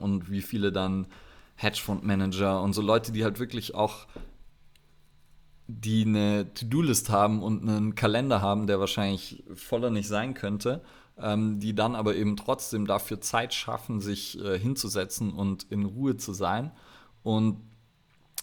und 0.00 0.30
wie 0.30 0.42
viele 0.42 0.72
dann 0.72 1.06
Hedgefondsmanager 1.54 2.62
und 2.62 2.72
so 2.72 2.82
Leute, 2.82 3.12
die 3.12 3.24
halt 3.24 3.38
wirklich 3.38 3.74
auch 3.74 4.06
die 5.68 6.04
eine 6.06 6.52
To-Do-List 6.54 7.10
haben 7.10 7.42
und 7.42 7.68
einen 7.68 7.94
Kalender 7.94 8.40
haben, 8.40 8.66
der 8.66 8.80
wahrscheinlich 8.80 9.44
voller 9.54 9.90
nicht 9.90 10.08
sein 10.08 10.32
könnte, 10.32 10.82
ähm, 11.18 11.60
die 11.60 11.74
dann 11.74 11.94
aber 11.94 12.16
eben 12.16 12.36
trotzdem 12.36 12.86
dafür 12.86 13.20
Zeit 13.20 13.52
schaffen, 13.52 14.00
sich 14.00 14.42
äh, 14.42 14.58
hinzusetzen 14.58 15.32
und 15.32 15.64
in 15.70 15.84
Ruhe 15.84 16.16
zu 16.16 16.32
sein. 16.32 16.72
Und 17.22 17.60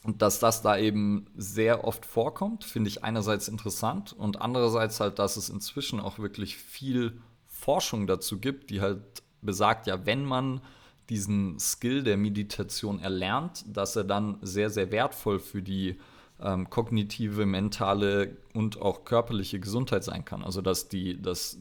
dass 0.06 0.40
das 0.40 0.62
da 0.62 0.78
eben 0.78 1.26
sehr 1.36 1.84
oft 1.84 2.06
vorkommt, 2.06 2.64
finde 2.64 2.90
ich 2.90 3.04
einerseits 3.04 3.48
interessant 3.48 4.14
und 4.14 4.40
andererseits 4.40 5.00
halt, 5.00 5.18
dass 5.18 5.36
es 5.36 5.50
inzwischen 5.50 6.00
auch 6.00 6.20
wirklich 6.20 6.58
viel 6.58 7.20
Forschung 7.48 8.06
dazu 8.06 8.40
gibt, 8.40 8.70
die 8.70 8.82
halt 8.82 9.02
besagt, 9.42 9.88
ja, 9.88 10.06
wenn 10.06 10.24
man 10.24 10.62
diesen 11.10 11.58
Skill 11.60 12.04
der 12.04 12.18
Meditation 12.18 13.00
erlernt, 13.00 13.66
dass 13.68 13.96
er 13.96 14.04
dann 14.04 14.38
sehr, 14.42 14.70
sehr 14.70 14.92
wertvoll 14.92 15.40
für 15.40 15.64
die 15.64 15.98
ähm, 16.40 16.70
kognitive, 16.70 17.46
mentale 17.46 18.38
und 18.54 18.82
auch 18.82 19.06
körperliche 19.06 19.60
Gesundheit 19.60 20.04
sein 20.04 20.26
kann. 20.26 20.44
Also 20.44 20.62
dass 20.62 20.90
die, 20.90 21.22
dass 21.22 21.60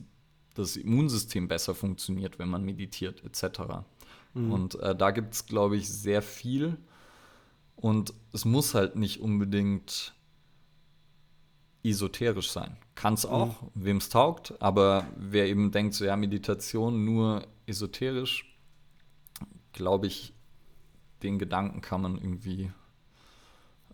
das 0.55 0.77
Immunsystem 0.77 1.49
besser 1.49 1.75
funktioniert, 1.75 2.39
wenn 2.39 2.49
man 2.49 2.65
meditiert, 2.65 3.23
etc. 3.25 3.61
Mhm. 4.35 4.53
Und 4.53 4.75
äh, 4.77 4.95
da 4.95 5.11
gibt 5.11 5.35
es, 5.35 5.47
glaube 5.47 5.77
ich, 5.77 5.89
sehr 5.89 6.23
viel. 6.23 6.77
Und 7.77 8.15
es 8.33 8.45
muss 8.45 8.75
halt 8.75 8.97
nicht 8.97 9.21
unbedingt 9.21 10.15
esoterisch 11.83 12.51
sein. 12.51 12.77
Kann 12.95 13.15
es 13.15 13.27
auch, 13.27 13.61
mhm. 13.63 13.69
wem 13.75 13.97
es 13.99 14.09
taugt, 14.09 14.55
aber 14.61 15.07
wer 15.17 15.47
eben 15.47 15.71
denkt, 15.71 15.95
so 15.95 16.05
ja, 16.05 16.17
Meditation 16.17 17.05
nur 17.05 17.47
esoterisch, 17.67 18.57
glaube 19.73 20.07
ich, 20.07 20.33
den 21.23 21.39
Gedanken 21.39 21.81
kann 21.81 22.03
man 22.03 22.17
irgendwie 22.17 22.71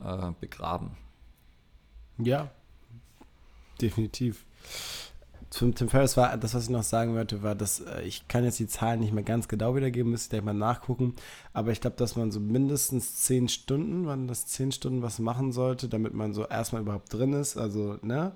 äh, 0.05 0.33
begraben. 0.41 0.97
Ja, 2.19 2.51
definitiv. 3.81 4.45
Zum 5.51 5.75
Tim 5.75 5.89
Ferriss 5.89 6.17
war 6.17 6.37
das, 6.37 6.55
was 6.55 6.65
ich 6.65 6.71
noch 6.71 6.85
sagen 6.85 7.15
wollte, 7.15 7.43
war, 7.43 7.57
dass 7.57 7.81
äh, 7.81 8.03
ich 8.03 8.29
kann 8.29 8.45
jetzt 8.45 8.61
die 8.61 8.69
Zahlen 8.69 9.01
nicht 9.01 9.13
mehr 9.13 9.25
ganz 9.25 9.49
genau 9.49 9.75
wiedergeben, 9.75 10.13
müsste 10.13 10.27
ich 10.27 10.31
gleich 10.31 10.45
mal 10.45 10.59
nachgucken. 10.59 11.15
Aber 11.53 11.73
ich 11.73 11.81
glaube, 11.81 11.97
dass 11.97 12.15
man 12.15 12.31
so 12.31 12.39
mindestens 12.39 13.17
zehn 13.17 13.49
Stunden, 13.49 14.07
waren 14.07 14.29
das 14.29 14.47
zehn 14.47 14.71
Stunden 14.71 15.03
was 15.03 15.19
machen 15.19 15.51
sollte, 15.51 15.89
damit 15.89 16.15
man 16.15 16.35
so 16.35 16.47
erstmal 16.47 16.83
überhaupt 16.83 17.13
drin 17.13 17.33
ist. 17.33 17.57
Also, 17.57 17.99
ne? 18.03 18.33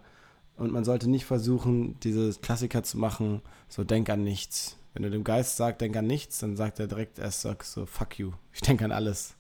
Und 0.57 0.73
man 0.73 0.85
sollte 0.85 1.09
nicht 1.09 1.25
versuchen, 1.25 1.99
diese 2.01 2.33
Klassiker 2.41 2.83
zu 2.83 2.99
machen, 2.99 3.43
so 3.69 3.85
denk 3.85 4.11
an 4.11 4.25
nichts. 4.25 4.77
Wenn 4.93 5.05
du 5.05 5.11
dem 5.11 5.25
Geist 5.25 5.57
sagst, 5.57 5.81
denk 5.81 5.97
an 5.97 6.07
nichts, 6.07 6.39
dann 6.39 6.57
sagt 6.57 6.81
er 6.81 6.89
direkt 6.89 7.19
erst 7.21 7.43
so, 7.43 7.87
fuck 7.87 8.19
you. 8.19 8.33
Ich 8.53 8.61
denke 8.61 8.85
an 8.85 8.93
alles. 8.93 9.37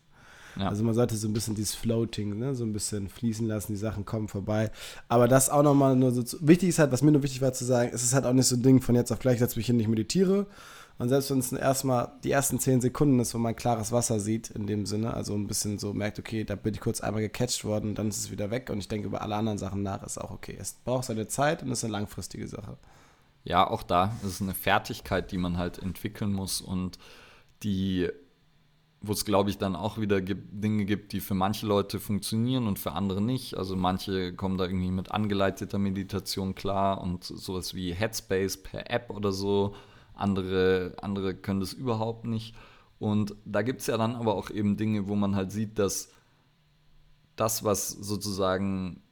Ja. 0.57 0.68
Also 0.68 0.84
man 0.84 0.94
sollte 0.94 1.16
so 1.16 1.28
ein 1.28 1.32
bisschen 1.32 1.55
dieses 1.55 1.74
Floating, 1.74 2.38
ne, 2.38 2.55
so 2.55 2.64
ein 2.64 2.72
bisschen 2.72 3.09
fließen 3.09 3.46
lassen, 3.46 3.72
die 3.72 3.78
Sachen 3.78 4.05
kommen 4.05 4.28
vorbei. 4.28 4.70
Aber 5.09 5.28
das 5.28 5.50
auch 5.50 5.62
nochmal 5.62 5.96
nur 5.96 6.12
so 6.12 6.22
zu, 6.22 6.46
wichtig 6.46 6.70
ist 6.70 6.78
halt, 6.78 6.92
was 6.92 7.02
mir 7.02 7.12
nur 7.12 7.22
wichtig 7.22 7.42
war 7.42 7.52
zu 7.52 7.64
sagen, 7.64 7.90
es 7.92 8.05
ist 8.05 8.14
halt 8.14 8.26
auch 8.26 8.32
nicht 8.32 8.46
so 8.46 8.57
ein 8.57 8.62
Ding 8.62 8.80
von 8.80 8.94
jetzt 8.94 9.12
auf 9.12 9.18
gleich, 9.18 9.38
setze 9.38 9.59
mich 9.59 9.66
hin, 9.66 9.80
ich 9.80 9.88
meditiere. 9.88 10.46
Und 10.96 11.09
selbst 11.09 11.30
wenn 11.30 11.40
es 11.40 11.50
erstmal 11.50 12.12
die 12.22 12.30
ersten 12.30 12.61
zehn 12.61 12.80
Sekunden 12.80 13.18
ist, 13.18 13.34
wo 13.34 13.38
man 13.38 13.57
klares 13.57 13.90
Wasser 13.90 14.20
sieht, 14.20 14.50
in 14.50 14.68
dem 14.68 14.86
Sinne, 14.86 15.12
also 15.12 15.34
ein 15.34 15.48
bisschen 15.48 15.78
so 15.78 15.92
merkt, 15.92 16.20
okay, 16.20 16.44
da 16.44 16.55
bin 16.55 16.72
ich 16.72 16.80
kurz 16.80 17.00
einmal 17.00 17.22
gecatcht 17.22 17.64
worden, 17.64 17.96
dann 17.96 18.09
ist 18.09 18.18
es 18.18 18.30
wieder 18.30 18.52
weg 18.52 18.70
und 18.70 18.78
ich 18.78 18.86
denke 18.86 19.09
über 19.09 19.20
alle 19.22 19.34
anderen 19.34 19.59
Sachen 19.59 19.82
nach, 19.82 20.05
ist 20.05 20.18
auch 20.18 20.30
okay. 20.30 20.57
Es 20.59 20.74
braucht 20.84 21.07
seine 21.07 21.26
Zeit 21.26 21.64
und 21.64 21.72
ist 21.72 21.82
eine 21.82 21.92
langfristige 21.92 22.46
Sache. 22.46 22.76
Ja, 23.42 23.68
auch 23.68 23.82
da 23.82 24.16
ist 24.22 24.34
es 24.34 24.40
eine 24.40 24.55
Fertigkeit, 24.55 25.32
die 25.32 25.38
man 25.38 25.59
halt 25.59 25.78
entwickeln 25.78 26.32
muss 26.32 26.61
und 26.61 26.98
die 27.64 28.09
wo 29.07 29.12
es, 29.12 29.24
glaube 29.24 29.50
ich, 29.50 29.59
dann 29.59 29.76
auch 29.76 29.98
wieder 29.98 30.20
gibt, 30.20 30.62
Dinge 30.62 30.84
gibt, 30.84 31.12
die 31.12 31.20
für 31.20 31.34
manche 31.34 31.66
Leute 31.66 32.00
funktionieren 32.00 32.66
und 32.66 32.78
für 32.78 32.92
andere 32.92 33.20
nicht. 33.20 33.57
Also 33.57 33.76
manche 33.76 34.34
kommen 34.34 34.59
da 34.59 34.64
irgendwie 34.64 34.90
mit 34.90 35.11
angeleiteter 35.11 35.78
Meditation 35.78 36.55
klar 36.55 37.00
und 37.00 37.24
sowas 37.24 37.74
wie 37.74 37.92
Headspace 37.92 38.62
per 38.62 38.90
App 38.90 39.11
oder 39.11 39.32
so. 39.32 39.74
Andere, 40.14 40.94
andere 41.00 41.34
können 41.34 41.61
das 41.61 41.72
überhaupt 41.72 42.24
nicht. 42.24 42.55
Und 42.98 43.34
da 43.44 43.62
gibt 43.62 43.80
es 43.80 43.86
ja 43.86 43.96
dann 43.96 44.14
aber 44.14 44.34
auch 44.34 44.50
eben 44.50 44.76
Dinge, 44.76 45.09
wo 45.09 45.14
man 45.14 45.36
halt 45.36 45.52
sieht, 45.52 45.78
dass 45.78 46.11
das, 47.36 47.64
was 47.64 47.88
sozusagen 47.88 49.02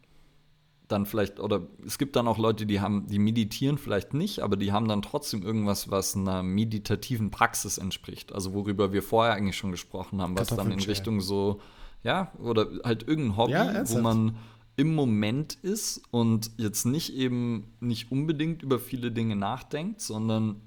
dann 0.93 1.07
vielleicht, 1.07 1.41
oder 1.41 1.67
es 1.85 1.99
gibt 1.99 2.15
dann 2.17 2.29
auch 2.29 2.39
Leute, 2.39 2.67
die 2.67 2.81
haben, 2.81 3.07
die 3.07 3.19
meditieren 3.19 3.79
vielleicht 3.79 4.15
nicht, 4.15 4.41
aber 4.41 4.57
die 4.57 4.73
haben 4.73 4.87
dann 4.87 5.03
trotzdem 5.03 5.43
irgendwas, 5.43 5.91
was 5.91 6.15
einer 6.15 6.43
meditativen 6.43 7.31
Praxis 7.31 7.79
entspricht. 7.79 8.33
Also 8.33 8.55
worüber 8.55 8.93
wir 8.93 9.03
vorher 9.03 9.35
eigentlich 9.35 9.57
schon 9.57 9.71
gesprochen 9.71 10.21
haben, 10.21 10.39
was 10.39 10.49
dann 10.49 10.71
in 10.71 10.81
Richtung 10.81 11.21
so, 11.21 11.61
ja, 12.03 12.33
oder 12.39 12.69
halt 12.85 13.09
irgendein 13.09 13.37
Hobby, 13.37 13.53
ja, 13.53 13.89
wo 13.89 13.99
man 13.99 14.37
im 14.77 14.95
Moment 14.95 15.55
ist 15.55 16.03
und 16.11 16.51
jetzt 16.57 16.85
nicht 16.85 17.15
eben 17.15 17.73
nicht 17.81 18.11
unbedingt 18.11 18.63
über 18.63 18.79
viele 18.79 19.13
Dinge 19.13 19.37
nachdenkt, 19.37 20.01
sondern 20.01 20.61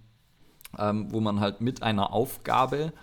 ähm, 0.78 1.12
wo 1.12 1.20
man 1.20 1.40
halt 1.40 1.62
mit 1.62 1.82
einer 1.82 2.14
Aufgabe 2.14 2.94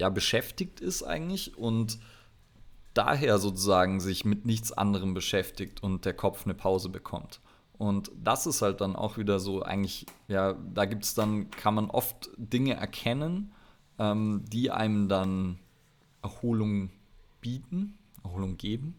ja 0.00 0.08
beschäftigt 0.08 0.80
ist 0.80 1.02
eigentlich 1.02 1.56
und 1.56 1.98
daher 2.94 3.38
sozusagen 3.38 4.00
sich 4.00 4.24
mit 4.24 4.44
nichts 4.46 4.72
anderem 4.72 5.14
beschäftigt 5.14 5.82
und 5.82 6.04
der 6.04 6.14
Kopf 6.14 6.44
eine 6.44 6.54
Pause 6.54 6.88
bekommt. 6.88 7.40
Und 7.78 8.12
das 8.22 8.46
ist 8.46 8.62
halt 8.62 8.80
dann 8.80 8.94
auch 8.94 9.18
wieder 9.18 9.40
so, 9.40 9.62
eigentlich, 9.62 10.06
ja, 10.28 10.52
da 10.52 10.84
gibt 10.84 11.04
es 11.04 11.14
dann, 11.14 11.50
kann 11.50 11.74
man 11.74 11.90
oft 11.90 12.30
Dinge 12.36 12.74
erkennen, 12.74 13.52
ähm, 13.98 14.44
die 14.46 14.70
einem 14.70 15.08
dann 15.08 15.58
Erholung 16.22 16.90
bieten, 17.40 17.98
Erholung 18.22 18.56
geben. 18.56 18.94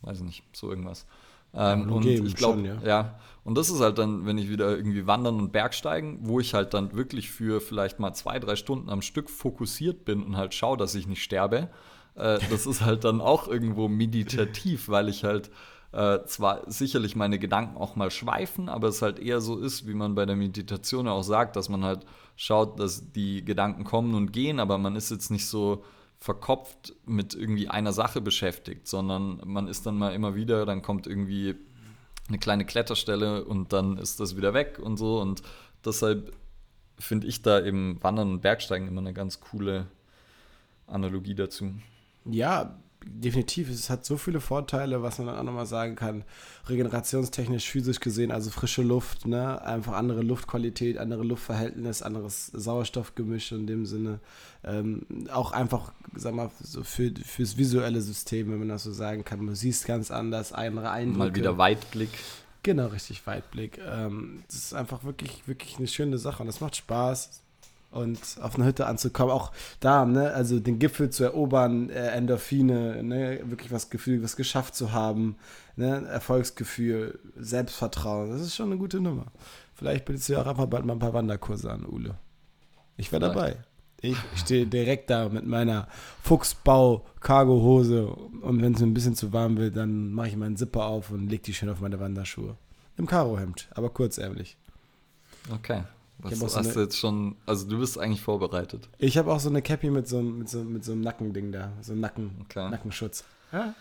Weiß 0.00 0.18
ich 0.18 0.24
nicht, 0.24 0.44
so 0.56 0.70
irgendwas. 0.70 1.06
Ähm, 1.54 1.92
und 1.92 2.02
geben, 2.02 2.26
ich 2.26 2.34
glaube, 2.34 2.62
ja. 2.62 2.80
ja. 2.82 3.18
Und 3.44 3.58
das 3.58 3.68
ist 3.68 3.80
halt 3.80 3.98
dann, 3.98 4.24
wenn 4.24 4.38
ich 4.38 4.48
wieder 4.48 4.74
irgendwie 4.74 5.06
wandern 5.06 5.38
und 5.38 5.52
Bergsteigen, 5.52 6.20
wo 6.22 6.40
ich 6.40 6.54
halt 6.54 6.72
dann 6.72 6.94
wirklich 6.94 7.30
für 7.30 7.60
vielleicht 7.60 8.00
mal 8.00 8.14
zwei, 8.14 8.38
drei 8.38 8.56
Stunden 8.56 8.88
am 8.88 9.02
Stück 9.02 9.28
fokussiert 9.28 10.04
bin 10.04 10.22
und 10.22 10.36
halt 10.36 10.54
schaue, 10.54 10.78
dass 10.78 10.94
ich 10.94 11.06
nicht 11.06 11.22
sterbe 11.22 11.68
äh, 12.14 12.38
das 12.50 12.66
ist 12.66 12.82
halt 12.82 13.04
dann 13.04 13.20
auch 13.20 13.48
irgendwo 13.48 13.88
meditativ, 13.88 14.88
weil 14.88 15.08
ich 15.08 15.24
halt 15.24 15.50
äh, 15.92 16.24
zwar 16.24 16.70
sicherlich 16.70 17.16
meine 17.16 17.38
Gedanken 17.38 17.76
auch 17.76 17.96
mal 17.96 18.10
schweifen, 18.10 18.68
aber 18.68 18.88
es 18.88 19.02
halt 19.02 19.18
eher 19.18 19.40
so 19.40 19.58
ist, 19.58 19.86
wie 19.86 19.94
man 19.94 20.14
bei 20.14 20.24
der 20.24 20.36
Meditation 20.36 21.06
auch 21.06 21.22
sagt, 21.22 21.56
dass 21.56 21.68
man 21.68 21.84
halt 21.84 22.06
schaut, 22.36 22.80
dass 22.80 23.12
die 23.12 23.44
Gedanken 23.44 23.84
kommen 23.84 24.14
und 24.14 24.32
gehen, 24.32 24.58
aber 24.58 24.78
man 24.78 24.96
ist 24.96 25.10
jetzt 25.10 25.30
nicht 25.30 25.46
so 25.46 25.84
verkopft 26.18 26.94
mit 27.04 27.34
irgendwie 27.34 27.68
einer 27.68 27.92
Sache 27.92 28.20
beschäftigt, 28.20 28.86
sondern 28.86 29.42
man 29.44 29.68
ist 29.68 29.84
dann 29.86 29.98
mal 29.98 30.14
immer 30.14 30.34
wieder, 30.34 30.64
dann 30.64 30.80
kommt 30.80 31.06
irgendwie 31.06 31.56
eine 32.28 32.38
kleine 32.38 32.64
Kletterstelle 32.64 33.44
und 33.44 33.72
dann 33.72 33.98
ist 33.98 34.20
das 34.20 34.36
wieder 34.36 34.54
weg 34.54 34.78
und 34.80 34.96
so 34.96 35.20
und 35.20 35.42
deshalb 35.84 36.32
finde 36.98 37.26
ich 37.26 37.42
da 37.42 37.60
eben 37.60 38.02
Wandern 38.02 38.30
und 38.30 38.40
Bergsteigen 38.40 38.86
immer 38.88 39.00
eine 39.00 39.12
ganz 39.12 39.40
coole 39.40 39.88
Analogie 40.86 41.34
dazu. 41.34 41.74
Ja, 42.24 42.78
definitiv. 43.04 43.70
Es 43.70 43.90
hat 43.90 44.04
so 44.04 44.16
viele 44.16 44.40
Vorteile, 44.40 45.02
was 45.02 45.18
man 45.18 45.28
dann 45.28 45.36
auch 45.36 45.42
nochmal 45.42 45.66
sagen 45.66 45.96
kann. 45.96 46.24
Regenerationstechnisch, 46.68 47.68
physisch 47.68 48.00
gesehen, 48.00 48.30
also 48.30 48.50
frische 48.50 48.82
Luft, 48.82 49.26
ne? 49.26 49.62
einfach 49.62 49.94
andere 49.94 50.22
Luftqualität, 50.22 50.98
andere 50.98 51.22
Luftverhältnis, 51.22 52.02
anderes 52.02 52.46
Sauerstoffgemisch 52.46 53.52
in 53.52 53.66
dem 53.66 53.86
Sinne. 53.86 54.20
Ähm, 54.64 55.06
auch 55.32 55.52
einfach, 55.52 55.92
sag 56.14 56.34
mal, 56.34 56.50
so 56.62 56.84
für, 56.84 57.12
fürs 57.24 57.56
visuelle 57.56 58.00
System, 58.00 58.50
wenn 58.50 58.60
man 58.60 58.68
das 58.68 58.84
so 58.84 58.92
sagen 58.92 59.24
kann. 59.24 59.46
Du 59.46 59.54
siehst 59.54 59.86
ganz 59.86 60.10
anders, 60.10 60.52
andere 60.52 60.90
Eindrücke. 60.90 61.18
Mal 61.18 61.34
wieder 61.34 61.58
Weitblick. 61.58 62.10
Genau, 62.62 62.86
richtig 62.86 63.26
Weitblick. 63.26 63.78
Ähm, 63.78 64.44
das 64.46 64.56
ist 64.56 64.74
einfach 64.74 65.02
wirklich, 65.02 65.42
wirklich 65.46 65.78
eine 65.78 65.88
schöne 65.88 66.18
Sache 66.18 66.42
und 66.42 66.46
das 66.46 66.60
macht 66.60 66.76
Spaß 66.76 67.41
und 67.92 68.18
auf 68.40 68.56
eine 68.56 68.64
Hütte 68.64 68.86
anzukommen. 68.86 69.32
Auch 69.32 69.52
da, 69.80 70.04
ne, 70.04 70.32
also 70.32 70.58
den 70.58 70.78
Gipfel 70.78 71.10
zu 71.10 71.24
erobern, 71.24 71.90
äh, 71.90 72.08
Endorphine, 72.08 73.02
ne, 73.02 73.40
wirklich 73.44 73.70
was 73.70 73.90
Gefühl, 73.90 74.22
was 74.22 74.36
geschafft 74.36 74.74
zu 74.74 74.92
haben, 74.92 75.36
ne, 75.76 76.06
Erfolgsgefühl, 76.06 77.20
Selbstvertrauen, 77.36 78.30
das 78.30 78.40
ist 78.40 78.56
schon 78.56 78.66
eine 78.66 78.78
gute 78.78 79.00
Nummer. 79.00 79.26
Vielleicht 79.74 80.04
bietest 80.04 80.28
du 80.28 80.34
ja 80.34 80.42
auch 80.42 80.46
einfach 80.46 80.66
bald 80.66 80.84
mal 80.84 80.94
ein 80.94 80.98
paar 80.98 81.14
Wanderkurse 81.14 81.70
an, 81.70 81.86
Ule. 81.86 82.16
Ich 82.96 83.12
wäre 83.12 83.20
dabei. 83.20 83.56
Ich 84.00 84.16
stehe 84.34 84.66
direkt 84.66 85.10
da 85.10 85.28
mit 85.28 85.46
meiner 85.46 85.86
Fuchsbau-Cargo-Hose 86.22 88.06
und 88.06 88.60
wenn 88.60 88.74
es 88.74 88.80
mir 88.80 88.88
ein 88.88 88.94
bisschen 88.94 89.14
zu 89.14 89.32
warm 89.32 89.56
wird, 89.56 89.76
dann 89.76 90.12
mache 90.12 90.28
ich 90.28 90.36
meinen 90.36 90.56
Zipper 90.56 90.86
auf 90.86 91.10
und 91.10 91.28
lege 91.28 91.44
die 91.44 91.54
schön 91.54 91.68
auf 91.68 91.80
meine 91.80 92.00
Wanderschuhe. 92.00 92.56
Im 92.96 93.06
Karo-Hemd, 93.06 93.68
aber 93.74 93.90
kurzärmlich. 93.90 94.56
Okay. 95.54 95.82
Was 96.22 96.40
hast 96.40 96.52
so 96.52 96.58
eine, 96.58 96.72
du 96.72 96.80
jetzt 96.80 96.98
schon, 96.98 97.36
also 97.46 97.68
du 97.68 97.78
bist 97.78 97.98
eigentlich 97.98 98.20
vorbereitet. 98.20 98.88
Ich 98.98 99.18
habe 99.18 99.32
auch 99.32 99.40
so 99.40 99.48
eine 99.48 99.60
Cappy 99.60 99.90
mit 99.90 100.06
so, 100.06 100.22
mit 100.22 100.48
so, 100.48 100.62
mit 100.62 100.84
so 100.84 100.92
einem 100.92 101.00
Nackending 101.00 101.50
da, 101.50 101.72
so 101.80 101.92
einem 101.92 102.00
Nacken, 102.00 102.30
okay. 102.42 102.70
Nackenschutz. 102.70 103.24
Ja. 103.52 103.74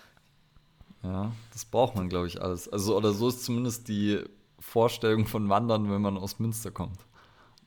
ja, 1.04 1.32
das 1.54 1.66
braucht 1.66 1.96
man, 1.96 2.10
glaube 2.10 2.28
ich, 2.28 2.42
alles. 2.42 2.68
Also, 2.68 2.98
oder 2.98 3.14
so 3.14 3.30
ist 3.30 3.44
zumindest 3.44 3.88
die 3.88 4.20
Vorstellung 4.60 5.28
von 5.28 5.50
Wandern, 5.50 5.92
wenn 5.92 6.02
man 6.02 6.18
aus 6.18 6.40
Münster 6.40 6.72
kommt. 6.72 7.00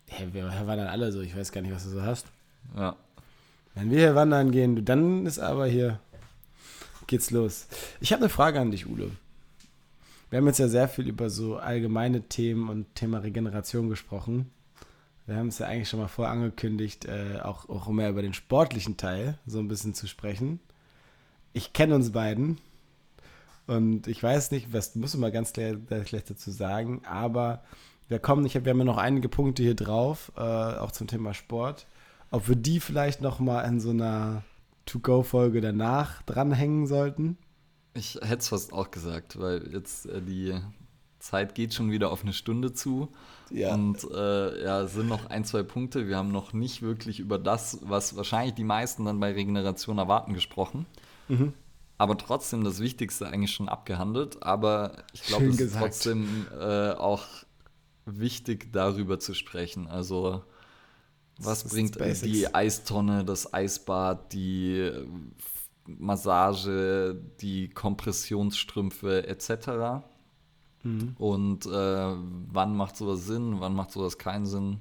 Hey, 0.08 0.32
wir 0.32 0.44
wandern 0.44 0.88
alle 0.88 1.12
so, 1.12 1.20
ich 1.20 1.36
weiß 1.36 1.52
gar 1.52 1.60
nicht, 1.60 1.74
was 1.74 1.84
du 1.84 1.90
so 1.90 2.02
hast. 2.02 2.26
Ja. 2.76 2.96
Wenn 3.74 3.90
wir 3.90 3.98
hier 3.98 4.14
wandern 4.14 4.50
gehen, 4.50 4.84
dann 4.84 5.26
ist 5.26 5.38
aber 5.38 5.66
hier, 5.66 6.00
geht's 7.06 7.30
los. 7.30 7.66
Ich 8.00 8.12
habe 8.12 8.22
eine 8.22 8.28
Frage 8.28 8.60
an 8.60 8.70
dich, 8.70 8.86
Udo. 8.86 9.10
Wir 10.30 10.38
haben 10.38 10.46
jetzt 10.46 10.58
ja 10.58 10.68
sehr 10.68 10.88
viel 10.88 11.06
über 11.06 11.30
so 11.30 11.56
allgemeine 11.56 12.22
Themen 12.22 12.68
und 12.68 12.92
Thema 12.94 13.18
Regeneration 13.18 13.88
gesprochen. 13.88 14.50
Wir 15.26 15.36
haben 15.36 15.48
es 15.48 15.58
ja 15.58 15.66
eigentlich 15.66 15.88
schon 15.88 16.00
mal 16.00 16.08
vorangekündigt, 16.08 17.06
äh, 17.06 17.40
auch, 17.42 17.68
auch 17.68 17.88
mehr 17.88 18.10
über 18.10 18.22
den 18.22 18.34
sportlichen 18.34 18.96
Teil 18.96 19.38
so 19.46 19.58
ein 19.58 19.68
bisschen 19.68 19.94
zu 19.94 20.06
sprechen. 20.06 20.60
Ich 21.52 21.72
kenne 21.72 21.94
uns 21.94 22.12
beiden 22.12 22.58
und 23.66 24.06
ich 24.06 24.22
weiß 24.22 24.50
nicht, 24.50 24.72
was 24.72 24.94
muss 24.96 25.16
mal 25.16 25.32
ganz 25.32 25.52
gleich, 25.52 25.76
gleich 25.86 26.24
dazu 26.24 26.50
sagen, 26.50 27.02
aber 27.06 27.62
wir 28.08 28.18
kommen, 28.18 28.44
ich 28.44 28.54
hab, 28.54 28.64
wir 28.64 28.70
haben 28.70 28.78
ja 28.78 28.84
noch 28.84 28.98
einige 28.98 29.30
Punkte 29.30 29.62
hier 29.62 29.74
drauf, 29.74 30.30
äh, 30.36 30.40
auch 30.40 30.92
zum 30.92 31.06
Thema 31.06 31.32
Sport, 31.32 31.86
ob 32.30 32.48
wir 32.48 32.56
die 32.56 32.80
vielleicht 32.80 33.22
noch 33.22 33.38
mal 33.40 33.62
in 33.62 33.80
so 33.80 33.90
einer 33.90 34.42
To-Go-Folge 34.84 35.62
danach 35.62 36.22
dranhängen 36.22 36.86
sollten. 36.86 37.38
Ich 37.94 38.16
hätte 38.16 38.38
es 38.38 38.48
fast 38.48 38.72
auch 38.74 38.90
gesagt, 38.90 39.38
weil 39.40 39.72
jetzt 39.72 40.06
äh, 40.06 40.20
die 40.20 40.54
Zeit 41.24 41.54
geht 41.54 41.72
schon 41.72 41.90
wieder 41.90 42.10
auf 42.10 42.22
eine 42.22 42.34
Stunde 42.34 42.74
zu. 42.74 43.08
Ja. 43.50 43.72
Und 43.72 44.06
äh, 44.12 44.64
ja, 44.64 44.82
es 44.82 44.92
sind 44.92 45.08
noch 45.08 45.26
ein, 45.30 45.44
zwei 45.44 45.62
Punkte. 45.62 46.06
Wir 46.06 46.18
haben 46.18 46.30
noch 46.30 46.52
nicht 46.52 46.82
wirklich 46.82 47.18
über 47.18 47.38
das, 47.38 47.78
was 47.82 48.16
wahrscheinlich 48.16 48.54
die 48.54 48.64
meisten 48.64 49.06
dann 49.06 49.20
bei 49.20 49.32
Regeneration 49.32 49.98
erwarten, 49.98 50.34
gesprochen. 50.34 50.86
Mhm. 51.28 51.54
Aber 51.96 52.18
trotzdem 52.18 52.62
das 52.62 52.80
Wichtigste 52.80 53.26
eigentlich 53.26 53.52
schon 53.52 53.68
abgehandelt. 53.68 54.42
Aber 54.42 55.04
ich 55.12 55.22
glaube, 55.22 55.46
es 55.46 55.52
ist 55.52 55.58
gesagt. 55.58 55.84
trotzdem 55.84 56.46
äh, 56.60 56.90
auch 56.90 57.24
wichtig, 58.04 58.72
darüber 58.72 59.18
zu 59.18 59.32
sprechen. 59.32 59.86
Also, 59.86 60.42
was 61.38 61.62
ist 61.62 61.70
bringt 61.70 62.24
die 62.24 62.52
Eistonne, 62.54 63.24
das 63.24 63.54
Eisbad, 63.54 64.32
die 64.34 64.78
äh, 64.78 65.06
Massage, 65.86 67.16
die 67.40 67.70
Kompressionsstrümpfe 67.70 69.26
etc. 69.26 70.04
Mhm. 70.84 71.16
Und 71.18 71.66
äh, 71.66 72.14
wann 72.52 72.76
macht 72.76 72.96
sowas 72.96 73.26
Sinn, 73.26 73.56
wann 73.60 73.74
macht 73.74 73.90
sowas 73.90 74.18
keinen 74.18 74.46
Sinn? 74.46 74.80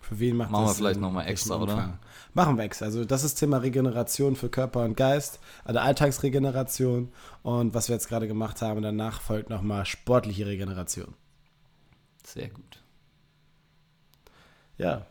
Für 0.00 0.18
wen 0.18 0.36
macht 0.36 0.50
Machen 0.50 0.64
wir 0.64 0.68
das 0.68 0.76
vielleicht 0.78 0.94
Sinn? 0.94 1.02
noch 1.02 1.12
mal 1.12 1.20
Welchen 1.20 1.32
extra, 1.32 1.56
oder? 1.56 1.98
Machen 2.32 2.56
wir 2.56 2.64
extra. 2.64 2.86
Also 2.86 3.04
das 3.04 3.22
ist 3.22 3.34
Thema 3.34 3.58
Regeneration 3.58 4.34
für 4.34 4.48
Körper 4.48 4.84
und 4.84 4.96
Geist, 4.96 5.40
also 5.64 5.78
Alltagsregeneration. 5.80 7.12
Und 7.42 7.74
was 7.74 7.88
wir 7.88 7.96
jetzt 7.96 8.08
gerade 8.08 8.26
gemacht 8.26 8.62
haben, 8.62 8.80
danach 8.82 9.20
folgt 9.20 9.50
nochmal 9.50 9.84
sportliche 9.84 10.46
Regeneration. 10.46 11.14
Sehr 12.24 12.48
gut. 12.48 12.82
Ja, 14.78 15.04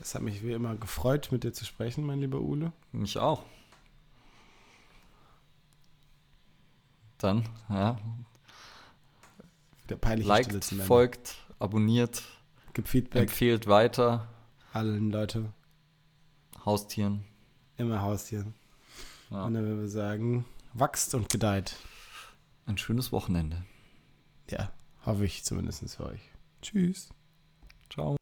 es 0.00 0.14
hat 0.14 0.22
mich 0.22 0.42
wie 0.42 0.52
immer 0.52 0.74
gefreut, 0.76 1.28
mit 1.30 1.44
dir 1.44 1.52
zu 1.52 1.66
sprechen, 1.66 2.06
mein 2.06 2.20
lieber 2.20 2.40
Ule. 2.40 2.72
Mich 2.92 3.18
auch. 3.18 3.42
Dann, 7.18 7.44
ja, 7.68 7.98
Der 9.90 9.96
peinliche 9.96 10.28
liked, 10.28 10.64
folgt, 10.64 11.36
abonniert, 11.58 12.22
Gib 12.72 12.86
Feedback 12.88 13.22
empfehlt 13.22 13.66
weiter, 13.66 14.28
allen 14.72 15.10
Leute, 15.10 15.52
Haustieren. 16.64 17.24
immer 17.76 18.00
Haustieren. 18.00 18.54
Ja. 19.30 19.44
Und 19.44 19.54
dann 19.54 19.64
würden 19.64 19.80
wir 19.80 19.88
sagen, 19.88 20.44
wachst 20.72 21.14
und 21.14 21.28
gedeiht. 21.28 21.76
Ein 22.66 22.78
schönes 22.78 23.10
Wochenende. 23.10 23.64
Ja, 24.48 24.70
hoffe 25.04 25.24
ich 25.24 25.44
zumindest 25.44 25.96
für 25.96 26.06
euch. 26.06 26.20
Tschüss. 26.62 27.08
Ciao. 27.92 28.16